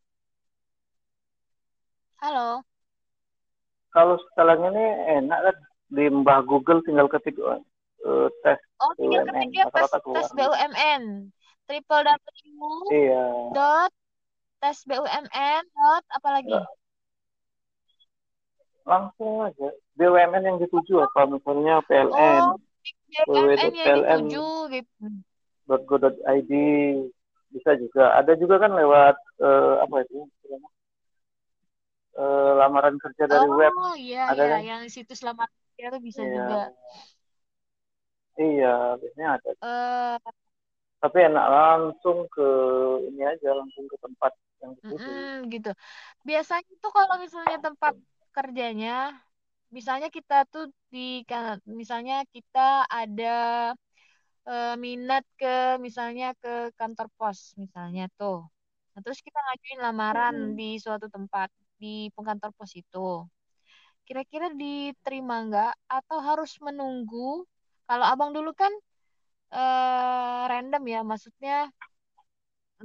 Halo 2.17 2.65
kalau 3.97 4.15
sekarang 4.29 4.61
ini 4.69 4.85
enak 5.17 5.39
kan 5.41 5.57
di 5.89 6.05
mbah 6.05 6.45
Google 6.45 6.85
tinggal 6.85 7.09
ketik 7.09 7.33
uh, 7.41 7.57
tes 8.45 8.61
oh, 8.77 8.93
tinggal 8.93 9.25
BUMN. 9.25 9.33
ketik 9.33 9.57
ya 9.57 9.65
tes, 9.73 9.89
tes 9.89 10.29
BUMN 10.37 11.01
www 11.65 12.61
iya. 12.93 13.25
dot 13.57 13.91
tes 14.61 14.77
BUMN 14.85 15.63
dot 15.65 16.03
apa 16.13 16.29
lagi? 16.29 16.53
Ya. 16.53 16.63
langsung 18.87 19.43
aja. 19.43 19.67
BUMN 19.97 20.43
yang 20.45 20.57
dituju 20.61 21.03
apa? 21.03 21.27
Misalnya 21.27 21.81
PLN 21.89 22.41
oh, 22.53 22.55
BUMN 23.25 23.73
yang 23.73 24.29
dituju 24.29 24.45
gitu 24.77 25.05
.go.id 25.67 26.51
bisa 27.51 27.71
juga. 27.81 28.15
Ada 28.15 28.37
juga 28.39 28.61
kan 28.61 28.71
lewat 28.77 29.15
uh, 29.41 29.83
apa 29.83 30.05
itu 30.05 30.29
uh, 32.17 32.51
lamaran 32.57 32.97
kerja 32.97 33.29
dari 33.29 33.47
oh, 33.47 33.55
web. 33.55 33.73
Oh 33.77 33.95
iya, 33.95 34.33
ada 34.33 34.43
iya. 34.43 34.57
Kan? 34.57 34.61
yang 34.65 34.81
situs 34.89 35.21
lamaran 35.21 35.53
kerja 35.77 35.93
itu 35.93 35.99
bisa 36.01 36.21
iya. 36.25 36.33
juga. 36.33 36.61
Iya, 38.37 38.73
biasanya 39.01 39.27
ada. 39.37 39.51
Uh, 39.65 40.17
Tapi 40.97 41.17
enak 41.29 41.45
langsung 41.45 42.25
ke 42.29 42.49
ini 43.13 43.21
aja, 43.21 43.49
langsung 43.53 43.85
ke 43.85 43.97
tempat 44.01 44.33
yang 44.61 44.71
dituju. 44.81 45.09
Mm, 45.09 45.35
gitu. 45.53 45.71
Biasanya 46.25 46.73
tuh 46.81 46.91
kalau 46.93 47.15
misalnya 47.21 47.57
tempat 47.61 47.93
kerjanya, 48.33 49.13
misalnya 49.69 50.09
kita 50.09 50.45
tuh 50.49 50.69
di 50.89 51.21
misalnya 51.69 52.25
kita 52.33 52.89
ada 52.89 53.37
uh, 54.47 54.75
minat 54.77 55.25
ke 55.37 55.77
misalnya 55.77 56.33
ke 56.37 56.73
kantor 56.77 57.07
pos 57.17 57.53
misalnya 57.61 58.09
tuh. 58.17 58.45
Nah, 58.93 59.05
terus 59.05 59.21
kita 59.21 59.37
ngajuin 59.37 59.79
lamaran 59.85 60.35
hmm. 60.35 60.53
di 60.57 60.81
suatu 60.81 61.05
tempat 61.05 61.53
di 61.77 62.09
pengkantor 62.13 62.51
pos 62.57 62.73
itu. 62.73 63.25
Kira-kira 64.03 64.51
diterima 64.53 65.45
nggak 65.47 65.73
atau 65.87 66.17
harus 66.21 66.57
menunggu? 66.59 67.45
Kalau 67.87 68.05
abang 68.05 68.31
dulu 68.35 68.51
kan 68.51 68.73
eh, 69.53 70.41
random 70.51 70.83
ya, 70.85 71.01
maksudnya 71.05 71.71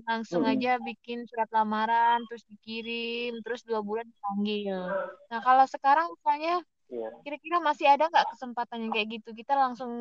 langsung 0.09 0.49
hmm. 0.49 0.53
aja 0.57 0.73
bikin 0.81 1.29
surat 1.29 1.49
lamaran, 1.53 2.25
terus 2.29 2.45
dikirim, 2.49 3.45
terus 3.45 3.61
dua 3.61 3.85
bulan 3.85 4.09
dipanggil. 4.09 4.89
Nah 5.29 5.41
kalau 5.45 5.69
sekarang 5.69 6.09
misalnya, 6.17 6.65
iya. 6.89 7.09
kira-kira 7.21 7.61
masih 7.61 7.87
ada 7.93 8.09
nggak 8.09 8.29
kesempatan 8.33 8.89
yang 8.89 8.93
kayak 8.97 9.09
gitu? 9.21 9.37
Kita 9.37 9.53
langsung 9.53 9.93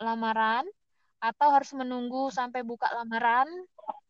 lamaran 0.00 0.64
atau 1.22 1.48
harus 1.54 1.70
menunggu 1.76 2.32
sampai 2.32 2.64
buka 2.64 2.88
lamaran, 2.90 3.46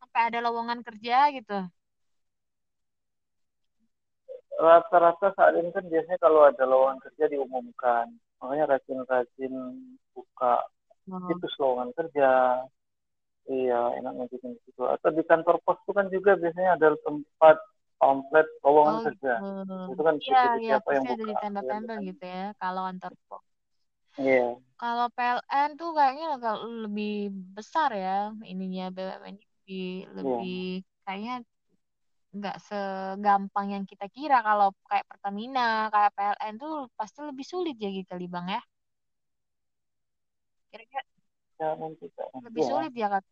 sampai 0.01 0.21
ada 0.33 0.39
lowongan 0.41 0.81
kerja 0.87 1.35
gitu? 1.35 1.67
Rata-rata 4.61 5.33
saat 5.33 5.55
ini 5.57 5.73
kan 5.73 5.85
biasanya 5.89 6.19
kalau 6.21 6.45
ada 6.45 6.65
lowongan 6.69 7.01
kerja 7.05 7.25
diumumkan. 7.33 8.07
Makanya 8.43 8.77
rajin-rajin 8.77 9.55
buka 10.13 10.55
hmm. 11.09 11.27
situs 11.31 11.55
lowongan 11.61 11.91
kerja. 11.97 12.31
Iya 13.51 13.81
enak 13.99 14.13
ngajuin 14.19 14.55
situ. 14.67 14.83
Atau 14.87 15.11
di 15.15 15.23
kantor 15.27 15.59
pos 15.67 15.79
itu 15.83 15.93
kan 15.95 16.07
juga 16.13 16.39
biasanya 16.39 16.79
ada 16.79 16.95
tempat 17.03 17.57
pamflet 18.03 18.49
lowongan 18.67 18.97
oh, 18.99 19.03
kerja. 19.07 19.35
hmm. 19.39 19.87
itu 19.95 20.03
kan 20.03 20.15
iya, 20.19 20.43
iya, 20.59 20.71
siapa 20.75 20.89
yang 20.91 21.05
buka 21.07 21.15
ada 21.15 21.25
di 21.25 21.35
tenda-tenda 21.39 21.95
iya, 21.95 22.07
gitu 22.11 22.25
ya 22.27 22.47
kalau 22.59 22.83
kantor 22.91 23.13
pos. 23.31 23.45
Iya. 24.21 24.49
Kalau 24.77 25.07
PLN 25.17 25.71
tuh 25.81 25.91
kayaknya 25.97 26.27
lebih 26.85 27.33
besar 27.57 27.97
ya 27.97 28.35
ininya 28.45 28.93
BUMN 28.93 29.41
lebih 29.41 30.11
lebih 30.13 30.83
yeah. 30.83 31.05
kayaknya 31.07 31.35
nggak 32.33 32.57
segampang 32.65 33.77
yang 33.77 33.85
kita 33.85 34.09
kira. 34.09 34.41
Kalau 34.41 34.73
kayak 34.89 35.05
Pertamina 35.05 35.93
kayak 35.93 36.13
PLN 36.17 36.55
tuh 36.57 36.89
pasti 36.97 37.21
lebih 37.21 37.45
sulit 37.45 37.77
jadi 37.77 38.03
kali 38.09 38.27
bang 38.27 38.57
ya. 38.57 38.63
Kira-kira 40.73 41.05
pencarian 41.53 41.93
pencarian 42.01 42.43
lebih 42.49 42.63
ya, 42.65 42.69
sulit 42.73 42.93
ya 42.97 43.09
kan 43.13 43.23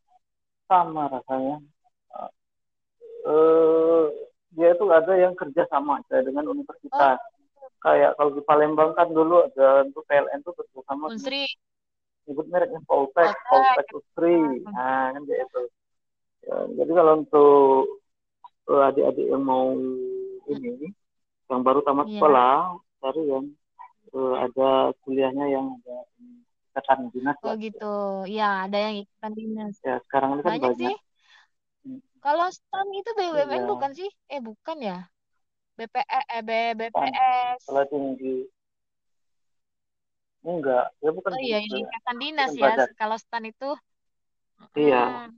sama 0.68 1.02
rasanya. 1.08 1.56
Eh 3.26 4.04
dia 4.50 4.68
itu 4.74 4.84
ada 4.90 5.14
yang 5.16 5.34
kerja 5.34 5.64
sama 5.72 5.98
aja 6.04 6.20
dengan 6.22 6.46
universitas. 6.52 7.18
Oh. 7.20 7.38
kayak 7.80 8.12
kalau 8.20 8.36
di 8.36 8.44
Palembang 8.44 8.92
kan 8.92 9.08
dulu 9.08 9.40
ada 9.40 9.88
untuk 9.88 10.04
PLN 10.04 10.44
tuh 10.44 10.52
bersama 10.52 11.08
Unsri. 11.08 11.48
Sebut 12.28 12.44
mereknya 12.52 12.84
Poltek 12.84 13.32
Poltek 13.48 13.88
Unsri. 13.96 14.36
Nah 14.68 15.16
kan 15.16 15.22
kayak 15.24 15.48
itu. 15.48 15.62
Ya, 16.40 16.56
jadi 16.76 16.92
kalau 16.92 17.12
untuk 17.24 17.84
uh, 17.88 17.99
adik-adik 18.78 19.26
yang 19.26 19.42
mau 19.42 19.74
ini 20.46 20.94
yang 21.50 21.60
baru 21.66 21.82
tamat 21.82 22.06
yeah. 22.06 22.14
sekolah 22.14 22.54
cari 23.02 23.22
yang 23.26 23.44
uh, 24.14 24.34
ada 24.46 24.94
kuliahnya 25.02 25.46
yang 25.50 25.66
ada 25.82 25.98
ikatan 26.70 27.10
dinas 27.10 27.36
oh 27.42 27.54
gitu. 27.58 27.94
Ya 28.30 28.70
ada 28.70 28.78
yang 28.78 29.02
ikatan 29.02 29.32
dinas. 29.34 29.74
Ya 29.82 29.98
sekarang 30.06 30.38
ini 30.38 30.42
kan 30.46 30.50
banyak, 30.54 30.62
banyak. 30.62 30.78
sih. 30.78 30.96
Hmm. 31.80 32.00
kalau 32.20 32.46
STAN 32.52 32.88
itu 32.92 33.10
BUMN 33.16 33.64
iya. 33.64 33.66
bukan 33.66 33.90
sih? 33.96 34.10
Eh 34.28 34.40
bukan 34.44 34.78
ya? 34.78 34.98
BPE 35.80 36.20
eh, 36.28 36.42
BPS 36.76 37.60
kalau 37.66 37.84
tinggi. 37.88 38.46
Enggak 40.40 40.92
ya 41.00 41.10
bukan 41.12 41.32
oh 41.36 41.40
iya 41.40 41.58
ini 41.60 41.84
ikatan 41.84 42.16
dinas 42.20 42.52
ya 42.54 42.76
badan. 42.76 42.88
kalau 42.94 43.16
STAN 43.16 43.44
itu. 43.48 43.70
Iya. 44.76 45.04
Hmm, 45.04 45.30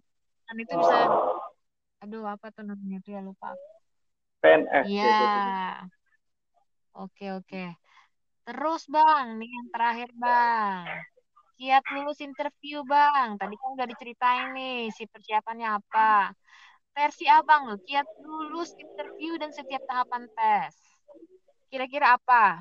STAN 0.44 0.56
itu 0.60 0.72
bisa 0.76 0.98
aduh 2.02 2.26
apa 2.26 2.50
tuh 2.50 2.66
namanya 2.66 2.98
tuh 3.06 3.14
ya 3.14 3.20
lupa 3.22 3.54
PNS 4.42 4.84
iya. 4.90 5.86
Oke 6.92 7.32
oke. 7.32 7.72
Terus 8.44 8.82
bang 8.90 9.40
nih 9.40 9.48
yang 9.48 9.66
terakhir 9.72 10.08
bang. 10.12 10.84
Kiat 11.56 11.84
lulus 11.94 12.18
interview 12.20 12.84
bang. 12.84 13.38
Tadi 13.40 13.54
kan 13.56 13.68
udah 13.78 13.86
diceritain 13.88 14.48
nih 14.52 14.92
si 14.92 15.08
persiapannya 15.08 15.68
apa. 15.78 16.34
Versi 16.92 17.24
abang 17.24 17.72
loh 17.72 17.80
kiat 17.80 18.04
lulus 18.20 18.76
interview 18.76 19.40
dan 19.40 19.54
setiap 19.56 19.80
tahapan 19.88 20.28
tes. 20.36 20.76
Kira-kira 21.72 22.20
apa? 22.20 22.60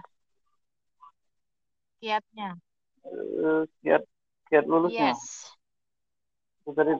Kiatnya. 1.99 2.55
Uh, 3.03 3.67
kiat 3.83 4.07
kiat 4.47 4.63
lulusnya? 4.63 5.11
Yes 5.11 5.51
tadi 6.73 6.93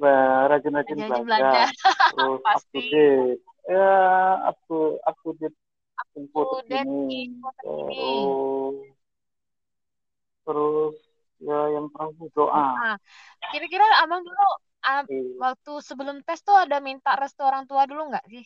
rajin-rajin 0.52 0.98
belajar. 1.26 1.68
terus 2.14 2.40
Pasti. 2.48 2.58
up 2.58 2.64
to 2.66 2.80
date 2.92 3.42
ya 3.70 3.94
up 4.50 4.58
to 4.66 4.78
up 5.06 5.18
to 5.22 5.30
date 5.38 5.58
info 6.18 6.42
terkini 6.66 7.30
terus 7.62 8.76
terus 10.42 10.96
ya 11.42 11.60
yang 11.74 11.86
terakhir 11.94 12.30
doa 12.34 12.68
nah, 12.78 12.98
kira-kira 13.54 13.86
abang 14.02 14.22
dulu 14.26 14.48
um, 14.82 15.04
iya. 15.10 15.24
waktu 15.38 15.74
sebelum 15.86 16.18
tes 16.26 16.42
tuh 16.42 16.58
ada 16.58 16.82
minta 16.82 17.14
restu 17.18 17.46
orang 17.46 17.66
tua 17.70 17.86
dulu 17.86 18.10
nggak 18.10 18.26
sih 18.30 18.46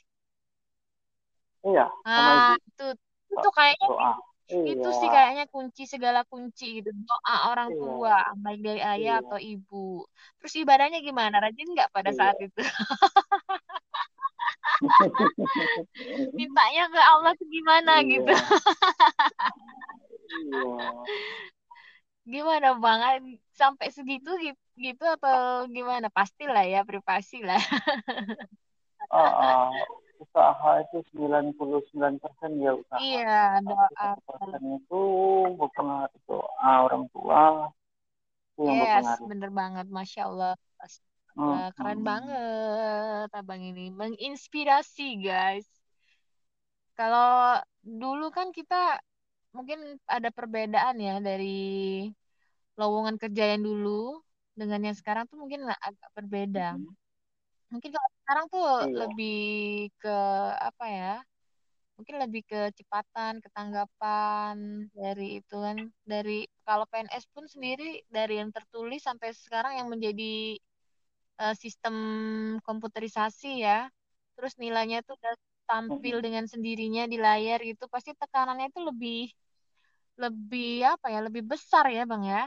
iya 1.65 1.88
ah 2.03 2.55
itu 2.59 2.88
itu 3.32 3.49
kayaknya 3.55 3.88
doa. 3.89 4.13
Iya. 4.45 4.77
Itu 4.77 4.89
sih 5.01 5.09
kayaknya 5.09 5.45
kunci 5.49 5.89
segala 5.89 6.21
kunci 6.29 6.81
gitu. 6.81 6.93
Doa 6.93 7.49
orang 7.49 7.73
iya. 7.73 7.79
tua, 7.81 8.17
baik 8.37 8.61
dari 8.61 8.81
ayah 8.81 9.17
iya. 9.17 9.25
atau 9.25 9.39
ibu. 9.41 10.05
Terus 10.37 10.53
ibadahnya 10.61 11.01
gimana? 11.01 11.41
Rajin 11.41 11.73
nggak 11.73 11.89
pada 11.89 12.13
iya. 12.13 12.17
saat 12.17 12.37
itu? 12.37 12.61
Mintanya 16.37 16.83
ke 16.93 17.01
Allah 17.01 17.33
tuh 17.33 17.47
gimana 17.49 18.05
iya. 18.05 18.09
gitu. 18.13 18.33
iya. 20.53 20.89
Gimana 22.25 22.77
Bang? 22.77 23.01
Sampai 23.49 23.89
segitu 23.89 24.29
gitu, 24.37 24.61
gitu 24.77 25.05
atau 25.09 25.65
gimana? 25.73 26.13
Pastilah 26.13 26.69
ya, 26.69 26.85
privasi 26.85 27.41
lah. 27.41 27.61
uh, 29.09 29.17
uh, 29.17 29.73
usaha 30.20 30.72
itu 30.84 30.97
99 31.16 32.24
persen 32.24 32.51
ya 32.59 32.72
usaha. 32.76 32.99
Iya, 32.99 33.59
doa. 33.63 34.09
persen 34.24 34.63
itu 34.80 35.01
berpengaruh 35.59 36.22
doa 36.28 36.72
orang 36.88 37.03
tua. 37.11 37.70
Itu 38.55 38.72
yes, 38.72 39.20
bener 39.24 39.51
banget, 39.51 39.88
masya 39.91 40.32
Allah. 40.32 40.53
Hmm. 41.36 41.68
Keren 41.76 41.99
hmm. 41.99 42.07
banget 42.07 43.30
abang 43.36 43.59
ini, 43.59 43.91
menginspirasi 43.91 45.20
guys. 45.20 45.68
Kalau 46.95 47.59
dulu 47.84 48.32
kan 48.32 48.55
kita 48.55 49.03
mungkin 49.51 49.99
ada 50.07 50.32
perbedaan 50.32 50.95
ya 50.99 51.20
dari 51.20 52.07
lowongan 52.80 53.20
kerja 53.20 53.55
yang 53.55 53.68
dulu 53.68 54.24
dengan 54.55 54.91
yang 54.91 54.95
sekarang 54.95 55.28
tuh 55.28 55.36
mungkin 55.36 55.68
agak 55.68 56.09
berbeda. 56.16 56.80
Hmm 56.80 56.95
mungkin 57.70 57.89
kalau 57.91 58.09
sekarang 58.22 58.45
tuh 58.49 58.66
iya. 58.66 58.95
lebih 59.05 59.41
ke 59.97 60.18
apa 60.59 60.86
ya 60.86 61.16
mungkin 61.95 62.16
lebih 62.20 62.43
kecepatan 62.43 63.39
ketanggapan 63.39 64.88
dari 64.91 65.39
itu 65.39 65.55
kan 65.55 65.78
dari 66.03 66.43
kalau 66.68 66.84
PNS 66.91 67.24
pun 67.32 67.47
sendiri 67.47 68.03
dari 68.11 68.43
yang 68.43 68.51
tertulis 68.51 68.99
sampai 68.99 69.32
sekarang 69.32 69.80
yang 69.80 69.88
menjadi 69.88 70.59
uh, 71.39 71.55
sistem 71.55 71.95
komputerisasi 72.68 73.63
ya 73.63 73.88
terus 74.36 74.59
nilainya 74.59 74.99
tuh 75.07 75.16
udah 75.16 75.36
tampil 75.66 76.20
dengan 76.20 76.45
sendirinya 76.45 77.07
di 77.07 77.18
layar 77.18 77.63
gitu 77.63 77.88
pasti 77.88 78.11
tekanannya 78.13 78.70
itu 78.70 78.80
lebih 78.84 79.24
lebih 80.20 80.84
apa 80.84 81.07
ya 81.11 81.20
lebih 81.24 81.43
besar 81.47 81.88
ya 81.91 82.03
bang 82.03 82.24
ya 82.28 82.43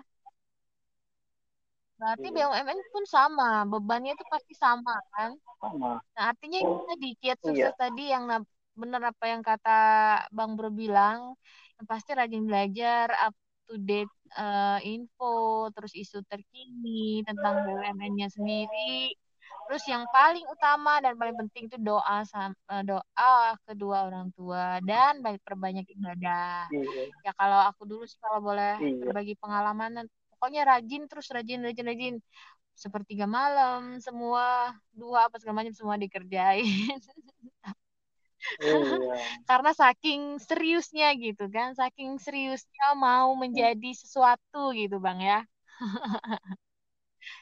Berarti 1.98 2.28
iya. 2.30 2.46
BUMN 2.46 2.78
pun 2.94 3.04
sama, 3.10 3.66
bebannya 3.66 4.14
itu 4.14 4.24
pasti 4.30 4.54
sama 4.54 4.94
kan? 5.18 5.34
Sama. 5.58 5.98
Nah, 5.98 6.24
artinya 6.30 6.58
itu 6.62 6.74
tadi 6.86 7.08
kiat 7.18 7.38
iya. 7.42 7.44
sukses 7.44 7.74
iya. 7.74 7.82
tadi 7.82 8.04
yang 8.14 8.24
benar 8.78 9.10
apa 9.10 9.24
yang 9.26 9.42
kata 9.42 9.80
Bang 10.30 10.54
Bro 10.54 10.70
bilang, 10.70 11.34
yang 11.82 11.86
pasti 11.90 12.14
rajin 12.14 12.46
belajar, 12.46 13.10
up 13.18 13.34
to 13.66 13.74
date 13.82 14.14
uh, 14.38 14.78
info, 14.86 15.68
terus 15.74 15.92
isu 15.98 16.22
terkini 16.30 17.26
tentang 17.26 17.66
BUMN-nya 17.66 18.30
sendiri. 18.30 19.12
Terus 19.68 19.84
yang 19.84 20.08
paling 20.08 20.48
utama 20.48 20.96
dan 21.04 21.12
paling 21.20 21.36
penting 21.44 21.68
itu 21.68 21.76
doa 21.76 22.24
uh, 22.24 22.82
doa 22.88 23.52
kedua 23.68 24.08
orang 24.08 24.32
tua 24.32 24.80
dan 24.80 25.20
baik 25.20 25.44
perbanyak 25.44 25.84
ibadah. 25.92 26.72
Iya. 26.72 27.12
Ya 27.20 27.32
kalau 27.36 27.60
aku 27.68 27.84
dulu 27.84 28.08
kalau 28.16 28.40
boleh 28.40 28.80
iya. 28.80 28.96
berbagi 29.04 29.36
pengalaman 29.36 30.08
pokoknya 30.38 30.62
rajin 30.70 31.10
terus 31.10 31.26
rajin 31.34 31.66
rajin 31.66 31.86
rajin. 31.90 32.14
Sepertiga 32.78 33.26
malam 33.26 33.98
semua 33.98 34.70
dua 34.94 35.26
apa 35.26 35.42
segala 35.42 35.66
macam 35.66 35.74
semua 35.74 35.98
dikerjain. 35.98 36.62
Iya. 36.62 37.02
karena 39.50 39.70
saking 39.74 40.38
seriusnya 40.38 41.10
gitu 41.18 41.50
kan 41.50 41.74
saking 41.74 42.22
seriusnya 42.22 42.94
mau 42.94 43.34
menjadi 43.34 43.90
sesuatu 43.98 44.70
gitu 44.78 45.02
bang 45.02 45.18
ya. 45.18 45.40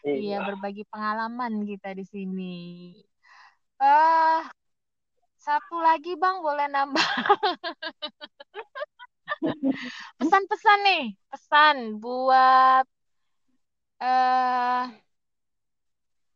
Iya. 0.03 0.19
iya. 0.19 0.37
berbagi 0.43 0.83
pengalaman 0.91 1.63
kita 1.63 1.95
di 1.95 2.03
sini. 2.03 2.57
Uh, 3.79 4.43
satu 5.39 5.79
lagi 5.79 6.19
bang 6.19 6.43
boleh 6.43 6.67
nambah 6.67 7.07
Pesan-pesan 10.19 10.79
nih, 10.87 11.05
pesan 11.31 11.77
buat 12.01 12.87
uh, 14.01 14.85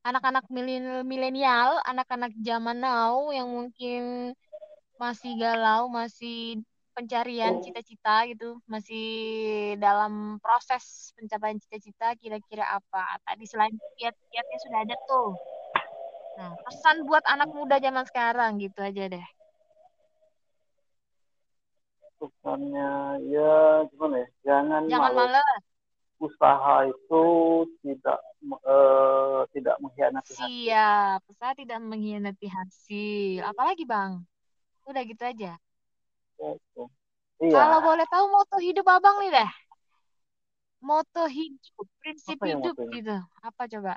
anak-anak 0.05 0.45
milenial, 1.05 1.81
anak-anak 1.85 2.33
zaman 2.41 2.81
now 2.81 3.29
yang 3.31 3.49
mungkin 3.49 4.33
masih 4.97 5.37
galau, 5.41 5.89
masih 5.89 6.61
pencarian 6.93 7.63
cita-cita 7.65 8.29
gitu, 8.29 8.61
masih 8.69 9.07
dalam 9.81 10.37
proses 10.43 11.15
pencapaian 11.17 11.57
cita-cita, 11.57 12.13
kira-kira 12.21 12.67
apa? 12.77 13.17
Tadi 13.25 13.45
selain 13.49 13.73
kiat-kiatnya 13.97 14.59
sudah 14.61 14.79
ada 14.85 14.97
tuh. 15.09 15.31
Nah, 16.41 16.53
pesan 16.65 17.05
buat 17.05 17.25
anak 17.29 17.53
muda 17.53 17.77
zaman 17.81 18.05
sekarang 18.09 18.61
gitu 18.61 18.81
aja 18.81 19.13
deh 19.13 19.27
pesannya 22.21 23.17
ya 23.33 23.89
gimana 23.89 24.21
ya 24.21 24.29
jangan 24.45 24.83
jangan 24.93 25.13
malas, 25.17 25.63
usaha 26.21 26.85
itu 26.85 27.25
tidak 27.81 28.21
uh, 28.69 29.49
tidak 29.57 29.81
mengkhianati 29.81 30.37
siap 30.37 31.25
hasil. 31.25 31.33
usaha 31.33 31.53
tidak 31.57 31.79
mengkhianati 31.81 32.47
hasil 32.53 33.41
apalagi 33.49 33.89
bang? 33.89 34.21
Udah 34.85 35.03
gitu 35.09 35.23
aja. 35.25 35.57
Ya, 36.41 36.51
iya. 37.41 37.53
kalau 37.53 37.79
boleh 37.81 38.05
tahu 38.13 38.25
moto 38.29 38.57
hidup 38.61 38.85
abang 38.85 39.17
nih 39.25 39.33
deh. 39.33 39.51
Moto 40.85 41.25
hidup 41.25 41.87
prinsip 42.01 42.37
apa 42.37 42.47
hidup 42.53 42.77
gitu. 42.93 43.17
Apa 43.41 43.63
coba? 43.65 43.95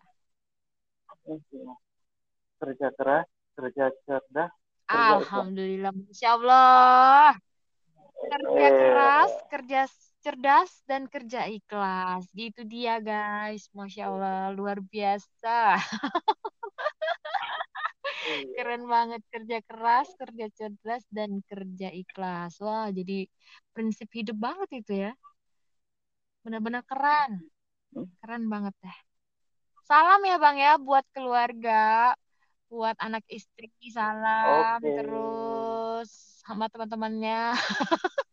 Kerja 2.60 2.88
keras 2.96 3.28
kerja 3.54 3.86
cerdas 4.08 4.52
Alhamdulillah, 4.92 5.96
Masya 5.96 6.30
Allah 6.36 7.40
kerja 8.32 8.68
keras, 8.72 9.34
kerja 9.52 9.82
cerdas 10.24 10.72
dan 10.88 11.12
kerja 11.12 11.48
ikhlas. 11.52 12.24
Gitu 12.32 12.64
dia 12.64 13.00
guys. 13.04 13.68
Masya 13.76 14.04
Allah, 14.08 14.56
luar 14.56 14.80
biasa. 14.80 15.80
Keren 18.56 18.84
banget 18.88 19.22
kerja 19.28 19.58
keras, 19.68 20.08
kerja 20.16 20.48
cerdas 20.56 21.04
dan 21.12 21.44
kerja 21.44 21.92
ikhlas. 21.92 22.56
Wah, 22.64 22.88
jadi 22.92 23.28
prinsip 23.76 24.08
hidup 24.16 24.38
banget 24.40 24.70
itu 24.80 24.94
ya. 25.10 25.12
Benar-benar 26.44 26.84
keren. 26.88 27.52
Hmm? 27.92 28.08
Keren 28.24 28.48
banget 28.48 28.74
deh. 28.80 28.98
Salam 29.84 30.24
ya 30.24 30.40
Bang 30.40 30.56
ya 30.56 30.80
buat 30.80 31.04
keluarga, 31.12 32.16
buat 32.72 32.96
anak 33.04 33.28
istri, 33.28 33.68
salam 33.92 34.80
Oke. 34.80 34.96
terus 34.96 35.63
sama 36.44 36.68
teman-temannya. 36.68 37.56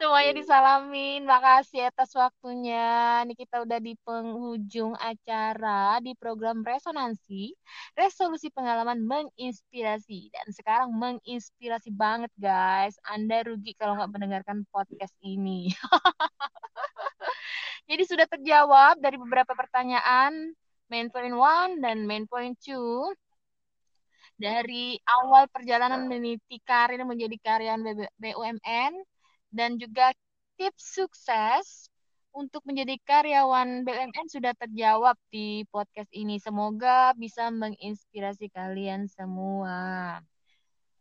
Semuanya 0.00 0.32
disalamin. 0.32 1.28
Makasih 1.28 1.92
atas 1.92 2.16
waktunya. 2.16 3.20
Ini 3.28 3.36
kita 3.36 3.68
udah 3.68 3.76
di 3.84 3.92
penghujung 4.00 4.96
acara 4.96 6.00
di 6.00 6.16
program 6.16 6.64
Resonansi. 6.64 7.52
Resolusi 7.92 8.48
pengalaman 8.48 9.04
menginspirasi. 9.04 10.32
Dan 10.32 10.56
sekarang 10.56 10.96
menginspirasi 10.96 11.92
banget 11.92 12.32
guys. 12.40 12.96
Anda 13.04 13.44
rugi 13.44 13.76
kalau 13.76 14.00
nggak 14.00 14.08
mendengarkan 14.08 14.64
podcast 14.72 15.12
ini. 15.20 15.68
Jadi 17.90 18.02
sudah 18.08 18.24
terjawab 18.24 19.04
dari 19.04 19.20
beberapa 19.20 19.52
pertanyaan. 19.52 20.56
Main 20.88 21.12
point 21.12 21.36
one 21.36 21.84
dan 21.84 22.08
main 22.08 22.24
point 22.24 22.56
two 22.56 23.12
dari 24.40 24.96
awal 25.04 25.44
perjalanan 25.52 26.08
meniti 26.08 26.56
karir 26.64 27.04
menjadi 27.04 27.36
karyawan 27.44 27.84
BUMN 28.16 28.92
dan 29.52 29.76
juga 29.76 30.16
tips 30.56 30.96
sukses 30.96 31.92
untuk 32.32 32.64
menjadi 32.64 32.96
karyawan 33.04 33.84
BUMN 33.84 34.26
sudah 34.32 34.56
terjawab 34.56 35.20
di 35.28 35.68
podcast 35.68 36.08
ini. 36.16 36.40
Semoga 36.40 37.12
bisa 37.20 37.52
menginspirasi 37.52 38.48
kalian 38.48 39.12
semua. 39.12 40.18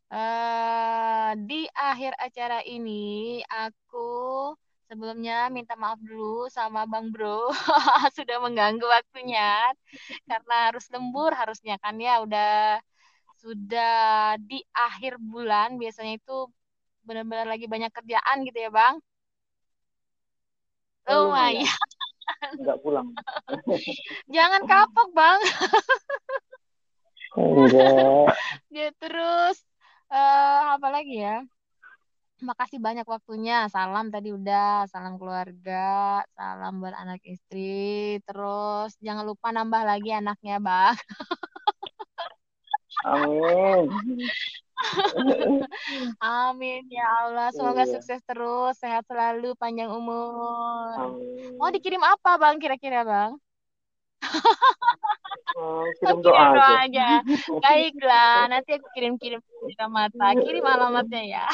Uh, 0.10 1.38
di 1.46 1.70
akhir 1.78 2.18
acara 2.18 2.66
ini, 2.66 3.40
aku 3.46 4.52
sebelumnya 4.90 5.54
minta 5.54 5.78
maaf 5.78 6.02
dulu 6.02 6.50
sama 6.50 6.90
Bang 6.90 7.14
Bro 7.14 7.54
sudah 8.18 8.42
mengganggu 8.42 8.82
waktunya 8.82 9.70
karena 10.26 10.56
harus 10.74 10.90
lembur 10.90 11.30
harusnya 11.38 11.78
kan 11.78 11.94
ya 12.02 12.26
udah 12.26 12.82
sudah 13.40 14.36
di 14.44 14.60
akhir 14.76 15.16
bulan 15.20 15.80
biasanya 15.80 16.20
itu 16.20 16.48
benar-benar 17.08 17.48
lagi 17.48 17.66
banyak 17.66 17.90
kerjaan 17.90 18.44
gitu 18.44 18.60
ya 18.60 18.72
bang? 18.72 18.96
Oh, 21.10 21.34
lumayan. 21.34 21.66
Nggak 22.62 22.78
pulang. 22.86 23.08
Jangan 24.36 24.62
kapok 24.70 25.10
bang. 25.16 25.40
Enggak. 27.34 28.36
Ya 28.70 28.88
terus 29.00 29.58
uh, 30.14 30.78
apa 30.78 30.88
lagi 30.94 31.24
ya? 31.24 31.42
Makasih 32.40 32.78
banyak 32.78 33.08
waktunya. 33.10 33.66
Salam 33.74 34.14
tadi 34.14 34.30
udah 34.36 34.86
salam 34.92 35.18
keluarga 35.18 36.22
salam 36.38 36.78
buat 36.78 36.94
anak 36.94 37.26
istri. 37.26 38.22
Terus 38.22 38.94
jangan 39.02 39.26
lupa 39.26 39.50
nambah 39.50 39.82
lagi 39.82 40.14
anaknya 40.14 40.62
bang 40.62 40.94
amin 43.06 43.88
Amin 46.24 46.88
ya 46.88 47.04
Allah. 47.28 47.52
Semoga 47.52 47.84
iya. 47.84 47.92
sukses 48.00 48.22
terus, 48.24 48.80
sehat 48.80 49.04
selalu, 49.12 49.52
panjang 49.60 49.92
umur. 49.92 50.96
Amin. 50.96 51.60
Mau 51.60 51.68
dikirim 51.68 52.00
apa 52.00 52.40
Bang 52.40 52.64
kira-kira 52.64 53.04
Bang? 53.04 53.36
Oh, 55.60 55.84
kirim 56.00 56.20
doa, 56.24 56.32
kirim 56.32 56.56
doa 56.56 56.64
aja. 56.64 56.84
aja. 56.88 57.08
Baiklah, 57.60 58.36
nanti 58.52 58.70
aku 58.80 58.88
kirim-kirim 58.96 59.40
mata. 59.92 60.28
Kirim 60.40 60.64
alamatnya 60.64 61.24
ya. 61.28 61.46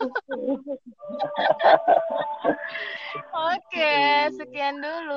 Oke, 3.50 3.90
sekian 4.38 4.78
dulu. 4.78 5.14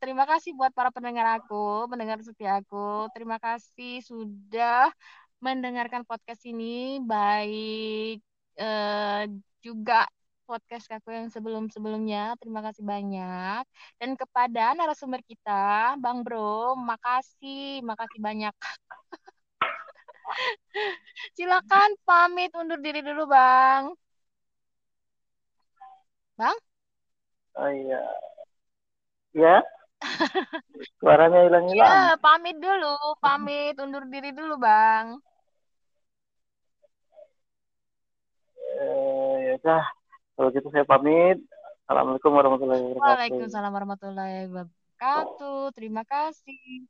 Terima 0.00 0.24
kasih 0.28 0.52
buat 0.56 0.72
para 0.76 0.92
pendengar 0.92 1.40
aku, 1.40 1.88
pendengar 1.88 2.20
setia 2.24 2.60
aku. 2.60 3.08
Terima 3.16 3.36
kasih 3.40 4.04
sudah 4.04 4.92
mendengarkan 5.42 6.06
podcast 6.06 6.42
ini 6.46 7.02
baik 7.02 8.20
eh, 8.60 9.22
juga 9.64 10.06
podcast 10.46 10.86
aku 10.92 11.08
yang 11.14 11.28
sebelum-sebelumnya. 11.32 12.36
Terima 12.40 12.60
kasih 12.60 12.84
banyak. 12.84 13.62
Dan 13.96 14.14
kepada 14.20 14.76
narasumber 14.76 15.24
kita, 15.24 15.96
Bang 16.02 16.20
Bro, 16.26 16.76
makasih, 16.76 17.80
makasih 17.80 18.20
banyak. 18.20 18.54
Silakan 21.36 21.90
pamit 22.04 22.52
undur 22.56 22.78
diri 22.84 23.00
dulu, 23.00 23.24
Bang. 23.28 23.96
Bang? 26.42 26.58
Oh 27.54 27.70
iya. 27.70 28.02
Ya. 29.30 29.56
Suaranya 30.98 31.46
hilang-hilang. 31.46 31.86
Ya, 31.86 32.18
pamit 32.18 32.58
dulu, 32.58 32.98
pamit 33.22 33.78
undur 33.78 34.02
diri 34.10 34.34
dulu, 34.34 34.58
Bang. 34.58 35.22
eh, 38.82 39.34
ya 39.46 39.52
udah 39.60 39.84
kalau 40.34 40.48
gitu 40.54 40.68
saya 40.72 40.84
pamit 40.88 41.38
assalamualaikum 41.84 42.32
warahmatullahi 42.32 42.82
wabarakatuh 42.82 43.04
waalaikumsalam 43.04 43.72
warahmatullahi 43.72 44.38
wabarakatuh 44.48 45.62
terima 45.76 46.02
kasih 46.06 46.86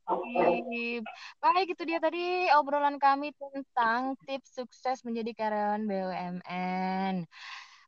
baik 1.41 1.67
itu 1.75 1.83
dia 1.83 1.99
tadi 1.99 2.49
obrolan 2.57 2.97
kami 2.97 3.35
tentang 3.35 4.15
tips 4.23 4.57
sukses 4.57 5.03
menjadi 5.03 5.31
karyawan 5.35 5.83
BUMN 5.85 7.15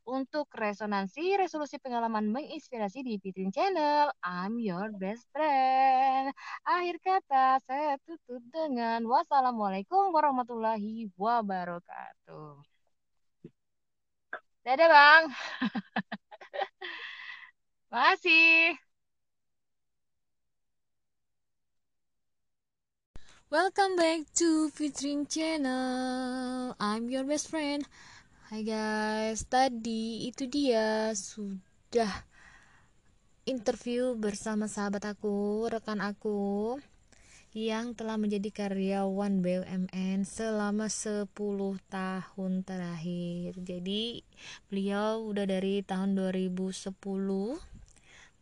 untuk 0.06 0.46
resonansi 0.54 1.34
resolusi 1.34 1.82
pengalaman 1.82 2.30
menginspirasi 2.30 3.02
di 3.02 3.18
Fitrin 3.18 3.50
Channel. 3.50 4.14
I'm 4.22 4.62
your 4.62 4.94
best 4.94 5.26
friend. 5.34 6.30
Akhir 6.62 7.02
kata 7.02 7.58
saya 7.66 7.98
tutup 8.06 8.42
dengan 8.54 9.02
wassalamualaikum 9.10 10.14
warahmatullahi 10.14 11.10
wabarakatuh. 11.18 12.62
Dadah 14.62 14.88
Bang. 14.90 15.24
Makasih. 17.90 18.78
Welcome 23.46 23.94
back 23.94 24.26
to 24.42 24.74
Fitrin 24.74 25.30
Channel. 25.30 26.74
I'm 26.82 27.06
your 27.06 27.22
best 27.22 27.46
friend. 27.46 27.86
Hai 28.46 28.62
guys, 28.62 29.42
tadi 29.50 30.30
itu 30.30 30.46
dia 30.46 31.10
sudah 31.18 32.22
interview 33.42 34.14
bersama 34.14 34.70
sahabat 34.70 35.02
aku, 35.02 35.66
rekan 35.66 35.98
aku 35.98 36.78
yang 37.50 37.98
telah 37.98 38.14
menjadi 38.14 38.46
karyawan 38.54 39.42
BUMN 39.42 40.22
selama 40.22 40.86
10 40.86 41.26
tahun 41.90 42.52
terakhir. 42.62 43.58
Jadi 43.66 44.22
beliau 44.70 45.26
udah 45.26 45.42
dari 45.50 45.82
tahun 45.82 46.14
2010 46.14 46.94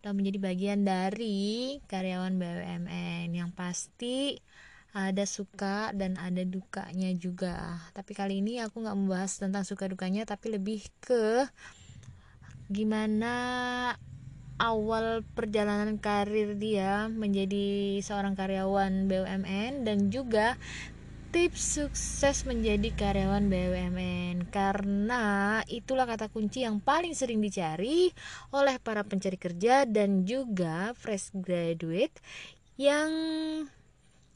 udah 0.05 0.12
menjadi 0.12 0.36
bagian 0.36 0.84
dari 0.84 1.80
karyawan 1.88 2.36
BUMN 2.36 3.32
yang 3.32 3.57
pasti 3.57 4.36
ada 4.95 5.26
suka 5.26 5.90
dan 5.90 6.14
ada 6.22 6.47
dukanya 6.47 7.11
juga. 7.18 7.82
Tapi 7.90 8.14
kali 8.14 8.38
ini 8.38 8.62
aku 8.62 8.86
nggak 8.86 8.95
membahas 8.95 9.42
tentang 9.42 9.66
suka 9.66 9.90
dukanya, 9.90 10.22
tapi 10.22 10.55
lebih 10.55 10.86
ke 11.03 11.51
gimana 12.70 13.34
awal 14.62 15.26
perjalanan 15.34 15.99
karir 15.99 16.55
dia 16.55 17.11
menjadi 17.11 17.99
seorang 18.01 18.38
karyawan 18.38 19.11
BUMN 19.11 19.82
dan 19.82 20.14
juga 20.14 20.55
tips 21.34 21.82
sukses 21.82 22.47
menjadi 22.47 22.95
karyawan 22.95 23.51
BUMN 23.51 24.55
karena 24.55 25.59
itulah 25.66 26.07
kata 26.07 26.30
kunci 26.30 26.62
yang 26.62 26.78
paling 26.78 27.11
sering 27.18 27.42
dicari 27.42 28.14
oleh 28.55 28.78
para 28.78 29.03
pencari 29.03 29.34
kerja 29.34 29.82
dan 29.82 30.22
juga 30.22 30.95
fresh 30.95 31.34
graduate 31.34 32.14
yang 32.78 33.11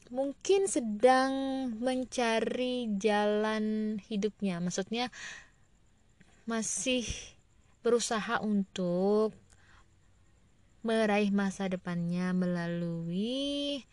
mungkin 0.09 0.65
sedang 0.65 1.33
mencari 1.77 2.89
jalan 2.97 3.97
hidupnya 4.09 4.57
maksudnya 4.57 5.13
masih 6.49 7.05
berusaha 7.85 8.41
untuk 8.41 9.37
meraih 10.81 11.29
masa 11.29 11.69
depannya 11.69 12.33
melalui 12.33 13.85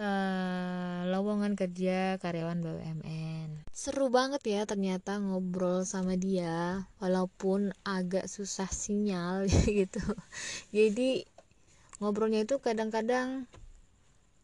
uh, 0.00 1.04
lowongan 1.10 1.52
kerja 1.52 2.16
karyawan 2.16 2.64
BUMN. 2.64 3.68
seru 3.76 4.08
banget 4.08 4.40
ya 4.48 4.62
ternyata 4.64 5.20
ngobrol 5.20 5.84
sama 5.84 6.16
dia 6.16 6.88
walaupun 6.96 7.76
agak 7.84 8.24
susah 8.24 8.70
sinyal 8.72 9.44
gitu 9.84 10.00
jadi 10.72 11.28
ngobrolnya 12.00 12.48
itu 12.48 12.56
kadang-kadang 12.56 13.44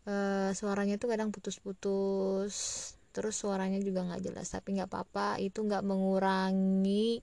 uh, 0.09 0.51
suaranya 0.57 0.97
itu 0.97 1.05
kadang 1.05 1.29
putus-putus 1.29 2.55
terus 3.13 3.35
suaranya 3.41 3.83
juga 3.83 4.05
nggak 4.07 4.23
jelas 4.25 4.49
tapi 4.49 4.81
nggak 4.81 4.89
apa-apa. 4.89 5.37
Itu 5.43 5.63
nggak 5.69 5.85
mengurangi 5.85 7.21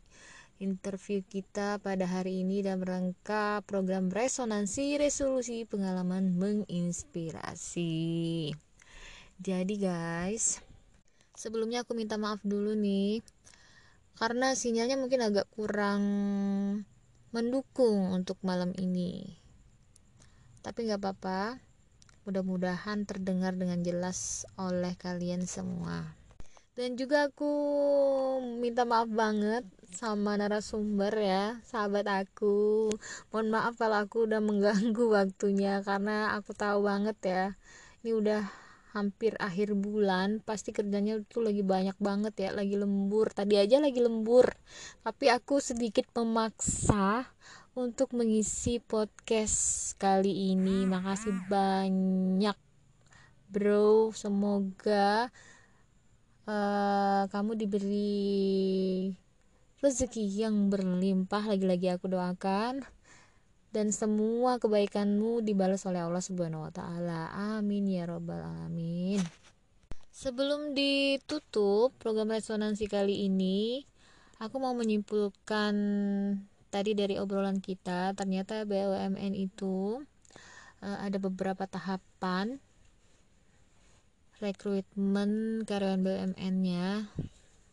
interview 0.62 1.20
kita 1.28 1.84
pada 1.84 2.08
hari 2.08 2.48
ini 2.48 2.64
dan 2.64 2.80
rangka 2.80 3.60
program 3.68 4.08
resonansi 4.08 4.96
resolusi 4.96 5.68
pengalaman 5.68 6.38
menginspirasi. 6.40 7.92
Jadi 9.36 9.76
guys 9.76 10.64
sebelumnya 11.36 11.84
aku 11.84 11.92
minta 11.92 12.16
maaf 12.16 12.40
dulu 12.48 12.72
nih 12.72 13.20
karena 14.16 14.56
sinyalnya 14.56 14.96
mungkin 14.96 15.28
agak 15.28 15.52
kurang 15.52 16.04
mendukung 17.36 18.16
untuk 18.16 18.40
malam 18.48 18.72
ini. 18.80 19.36
Tapi 20.64 20.88
nggak 20.88 21.04
apa-apa 21.04 21.60
mudah-mudahan 22.26 23.06
terdengar 23.06 23.54
dengan 23.54 23.86
jelas 23.86 24.50
oleh 24.58 24.98
kalian 24.98 25.46
semua. 25.46 26.18
Dan 26.76 27.00
juga 27.00 27.32
aku 27.32 27.54
minta 28.60 28.84
maaf 28.84 29.08
banget 29.08 29.64
sama 29.96 30.36
narasumber 30.36 31.16
ya 31.16 31.64
sahabat 31.64 32.04
aku. 32.04 32.92
Mohon 33.32 33.48
maaf 33.48 33.80
kalau 33.80 34.04
aku 34.04 34.28
udah 34.28 34.44
mengganggu 34.44 35.06
waktunya 35.24 35.80
karena 35.88 36.36
aku 36.36 36.52
tahu 36.52 36.84
banget 36.84 37.16
ya 37.24 37.46
ini 38.04 38.12
udah 38.12 38.44
hampir 38.92 39.40
akhir 39.40 39.72
bulan 39.76 40.44
pasti 40.44 40.76
kerjanya 40.76 41.24
tuh 41.32 41.48
lagi 41.48 41.64
banyak 41.64 41.96
banget 41.96 42.36
ya 42.44 42.50
lagi 42.52 42.76
lembur. 42.76 43.32
Tadi 43.32 43.56
aja 43.56 43.80
lagi 43.80 44.04
lembur 44.04 44.52
tapi 45.00 45.32
aku 45.32 45.64
sedikit 45.64 46.12
memaksa 46.12 47.24
untuk 47.76 48.16
mengisi 48.16 48.80
podcast 48.80 49.92
kali 50.00 50.56
ini 50.56 50.88
makasih 50.88 51.36
banyak 51.52 52.56
bro 53.52 54.16
semoga 54.16 55.28
uh, 56.48 57.28
kamu 57.28 57.60
diberi 57.60 59.12
rezeki 59.84 60.24
yang 60.48 60.72
berlimpah 60.72 61.52
lagi-lagi 61.52 61.92
aku 61.92 62.08
doakan 62.08 62.80
dan 63.76 63.92
semua 63.92 64.56
kebaikanmu 64.56 65.44
dibalas 65.44 65.84
oleh 65.84 66.00
Allah 66.00 66.24
Subhanahu 66.24 66.64
wa 66.64 66.72
taala. 66.72 67.28
Amin 67.60 67.92
ya 67.92 68.08
robbal 68.08 68.40
alamin. 68.40 69.20
Sebelum 70.16 70.72
ditutup 70.72 71.92
program 72.00 72.32
resonansi 72.32 72.88
kali 72.88 73.28
ini, 73.28 73.84
aku 74.40 74.64
mau 74.64 74.72
menyimpulkan 74.72 75.76
tadi 76.76 76.92
dari 76.92 77.16
obrolan 77.16 77.64
kita, 77.64 78.12
ternyata 78.12 78.68
BUMN 78.68 79.32
itu 79.32 80.04
uh, 80.84 80.98
ada 81.00 81.16
beberapa 81.24 81.64
tahapan 81.64 82.60
rekrutmen 84.44 85.64
karyawan 85.64 86.04
BUMN-nya 86.04 87.08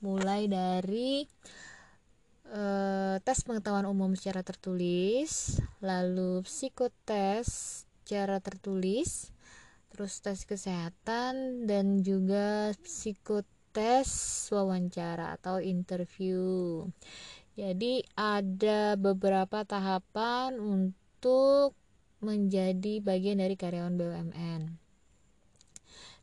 mulai 0.06 0.46
dari 0.46 1.26
uh, 2.54 3.18
tes 3.26 3.42
pengetahuan 3.42 3.90
umum 3.90 4.14
secara 4.14 4.46
tertulis, 4.46 5.58
lalu 5.82 6.46
psikotes 6.46 7.82
secara 8.06 8.38
tertulis, 8.38 9.34
terus 9.90 10.22
tes 10.22 10.46
kesehatan 10.46 11.66
dan 11.66 12.06
juga 12.06 12.70
psikotes 12.86 14.46
wawancara 14.54 15.34
atau 15.42 15.58
interview. 15.58 16.86
Jadi 17.52 18.00
ada 18.16 18.96
beberapa 18.96 19.64
tahapan 19.68 20.56
untuk 20.56 21.76
menjadi 22.22 23.02
bagian 23.04 23.42
dari 23.42 23.58
karyawan 23.58 23.98
BUMN. 23.98 24.62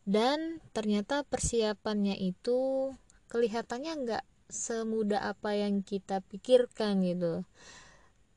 Dan 0.10 0.58
ternyata 0.74 1.22
persiapannya 1.22 2.18
itu 2.18 2.92
kelihatannya 3.30 3.94
nggak 3.94 4.26
semudah 4.50 5.30
apa 5.30 5.54
yang 5.54 5.86
kita 5.86 6.26
pikirkan 6.26 7.06
gitu 7.06 7.46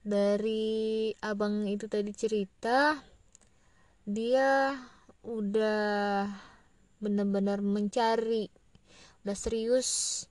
dari 0.05 1.15
abang 1.25 1.65
itu 1.65 1.89
tadi 1.89 2.13
cerita 2.13 3.01
dia 4.05 4.77
udah 5.23 6.27
benar-benar 6.99 7.63
mencari 7.63 8.51
udah 9.23 9.39
serius 9.39 10.27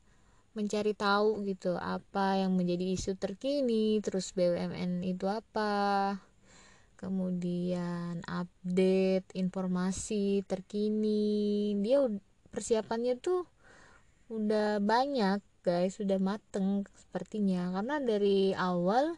mencari 0.51 0.91
tahu 0.91 1.47
gitu 1.47 1.79
apa 1.79 2.43
yang 2.43 2.59
menjadi 2.59 2.91
isu 2.91 3.15
terkini 3.15 4.03
terus 4.03 4.35
BUMN 4.35 4.99
itu 5.07 5.25
apa 5.31 6.19
kemudian 7.01 8.21
update 8.29 9.25
informasi 9.33 10.45
terkini. 10.45 11.73
Dia 11.81 12.05
persiapannya 12.53 13.17
tuh 13.17 13.49
udah 14.29 14.77
banyak 14.77 15.41
guys 15.65 15.97
sudah 15.97 16.21
mateng 16.21 16.85
sepertinya. 16.93 17.73
Karena 17.73 17.97
dari 17.97 18.53
awal 18.53 19.17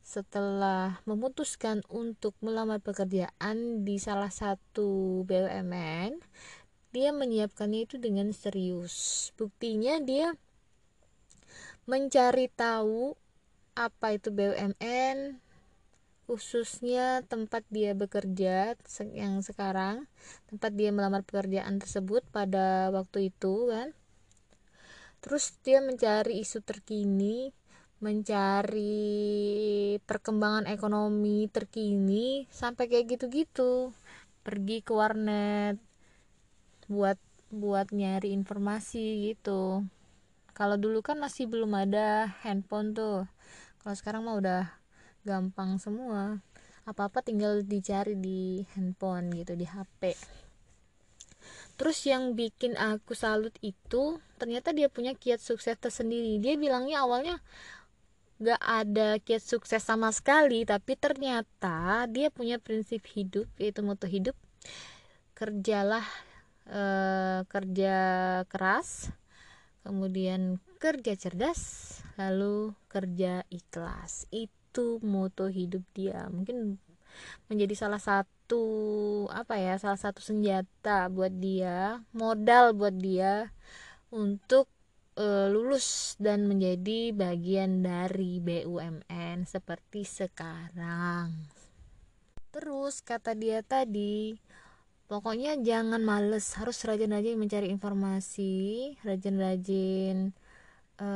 setelah 0.00 1.02
memutuskan 1.04 1.82
untuk 1.90 2.32
melamar 2.40 2.78
pekerjaan 2.78 3.82
di 3.84 3.98
salah 3.98 4.30
satu 4.30 5.22
BUMN 5.26 6.22
dia 6.90 7.14
menyiapkannya 7.14 7.86
itu 7.86 7.96
dengan 8.02 8.34
serius. 8.34 9.30
Buktinya 9.38 10.02
dia 10.02 10.34
mencari 11.88 12.52
tahu 12.52 13.16
apa 13.78 14.12
itu 14.12 14.28
BUMN 14.28 15.40
khususnya 16.30 17.26
tempat 17.26 17.66
dia 17.74 17.90
bekerja 17.90 18.78
yang 19.10 19.42
sekarang 19.42 20.06
tempat 20.46 20.70
dia 20.78 20.94
melamar 20.94 21.26
pekerjaan 21.26 21.82
tersebut 21.82 22.22
pada 22.30 22.94
waktu 22.94 23.34
itu 23.34 23.66
kan. 23.66 23.90
Terus 25.18 25.58
dia 25.66 25.82
mencari 25.82 26.38
isu 26.38 26.62
terkini 26.62 27.50
mencari 28.00 29.20
perkembangan 30.08 30.70
ekonomi 30.70 31.50
terkini 31.50 32.46
sampai 32.48 32.86
kayak 32.86 33.18
gitu-gitu. 33.18 33.90
Pergi 34.46 34.86
ke 34.86 34.92
warnet 34.94 35.76
buat 36.86 37.18
buat 37.50 37.90
nyari 37.90 38.30
informasi 38.30 39.34
gitu 39.34 39.82
kalau 40.52 40.76
dulu 40.76 41.00
kan 41.00 41.16
masih 41.18 41.50
belum 41.50 41.72
ada 41.76 42.30
handphone 42.44 42.92
tuh. 42.96 43.26
Kalau 43.80 43.94
sekarang 43.96 44.22
mah 44.26 44.36
udah 44.38 44.62
gampang 45.24 45.80
semua. 45.80 46.38
Apa-apa 46.84 47.22
tinggal 47.22 47.62
dicari 47.62 48.16
di 48.18 48.64
handphone 48.76 49.30
gitu 49.36 49.54
di 49.54 49.66
HP 49.68 50.16
terus 51.80 52.04
yang 52.04 52.36
bikin 52.36 52.76
aku 52.76 53.16
salut 53.16 53.56
itu 53.64 54.20
ternyata 54.36 54.68
dia 54.76 54.92
punya 54.92 55.16
kiat 55.16 55.40
sukses 55.40 55.80
tersendiri. 55.80 56.36
Dia 56.36 56.60
bilangnya 56.60 57.00
awalnya 57.00 57.40
gak 58.40 58.60
ada 58.60 59.20
kiat 59.20 59.44
sukses 59.44 59.84
sama 59.84 60.08
sekali 60.16 60.64
tapi 60.64 60.96
ternyata 60.96 62.08
dia 62.08 62.32
punya 62.32 62.56
prinsip 62.56 63.04
hidup 63.12 63.44
yaitu 63.60 63.84
moto 63.84 64.08
hidup 64.08 64.32
kerjalah 65.36 66.08
e, 66.64 66.82
kerja 67.44 67.96
keras 68.48 69.12
kemudian 69.84 70.60
kerja 70.80 71.16
cerdas 71.16 71.60
lalu 72.20 72.76
kerja 72.88 73.44
ikhlas. 73.48 74.28
Itu 74.32 75.00
moto 75.00 75.48
hidup 75.48 75.84
dia. 75.96 76.28
Mungkin 76.28 76.76
menjadi 77.50 77.74
salah 77.74 77.98
satu 77.98 78.64
apa 79.30 79.58
ya 79.58 79.74
salah 79.76 79.98
satu 79.98 80.22
senjata 80.22 81.10
buat 81.10 81.34
dia 81.42 82.02
modal 82.14 82.70
buat 82.74 82.94
dia 82.94 83.50
untuk 84.14 84.70
e, 85.18 85.26
lulus 85.50 86.14
dan 86.18 86.46
menjadi 86.46 87.14
bagian 87.14 87.82
dari 87.82 88.38
BUMN 88.42 89.46
seperti 89.46 90.06
sekarang. 90.06 91.34
Terus 92.50 92.98
kata 93.06 93.38
dia 93.38 93.62
tadi 93.62 94.34
pokoknya 95.10 95.58
jangan 95.58 95.98
males 96.06 96.54
harus 96.54 96.78
rajin-rajin 96.86 97.34
mencari 97.34 97.66
informasi 97.66 98.94
rajin-rajin 99.02 100.30
e, 101.02 101.08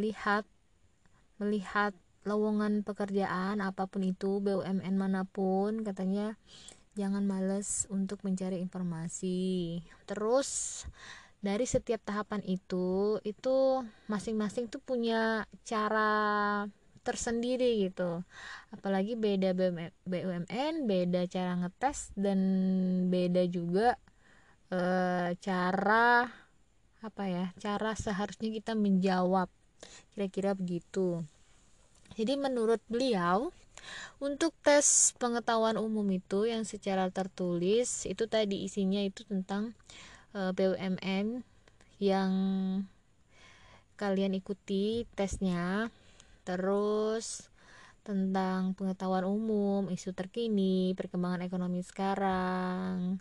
lihat 0.00 0.48
melihat 1.36 1.92
lowongan 2.24 2.80
pekerjaan 2.82 3.60
apa 3.60 3.84
pun 3.84 4.02
itu 4.08 4.40
BUMN 4.40 4.96
mana 4.96 5.28
pun 5.28 5.84
katanya 5.84 6.40
jangan 6.98 7.22
males 7.22 7.86
untuk 7.94 8.18
mencari 8.26 8.58
informasi. 8.58 9.78
Terus 10.02 10.82
dari 11.38 11.62
setiap 11.62 12.02
tahapan 12.02 12.42
itu 12.42 13.22
itu 13.22 13.86
masing-masing 14.10 14.66
tuh 14.66 14.82
punya 14.82 15.46
cara 15.62 16.66
tersendiri 17.00 17.88
gitu. 17.88 18.22
Apalagi 18.74 19.14
beda 19.14 19.54
BUMN 20.04 20.74
beda 20.84 21.24
cara 21.30 21.58
ngetes 21.58 22.12
dan 22.18 22.40
beda 23.08 23.42
juga 23.48 23.96
e, 24.68 24.80
cara 25.38 26.28
apa 26.98 27.24
ya 27.30 27.46
cara 27.62 27.94
seharusnya 27.94 28.50
kita 28.52 28.72
menjawab. 28.74 29.48
Kira-kira 30.14 30.52
begitu. 30.58 31.22
Jadi 32.18 32.34
menurut 32.34 32.82
beliau 32.90 33.54
untuk 34.18 34.50
tes 34.66 35.14
pengetahuan 35.22 35.78
umum 35.78 36.04
itu 36.10 36.50
yang 36.50 36.66
secara 36.66 37.06
tertulis 37.14 38.04
itu 38.10 38.26
tadi 38.26 38.66
isinya 38.66 38.98
itu 38.98 39.22
tentang 39.22 39.72
e, 40.34 40.50
BUMN 40.50 41.46
yang 42.02 42.32
kalian 43.98 44.38
ikuti 44.38 45.10
tesnya 45.18 45.90
terus 46.48 47.52
tentang 48.00 48.72
pengetahuan 48.72 49.28
umum, 49.28 49.92
isu 49.92 50.16
terkini, 50.16 50.96
perkembangan 50.96 51.44
ekonomi 51.44 51.84
sekarang, 51.84 53.20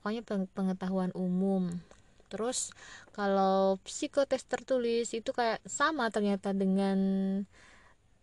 pokoknya 0.00 0.24
pengetahuan 0.56 1.12
umum. 1.12 1.68
Terus 2.32 2.72
kalau 3.12 3.76
psikotes 3.84 4.48
tertulis 4.48 5.12
itu 5.12 5.36
kayak 5.36 5.60
sama 5.68 6.08
ternyata 6.08 6.56
dengan 6.56 6.96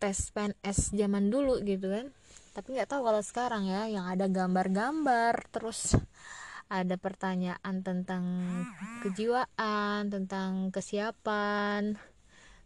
tes 0.01 0.33
PNS 0.33 0.97
zaman 0.97 1.29
dulu 1.29 1.61
gitu 1.61 1.93
kan. 1.93 2.09
Tapi 2.57 2.73
nggak 2.73 2.89
tahu 2.89 3.05
kalau 3.05 3.21
sekarang 3.21 3.69
ya 3.69 3.85
yang 3.85 4.09
ada 4.09 4.25
gambar-gambar 4.25 5.53
terus 5.53 5.93
ada 6.73 6.97
pertanyaan 6.97 7.85
tentang 7.85 8.25
kejiwaan, 9.05 10.09
tentang 10.09 10.73
kesiapan, 10.73 12.01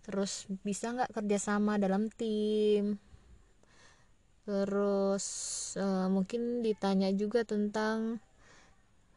terus 0.03 0.45
bisa 0.67 0.91
nggak 0.91 1.15
kerjasama 1.15 1.79
dalam 1.79 2.11
tim, 2.11 2.99
terus 4.43 5.25
uh, 5.79 6.11
mungkin 6.11 6.59
ditanya 6.59 7.09
juga 7.15 7.47
tentang 7.47 8.19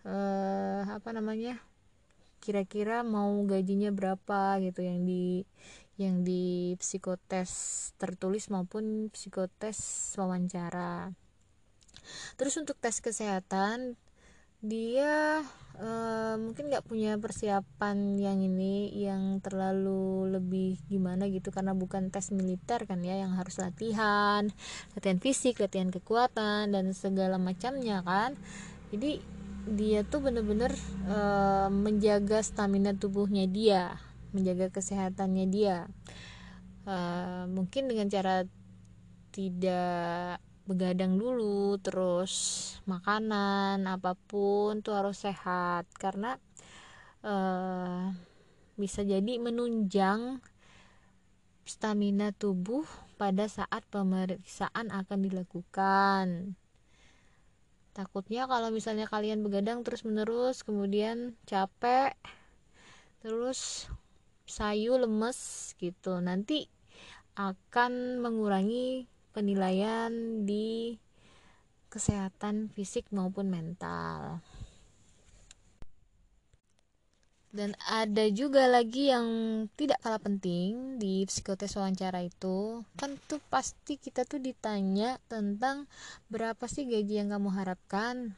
uh, 0.07 0.83
apa 0.87 1.11
namanya? 1.11 1.59
Kira-kira 2.39 3.03
mau 3.03 3.35
gajinya 3.43 3.91
berapa 3.91 4.63
gitu 4.63 4.87
yang 4.87 5.03
di 5.03 5.43
yang 5.97 6.23
di 6.23 6.77
psikotes 6.77 7.51
tertulis 7.97 8.53
maupun 8.53 9.09
psikotes 9.11 10.13
wawancara. 10.15 11.11
Terus 12.39 12.55
untuk 12.61 12.79
tes 12.79 13.03
kesehatan 13.03 13.99
dia 14.63 15.43
uh, 15.81 16.35
mungkin 16.41 16.69
nggak 16.73 16.85
punya 16.85 17.17
persiapan 17.17 18.17
yang 18.17 18.41
ini 18.41 18.93
yang 18.93 19.41
terlalu 19.41 20.29
lebih 20.37 20.81
gimana 20.89 21.29
gitu 21.29 21.53
karena 21.53 21.73
bukan 21.77 22.09
tes 22.13 22.33
militer 22.33 22.85
kan 22.85 23.01
ya 23.01 23.17
yang 23.21 23.37
harus 23.37 23.61
latihan 23.61 24.49
latihan 24.97 25.19
fisik 25.21 25.61
latihan 25.61 25.93
kekuatan 25.93 26.73
dan 26.73 26.93
segala 26.93 27.37
macamnya 27.37 28.01
kan. 28.05 28.35
Jadi 28.93 29.21
dia 29.67 30.07
tuh 30.07 30.23
bener-bener 30.23 30.71
uh, 31.11 31.67
menjaga 31.73 32.39
stamina 32.39 32.95
tubuhnya 32.95 33.51
dia 33.51 33.99
menjaga 34.37 34.69
kesehatannya 34.69 35.47
dia. 35.49 35.89
Uh, 36.87 37.51
mungkin 37.51 37.91
dengan 37.91 38.07
cara 38.07 38.47
tidak 39.35 40.39
begadang 40.67 41.17
dulu 41.17 41.79
terus 41.79 42.35
makanan 42.91 43.87
apa 43.87 44.19
pun 44.29 44.83
tuh 44.83 44.99
harus 44.99 45.23
sehat. 45.23 45.87
Karena 45.97 46.37
uh, 47.25 48.11
bisa 48.77 49.01
jadi 49.07 49.41
menunjang 49.41 50.45
stamina 51.67 52.31
tubuh 52.31 52.87
pada 53.19 53.49
saat 53.51 53.83
pemeriksaan 53.89 54.93
akan 54.93 55.19
dilakukan. 55.25 56.55
Takutnya 57.97 58.45
kalau 58.45 58.69
misalnya 58.69 59.09
kalian 59.09 59.41
begadang 59.41 59.81
terus 59.81 60.05
menerus 60.05 60.61
kemudian 60.61 61.33
capek 61.49 62.13
terus 63.25 63.89
sayu 64.45 65.01
lemes 65.01 65.73
gitu 65.81 66.21
nanti 66.21 66.69
akan 67.35 68.21
mengurangi 68.21 69.09
penilaian 69.37 70.09
di 70.49 70.97
kesehatan 71.93 72.73
fisik 72.73 73.13
maupun 73.13 73.53
mental. 73.53 74.41
Dan 77.53 77.73
ada 77.89 78.25
juga 78.33 78.69
lagi 78.69 79.09
yang 79.09 79.25
tidak 79.81 80.01
kalah 80.05 80.21
penting 80.21 81.01
di 81.01 81.25
psikotes 81.25 81.73
wawancara 81.77 82.21
itu, 82.25 82.85
kan 83.01 83.17
tuh 83.29 83.41
pasti 83.49 83.97
kita 83.97 84.29
tuh 84.29 84.41
ditanya 84.41 85.17
tentang 85.29 85.89
berapa 86.29 86.65
sih 86.69 86.85
gaji 86.85 87.25
yang 87.25 87.33
kamu 87.33 87.49
harapkan. 87.53 88.37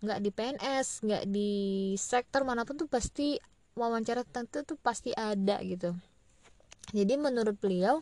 Nggak 0.00 0.20
di 0.20 0.30
PNS, 0.32 0.88
nggak 1.04 1.24
di 1.28 1.52
sektor 2.00 2.44
mana 2.48 2.64
pun 2.64 2.80
tuh 2.80 2.88
pasti 2.88 3.36
wawancara 3.76 4.24
tentu 4.24 4.64
tuh 4.64 4.80
pasti 4.80 5.12
ada 5.12 5.60
gitu. 5.60 5.92
Jadi 6.96 7.20
menurut 7.20 7.56
beliau 7.60 8.00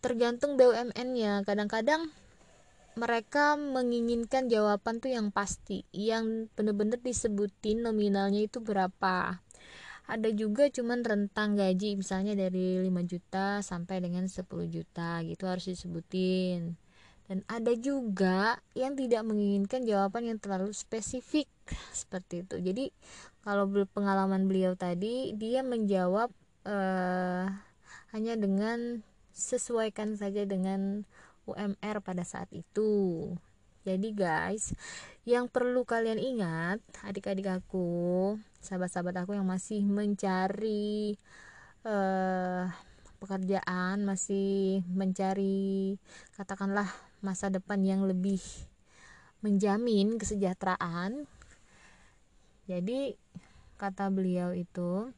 tergantung 0.00 0.56
BUMN-nya 0.56 1.44
kadang-kadang 1.44 2.08
mereka 2.98 3.54
menginginkan 3.54 4.50
jawaban 4.50 4.98
tuh 4.98 5.14
yang 5.14 5.30
pasti 5.30 5.86
yang 5.94 6.50
bener-bener 6.58 6.98
disebutin 6.98 7.86
nominalnya 7.86 8.44
itu 8.44 8.58
berapa. 8.58 9.38
Ada 10.10 10.34
juga 10.34 10.66
cuman 10.66 11.06
rentang 11.06 11.54
gaji 11.54 11.94
misalnya 11.94 12.34
dari 12.34 12.82
5 12.82 12.90
juta 13.06 13.62
sampai 13.62 14.02
dengan 14.02 14.26
10 14.26 14.42
juta 14.66 15.22
gitu 15.22 15.46
harus 15.46 15.70
disebutin. 15.70 16.74
Dan 17.30 17.46
ada 17.46 17.70
juga 17.78 18.58
yang 18.74 18.98
tidak 18.98 19.22
menginginkan 19.22 19.86
jawaban 19.86 20.26
yang 20.26 20.42
terlalu 20.42 20.74
spesifik 20.74 21.46
seperti 21.94 22.42
itu. 22.42 22.58
Jadi 22.58 22.84
kalau 23.46 23.70
pengalaman 23.86 24.50
beliau 24.50 24.74
tadi 24.74 25.30
dia 25.38 25.62
menjawab 25.62 26.34
uh, 26.66 27.46
hanya 28.10 28.34
dengan 28.34 29.06
sesuaikan 29.32 30.14
saja 30.18 30.44
dengan 30.44 31.06
UMR 31.48 32.02
pada 32.04 32.22
saat 32.22 32.50
itu. 32.52 33.32
Jadi 33.80 34.12
guys 34.12 34.76
yang 35.24 35.48
perlu 35.48 35.88
kalian 35.88 36.20
ingat 36.20 36.84
adik-adik 37.00 37.48
aku 37.48 38.36
sahabat-sahabat 38.60 39.24
aku 39.24 39.32
yang 39.40 39.48
masih 39.48 39.80
mencari 39.88 41.16
uh, 41.88 42.68
pekerjaan 43.20 44.04
masih 44.04 44.84
mencari 44.88 45.96
katakanlah 46.36 46.88
masa 47.20 47.52
depan 47.52 47.80
yang 47.84 48.04
lebih 48.04 48.40
menjamin 49.40 50.20
kesejahteraan. 50.20 51.24
Jadi 52.68 53.16
kata 53.80 54.12
beliau 54.12 54.52
itu 54.52 55.08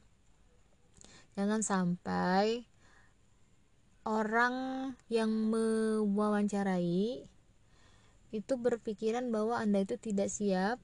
jangan 1.35 1.59
sampai 1.59 2.63
orang 4.03 4.55
yang 5.07 5.31
mewawancarai 5.51 7.23
itu 8.33 8.53
berpikiran 8.59 9.31
bahwa 9.31 9.61
Anda 9.61 9.87
itu 9.87 9.95
tidak 9.95 10.27
siap 10.27 10.81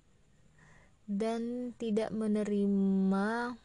dan 1.09 1.73
tidak 1.75 2.13
menerima 2.15 3.57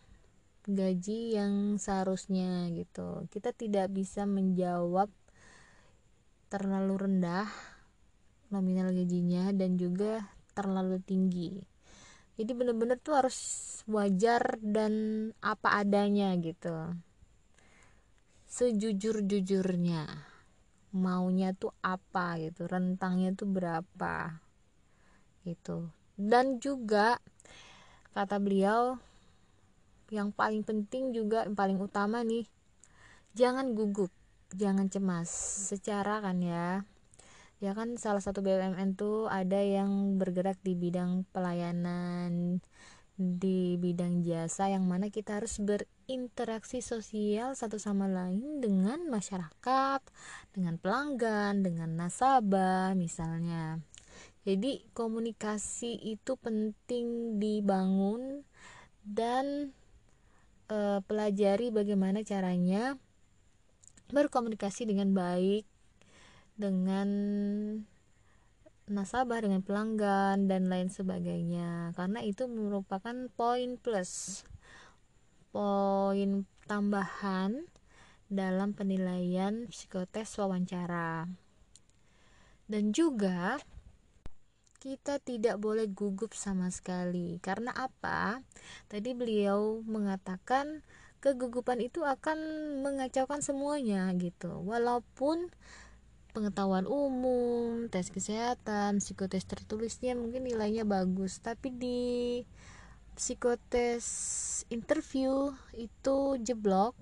gaji 0.65 1.37
yang 1.37 1.77
seharusnya 1.77 2.73
gitu. 2.73 3.29
Kita 3.29 3.53
tidak 3.53 3.93
bisa 3.93 4.25
menjawab 4.25 5.13
terlalu 6.49 6.95
rendah 7.07 7.47
nominal 8.49 8.91
gajinya 8.91 9.53
dan 9.53 9.77
juga 9.77 10.25
terlalu 10.57 10.99
tinggi. 11.05 11.61
Jadi 12.35 12.51
benar-benar 12.51 12.99
tuh 12.99 13.15
harus 13.15 13.39
wajar 13.87 14.59
dan 14.59 15.31
apa 15.39 15.85
adanya 15.85 16.35
gitu 16.41 16.97
sejujur-jujurnya 18.55 20.07
maunya 20.95 21.51
tuh 21.59 21.75
apa 21.83 22.39
gitu 22.39 22.71
rentangnya 22.71 23.35
tuh 23.35 23.51
berapa 23.51 24.39
gitu. 25.43 25.91
Dan 26.15 26.63
juga 26.63 27.19
kata 28.15 28.39
beliau 28.39 28.95
yang 30.15 30.31
paling 30.31 30.63
penting 30.63 31.11
juga 31.11 31.43
yang 31.43 31.59
paling 31.59 31.83
utama 31.83 32.23
nih 32.23 32.47
jangan 33.35 33.75
gugup 33.75 34.15
jangan 34.55 34.87
cemas. 34.87 35.27
Secara 35.75 36.23
kan 36.23 36.39
ya 36.39 36.87
ya 37.59 37.75
kan 37.75 37.99
salah 37.99 38.23
satu 38.23 38.39
BUMN 38.39 38.95
tuh 38.95 39.27
ada 39.27 39.59
yang 39.59 40.15
bergerak 40.15 40.63
di 40.63 40.79
bidang 40.79 41.27
pelayanan 41.35 42.63
di 43.19 43.75
bidang 43.83 44.23
jasa 44.23 44.71
yang 44.71 44.87
mana 44.87 45.11
kita 45.11 45.43
harus 45.43 45.59
berinteraksi 46.05 46.85
sosial 46.85 47.57
satu 47.57 47.81
sama 47.81 48.05
lain 48.05 48.61
dengan 48.61 49.09
masyarakat, 49.09 50.05
dengan 50.53 50.77
pelanggan, 50.77 51.65
dengan 51.65 51.97
nasabah 51.97 52.93
misalnya. 52.93 53.81
Jadi 54.45 54.85
komunikasi 54.93 55.97
itu 56.05 56.37
penting 56.37 57.41
dibangun 57.41 58.45
dan 59.01 59.73
e, 60.69 61.01
pelajari 61.09 61.73
bagaimana 61.73 62.21
caranya 62.21 63.01
berkomunikasi 64.13 64.85
dengan 64.85 65.17
baik 65.17 65.65
dengan 66.61 67.09
nasabah 68.85 69.41
dengan 69.41 69.65
pelanggan 69.65 70.45
dan 70.45 70.69
lain 70.69 70.93
sebagainya 70.93 71.97
karena 71.97 72.21
itu 72.21 72.45
merupakan 72.45 73.17
poin 73.33 73.81
plus 73.81 74.45
poin 75.55 76.43
tambahan 76.67 77.63
dalam 78.27 78.75
penilaian 78.75 79.71
psikotes 79.71 80.35
wawancara. 80.35 81.31
Dan 82.67 82.91
juga 82.91 83.63
kita 84.83 85.23
tidak 85.23 85.63
boleh 85.63 85.87
gugup 85.87 86.35
sama 86.35 86.75
sekali. 86.75 87.39
Karena 87.39 87.71
apa? 87.71 88.43
Tadi 88.91 89.15
beliau 89.15 89.79
mengatakan 89.87 90.83
kegugupan 91.23 91.81
itu 91.81 92.05
akan 92.05 92.37
mengacaukan 92.85 93.41
semuanya 93.41 94.13
gitu 94.21 94.61
walaupun 94.61 95.49
pengetahuan 96.37 96.85
umum 96.85 97.89
tes 97.89 98.13
kesehatan 98.13 99.01
psikotes 99.01 99.49
tertulisnya 99.49 100.13
mungkin 100.13 100.45
nilainya 100.45 100.85
bagus 100.85 101.41
tapi 101.41 101.73
di 101.73 102.03
psikotes 103.15 104.07
interview 104.71 105.55
itu 105.75 106.39
jeblok 106.43 106.95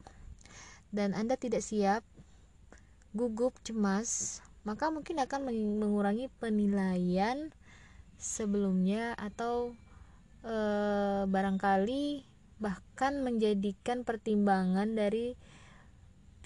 dan 0.92 1.16
anda 1.16 1.36
tidak 1.40 1.64
siap 1.64 2.04
gugup 3.16 3.56
cemas 3.64 4.40
maka 4.62 4.88
mungkin 4.94 5.18
akan 5.18 5.50
mengurangi 5.82 6.30
penilaian 6.38 7.50
sebelumnya 8.14 9.18
atau 9.18 9.74
e, 10.46 10.56
barangkali 11.26 12.22
bahkan 12.62 13.26
menjadikan 13.26 14.06
pertimbangan 14.06 14.94
dari 14.94 15.34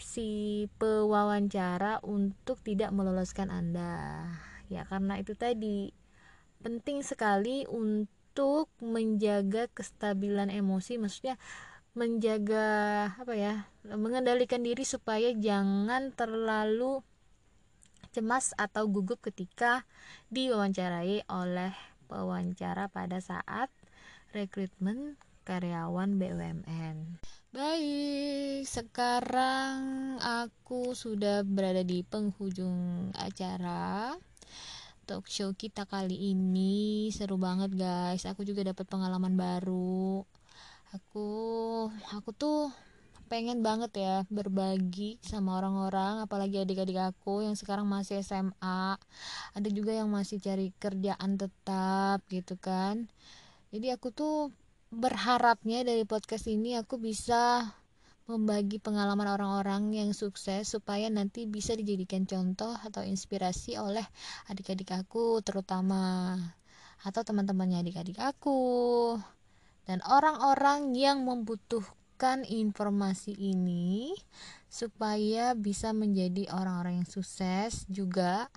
si 0.01 0.65
pewawancara 0.81 2.01
untuk 2.05 2.61
tidak 2.65 2.93
meloloskan 2.93 3.53
Anda. 3.53 4.25
Ya, 4.73 4.89
karena 4.89 5.21
itu 5.21 5.37
tadi 5.37 5.93
penting 6.65 7.05
sekali 7.05 7.69
untuk 7.69 8.16
menjaga 8.83 9.71
kestabilan 9.73 10.53
emosi, 10.53 11.01
maksudnya 11.01 11.41
menjaga 11.97 12.67
apa 13.17 13.33
ya? 13.33 13.55
mengendalikan 13.87 14.61
diri 14.61 14.85
supaya 14.85 15.33
jangan 15.33 16.13
terlalu 16.13 17.01
cemas 18.13 18.53
atau 18.57 18.89
gugup 18.89 19.23
ketika 19.23 19.85
diwawancarai 20.33 21.25
oleh 21.29 21.73
pewawancara 22.11 22.89
pada 22.89 23.21
saat 23.21 23.69
rekrutmen 24.33 25.21
karyawan 25.47 26.19
BUMN. 26.19 27.23
Baik, 27.55 28.67
sekarang 28.69 29.81
aku 30.19 30.93
sudah 30.93 31.47
berada 31.47 31.87
di 31.87 32.03
penghujung 32.03 33.13
acara 33.17 34.13
talk 35.07 35.31
show 35.31 35.55
kita 35.55 35.87
kali 35.87 36.35
ini. 36.35 37.09
Seru 37.15 37.39
banget, 37.39 37.71
guys. 37.79 38.27
Aku 38.27 38.43
juga 38.43 38.67
dapat 38.67 38.91
pengalaman 38.91 39.39
baru. 39.39 40.27
Aku 40.91 41.29
aku 42.11 42.31
tuh 42.35 42.75
pengen 43.27 43.59
banget 43.63 43.91
ya 43.99 44.17
berbagi 44.31 45.19
sama 45.19 45.59
orang-orang 45.59 46.23
apalagi 46.23 46.63
adik-adik 46.63 47.11
aku 47.11 47.43
yang 47.43 47.59
sekarang 47.59 47.83
masih 47.83 48.23
SMA 48.23 48.95
ada 49.51 49.69
juga 49.75 49.91
yang 49.91 50.07
masih 50.07 50.39
cari 50.39 50.71
kerjaan 50.79 51.35
tetap 51.35 52.23
gitu 52.31 52.55
kan 52.55 53.11
jadi 53.75 53.99
aku 53.99 54.15
tuh 54.15 54.55
berharapnya 54.95 55.83
dari 55.83 56.07
podcast 56.07 56.47
ini 56.47 56.79
aku 56.79 57.03
bisa 57.03 57.75
membagi 58.27 58.83
pengalaman 58.83 59.31
orang-orang 59.31 59.95
yang 59.95 60.11
sukses 60.11 60.67
supaya 60.67 61.07
nanti 61.07 61.47
bisa 61.47 61.79
dijadikan 61.79 62.27
contoh 62.27 62.75
atau 62.75 63.07
inspirasi 63.07 63.79
oleh 63.79 64.03
adik-adik 64.51 64.91
aku 64.91 65.39
terutama 65.47 66.35
atau 67.07 67.23
teman-temannya 67.23 67.87
adik-adik 67.87 68.19
aku. 68.19 69.15
Dan 69.87 70.03
orang-orang 70.03 70.99
yang 70.99 71.23
membutuhkan 71.23 72.43
informasi 72.43 73.39
ini 73.39 74.11
supaya 74.67 75.55
bisa 75.55 75.95
menjadi 75.95 76.51
orang-orang 76.51 77.07
yang 77.07 77.09
sukses 77.09 77.87
juga 77.87 78.51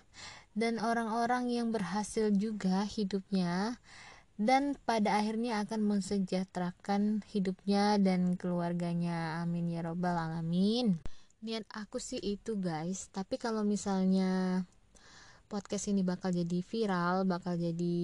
dan 0.58 0.82
orang-orang 0.82 1.54
yang 1.54 1.70
berhasil 1.70 2.34
juga 2.34 2.82
hidupnya 2.90 3.78
dan 4.40 4.80
pada 4.88 5.20
akhirnya 5.20 5.68
akan 5.68 5.84
mensejahterakan 5.84 7.28
hidupnya 7.28 8.00
dan 8.00 8.40
keluarganya. 8.40 9.44
Amin 9.44 9.68
ya 9.68 9.84
robbal 9.84 10.16
alamin. 10.16 10.96
Niat 11.44 11.68
aku 11.76 12.00
sih 12.00 12.24
itu 12.24 12.56
guys. 12.56 13.12
Tapi 13.12 13.36
kalau 13.36 13.68
misalnya 13.68 14.64
podcast 15.52 15.92
ini 15.92 16.06
bakal 16.06 16.30
jadi 16.30 16.62
viral 16.62 17.26
bakal 17.26 17.58
jadi 17.58 17.98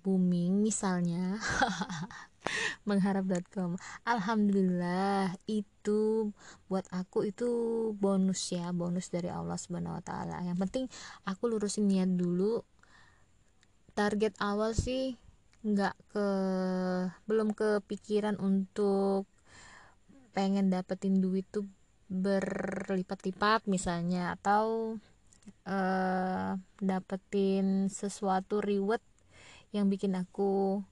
booming 0.00 0.64
misalnya 0.64 1.36
mengharap.com 2.88 3.76
alhamdulillah 4.08 5.36
itu 5.44 6.32
buat 6.72 6.88
aku 6.88 7.28
itu 7.28 7.48
bonus 8.00 8.48
ya 8.48 8.72
bonus 8.72 9.12
dari 9.12 9.28
Allah 9.30 9.54
subhanahu 9.54 10.00
wa 10.00 10.02
taala. 10.02 10.42
Yang 10.42 10.58
penting 10.66 10.84
aku 11.28 11.46
lurusin 11.46 11.86
niat 11.86 12.10
dulu. 12.10 12.64
Target 13.96 14.34
awal 14.42 14.76
sih 14.76 15.16
nggak 15.64 15.96
ke 16.12 16.26
belum 17.24 17.56
kepikiran 17.56 18.36
untuk 18.38 19.24
pengen 20.36 20.68
dapetin 20.68 21.24
duit 21.24 21.48
tuh 21.48 21.64
berlipat-lipat 22.06 23.66
misalnya 23.66 24.36
atau 24.38 24.94
uh, 25.66 26.50
dapetin 26.78 27.90
sesuatu 27.90 28.62
reward 28.62 29.02
yang 29.74 29.90
bikin 29.90 30.14
aku 30.14 30.84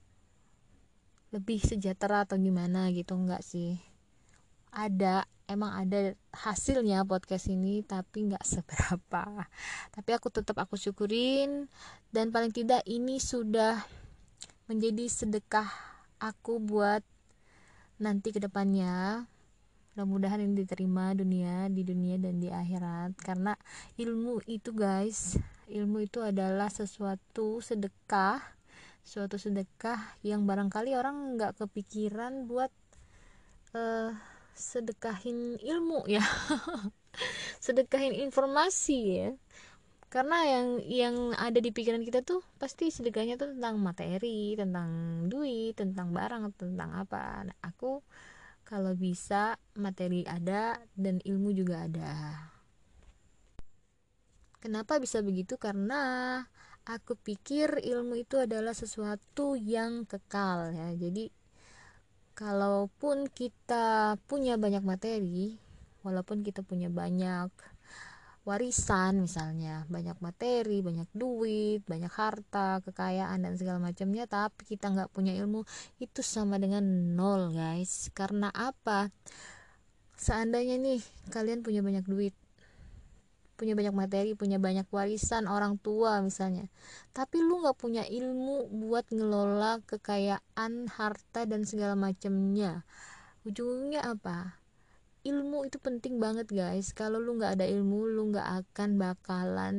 lebih 1.31 1.59
sejahtera 1.59 2.23
atau 2.23 2.39
gimana 2.39 2.91
gitu 2.91 3.15
enggak 3.15 3.43
sih. 3.43 3.79
Ada 4.75 5.23
emang 5.47 5.71
ada 5.77 6.17
hasilnya 6.33 7.05
podcast 7.07 7.47
ini 7.47 7.83
tapi 7.83 8.27
nggak 8.27 8.45
seberapa. 8.59 9.47
Tapi 9.91 10.09
aku 10.15 10.27
tetap 10.31 10.59
aku 10.59 10.75
syukurin 10.75 11.71
dan 12.11 12.31
paling 12.31 12.51
tidak 12.51 12.83
ini 12.87 13.19
sudah 13.19 13.83
menjadi 14.65 15.05
sedekah 15.05 15.69
aku 16.17 16.57
buat 16.57 17.05
nanti 18.01 18.33
ke 18.33 18.41
depannya 18.41 19.23
mudah-mudahan 19.95 20.43
ini 20.43 20.67
diterima 20.67 21.15
dunia 21.15 21.71
di 21.71 21.87
dunia 21.87 22.19
dan 22.19 22.43
di 22.43 22.51
akhirat. 22.51 23.15
Karena 23.15 23.55
ilmu 23.95 24.43
itu 24.49 24.75
guys 24.75 25.39
ilmu 25.71 26.03
itu 26.03 26.19
adalah 26.21 26.67
sesuatu 26.67 27.63
sedekah 27.63 28.41
suatu 29.05 29.37
sedekah 29.37 30.17
yang 30.25 30.49
barangkali 30.49 30.97
orang 30.97 31.37
nggak 31.37 31.61
kepikiran 31.61 32.49
buat 32.49 32.73
uh, 33.77 34.11
sedekahin 34.57 35.61
ilmu 35.61 36.09
ya. 36.09 36.25
Sedekahin 37.65 38.11
informasi 38.17 38.99
ya 39.13 39.29
karena 40.15 40.47
yang 40.47 40.67
yang 40.87 41.15
ada 41.35 41.59
di 41.59 41.75
pikiran 41.75 41.99
kita 41.99 42.23
tuh 42.23 42.39
pasti 42.55 42.87
sedekahnya 42.87 43.35
tuh 43.35 43.51
tentang 43.51 43.83
materi 43.83 44.55
tentang 44.55 44.87
duit 45.27 45.75
tentang 45.75 46.15
barang 46.15 46.55
tentang 46.55 46.95
apa. 46.95 47.43
Nah, 47.43 47.57
aku 47.59 47.99
kalau 48.63 48.95
bisa 48.95 49.59
materi 49.75 50.23
ada 50.23 50.79
dan 50.95 51.19
ilmu 51.19 51.51
juga 51.51 51.83
ada. 51.83 52.15
Kenapa 54.63 55.03
bisa 55.03 55.19
begitu? 55.19 55.59
Karena 55.59 56.39
aku 56.87 57.19
pikir 57.19 57.83
ilmu 57.83 58.15
itu 58.15 58.39
adalah 58.39 58.71
sesuatu 58.71 59.59
yang 59.59 60.07
kekal 60.07 60.71
ya. 60.71 60.95
Jadi 60.95 61.27
kalaupun 62.39 63.27
kita 63.27 64.15
punya 64.31 64.55
banyak 64.55 64.79
materi 64.79 65.59
walaupun 66.07 66.39
kita 66.39 66.63
punya 66.63 66.87
banyak 66.87 67.51
warisan 68.45 69.25
misalnya. 69.25 69.83
Banyak 69.91 70.21
materi 70.21 70.79
banyak 70.79 71.09
duit 71.11 71.81
banyak 71.83 72.13
harta 72.13 72.79
kekayaan 72.85 73.43
dan 73.43 73.53
segala 73.57 73.81
macamnya 73.81 74.29
tapi 74.29 74.63
kita 74.69 74.93
nggak 74.93 75.11
punya 75.11 75.33
ilmu 75.35 75.65
itu 75.99 76.21
sama 76.21 76.61
dengan 76.61 76.85
nol 77.17 77.51
guys. 77.51 78.13
Karena 78.13 78.53
apa? 78.53 79.09
Seandainya 80.15 80.79
nih 80.79 81.01
kalian 81.33 81.65
punya 81.65 81.83
banyak 81.83 82.05
duit 82.07 82.37
punya 83.55 83.71
banyak 83.71 83.95
materi 83.95 84.35
punya 84.35 84.59
banyak 84.59 84.83
warisan 84.91 85.47
orang 85.47 85.79
tua 85.79 86.19
misalnya 86.19 86.67
tapi 87.15 87.39
lu 87.39 87.63
nggak 87.63 87.79
punya 87.79 88.03
ilmu 88.03 88.67
buat 88.67 89.07
ngelola 89.15 89.79
kekayaan 89.87 90.91
harta 90.91 91.47
dan 91.47 91.63
segala 91.63 91.95
macamnya 91.95 92.83
ujungnya 93.47 94.03
apa 94.03 94.59
ilmu 95.25 95.65
itu 95.65 95.81
penting 95.81 96.21
banget 96.21 96.45
guys. 96.53 96.93
Kalau 96.93 97.17
lu 97.17 97.41
nggak 97.41 97.57
ada 97.57 97.65
ilmu 97.65 98.05
lu 98.05 98.29
nggak 98.29 98.45
akan 98.61 99.01
bakalan 99.01 99.75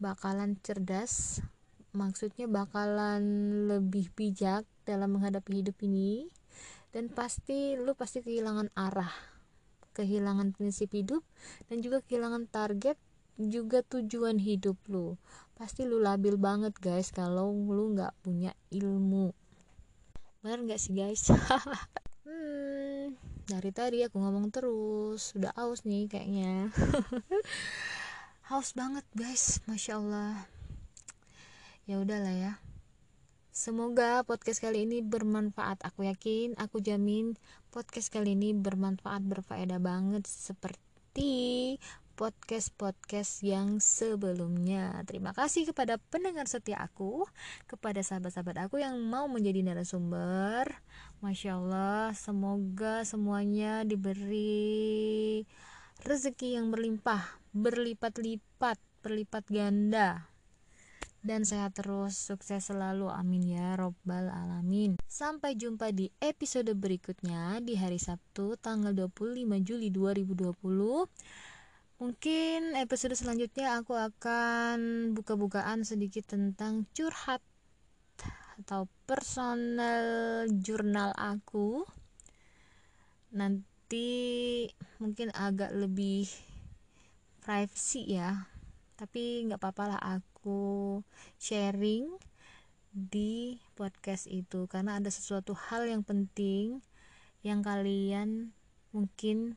bakalan 0.00 0.56
cerdas. 0.64 1.44
Maksudnya 1.94 2.48
bakalan 2.50 3.22
lebih 3.70 4.10
bijak 4.16 4.64
dalam 4.88 5.14
menghadapi 5.14 5.62
hidup 5.62 5.76
ini. 5.84 6.32
Dan 6.90 7.12
pasti 7.12 7.76
lu 7.76 7.92
pasti 7.92 8.24
kehilangan 8.24 8.72
arah 8.72 9.34
kehilangan 9.94 10.50
prinsip 10.50 10.90
hidup 10.90 11.22
dan 11.70 11.78
juga 11.78 12.02
kehilangan 12.02 12.50
target 12.50 12.98
juga 13.38 13.82
tujuan 13.86 14.42
hidup 14.42 14.74
lu. 14.90 15.14
Pasti 15.54 15.86
lu 15.86 16.02
labil 16.02 16.34
banget 16.34 16.74
guys 16.82 17.14
kalau 17.14 17.54
lu 17.54 17.94
nggak 17.94 18.10
punya 18.22 18.54
ilmu. 18.74 19.30
Bener 20.42 20.58
nggak 20.66 20.80
sih 20.82 20.92
guys 20.92 21.30
hmm 22.24 23.34
dari 23.44 23.70
tadi 23.76 24.00
aku 24.00 24.16
ngomong 24.16 24.48
terus. 24.48 25.36
Udah 25.36 25.52
aus 25.56 25.84
nih 25.84 26.08
kayaknya. 26.08 26.72
Haus 28.48 28.72
banget 28.72 29.04
guys. 29.12 29.60
Masya 29.68 30.00
allah. 30.00 30.48
Ya 31.84 32.00
udahlah 32.00 32.32
ya. 32.32 32.52
Semoga 33.54 34.24
podcast 34.26 34.58
kali 34.58 34.88
ini 34.88 35.04
bermanfaat. 35.04 35.84
Aku 35.86 36.02
yakin, 36.08 36.58
aku 36.58 36.82
jamin 36.82 37.38
podcast 37.70 38.10
kali 38.10 38.34
ini 38.34 38.50
bermanfaat, 38.56 39.22
berfaedah 39.22 39.78
banget. 39.78 40.26
Seperti 40.26 41.76
podcast-podcast 42.14 43.42
yang 43.42 43.82
sebelumnya. 43.82 45.02
Terima 45.02 45.34
kasih 45.34 45.66
kepada 45.68 45.98
pendengar 45.98 46.46
setia 46.46 46.78
aku, 46.78 47.26
kepada 47.66 48.00
sahabat-sahabat 48.00 48.70
aku 48.70 48.78
yang 48.78 48.94
mau 49.02 49.26
menjadi 49.26 49.66
narasumber. 49.66 50.70
Masya 51.18 51.58
Allah, 51.58 52.14
semoga 52.14 53.02
semuanya 53.02 53.82
diberi 53.82 55.42
rezeki 56.06 56.56
yang 56.56 56.70
berlimpah, 56.70 57.42
berlipat-lipat, 57.50 58.78
berlipat 59.02 59.44
ganda 59.50 60.30
dan 61.24 61.48
sehat 61.48 61.80
terus, 61.80 62.20
sukses 62.20 62.68
selalu, 62.68 63.08
amin 63.08 63.56
ya 63.56 63.80
robbal 63.80 64.28
alamin. 64.28 65.00
Sampai 65.08 65.56
jumpa 65.56 65.88
di 65.88 66.12
episode 66.20 66.68
berikutnya 66.76 67.64
di 67.64 67.80
hari 67.80 67.96
Sabtu 67.96 68.60
tanggal 68.60 68.92
25 68.92 69.64
Juli 69.64 69.88
2020. 69.88 70.52
Mungkin 72.04 72.76
episode 72.76 73.16
selanjutnya 73.16 73.80
aku 73.80 73.96
akan 73.96 75.10
buka-bukaan 75.16 75.88
sedikit 75.88 76.28
tentang 76.36 76.84
curhat 76.92 77.40
atau 78.60 78.84
personal 79.08 80.44
jurnal 80.52 81.16
aku. 81.16 81.88
Nanti 83.32 84.68
mungkin 85.00 85.32
agak 85.32 85.72
lebih 85.72 86.28
privacy 87.40 88.20
ya. 88.20 88.52
Tapi 89.00 89.48
nggak 89.48 89.64
apa-apa 89.64 89.84
lah 89.96 90.00
aku 90.20 90.34
aku 90.44 91.00
sharing 91.40 92.04
di 92.92 93.56
podcast 93.72 94.28
itu 94.28 94.68
karena 94.68 95.00
ada 95.00 95.08
sesuatu 95.08 95.56
hal 95.56 95.88
yang 95.88 96.04
penting 96.04 96.84
yang 97.40 97.64
kalian 97.64 98.52
mungkin 98.92 99.56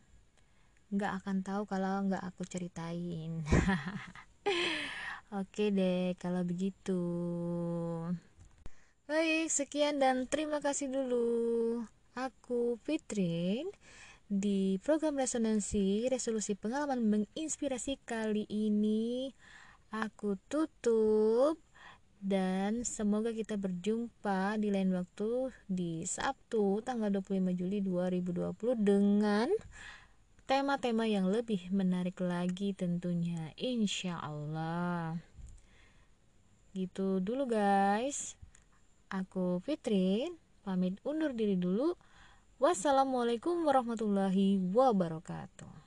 nggak 0.88 1.24
akan 1.24 1.44
tahu 1.44 1.68
kalau 1.68 2.08
nggak 2.08 2.24
aku 2.24 2.48
ceritain. 2.48 3.44
Oke 5.40 5.76
deh 5.76 6.16
kalau 6.16 6.48
begitu. 6.48 7.02
Baik 9.08 9.52
sekian 9.52 10.00
dan 10.00 10.28
terima 10.32 10.64
kasih 10.64 10.88
dulu. 10.88 11.84
Aku 12.16 12.80
Fitrin 12.84 13.68
di 14.28 14.80
program 14.84 15.16
resonansi 15.20 16.08
resolusi 16.12 16.56
pengalaman 16.56 17.04
menginspirasi 17.04 18.00
kali 18.08 18.48
ini. 18.48 19.32
Aku 19.92 20.36
tutup 20.52 21.60
dan 22.20 22.82
semoga 22.82 23.30
kita 23.32 23.56
berjumpa 23.56 24.58
di 24.60 24.74
lain 24.74 24.92
waktu 24.92 25.54
di 25.70 26.04
Sabtu 26.04 26.82
tanggal 26.82 27.14
25 27.14 27.56
Juli 27.56 27.80
2020 27.80 28.76
dengan 28.80 29.48
tema-tema 30.48 31.04
yang 31.04 31.28
lebih 31.28 31.68
menarik 31.76 32.24
lagi 32.24 32.72
tentunya 32.72 33.52
insya 33.60 34.16
Allah. 34.16 35.20
Gitu 36.72 37.20
dulu 37.20 37.52
guys. 37.52 38.40
Aku 39.12 39.60
Fitrin 39.68 40.40
pamit 40.64 41.04
undur 41.04 41.36
diri 41.36 41.60
dulu. 41.60 42.00
Wassalamualaikum 42.64 43.68
warahmatullahi 43.68 44.58
wabarakatuh 44.72 45.87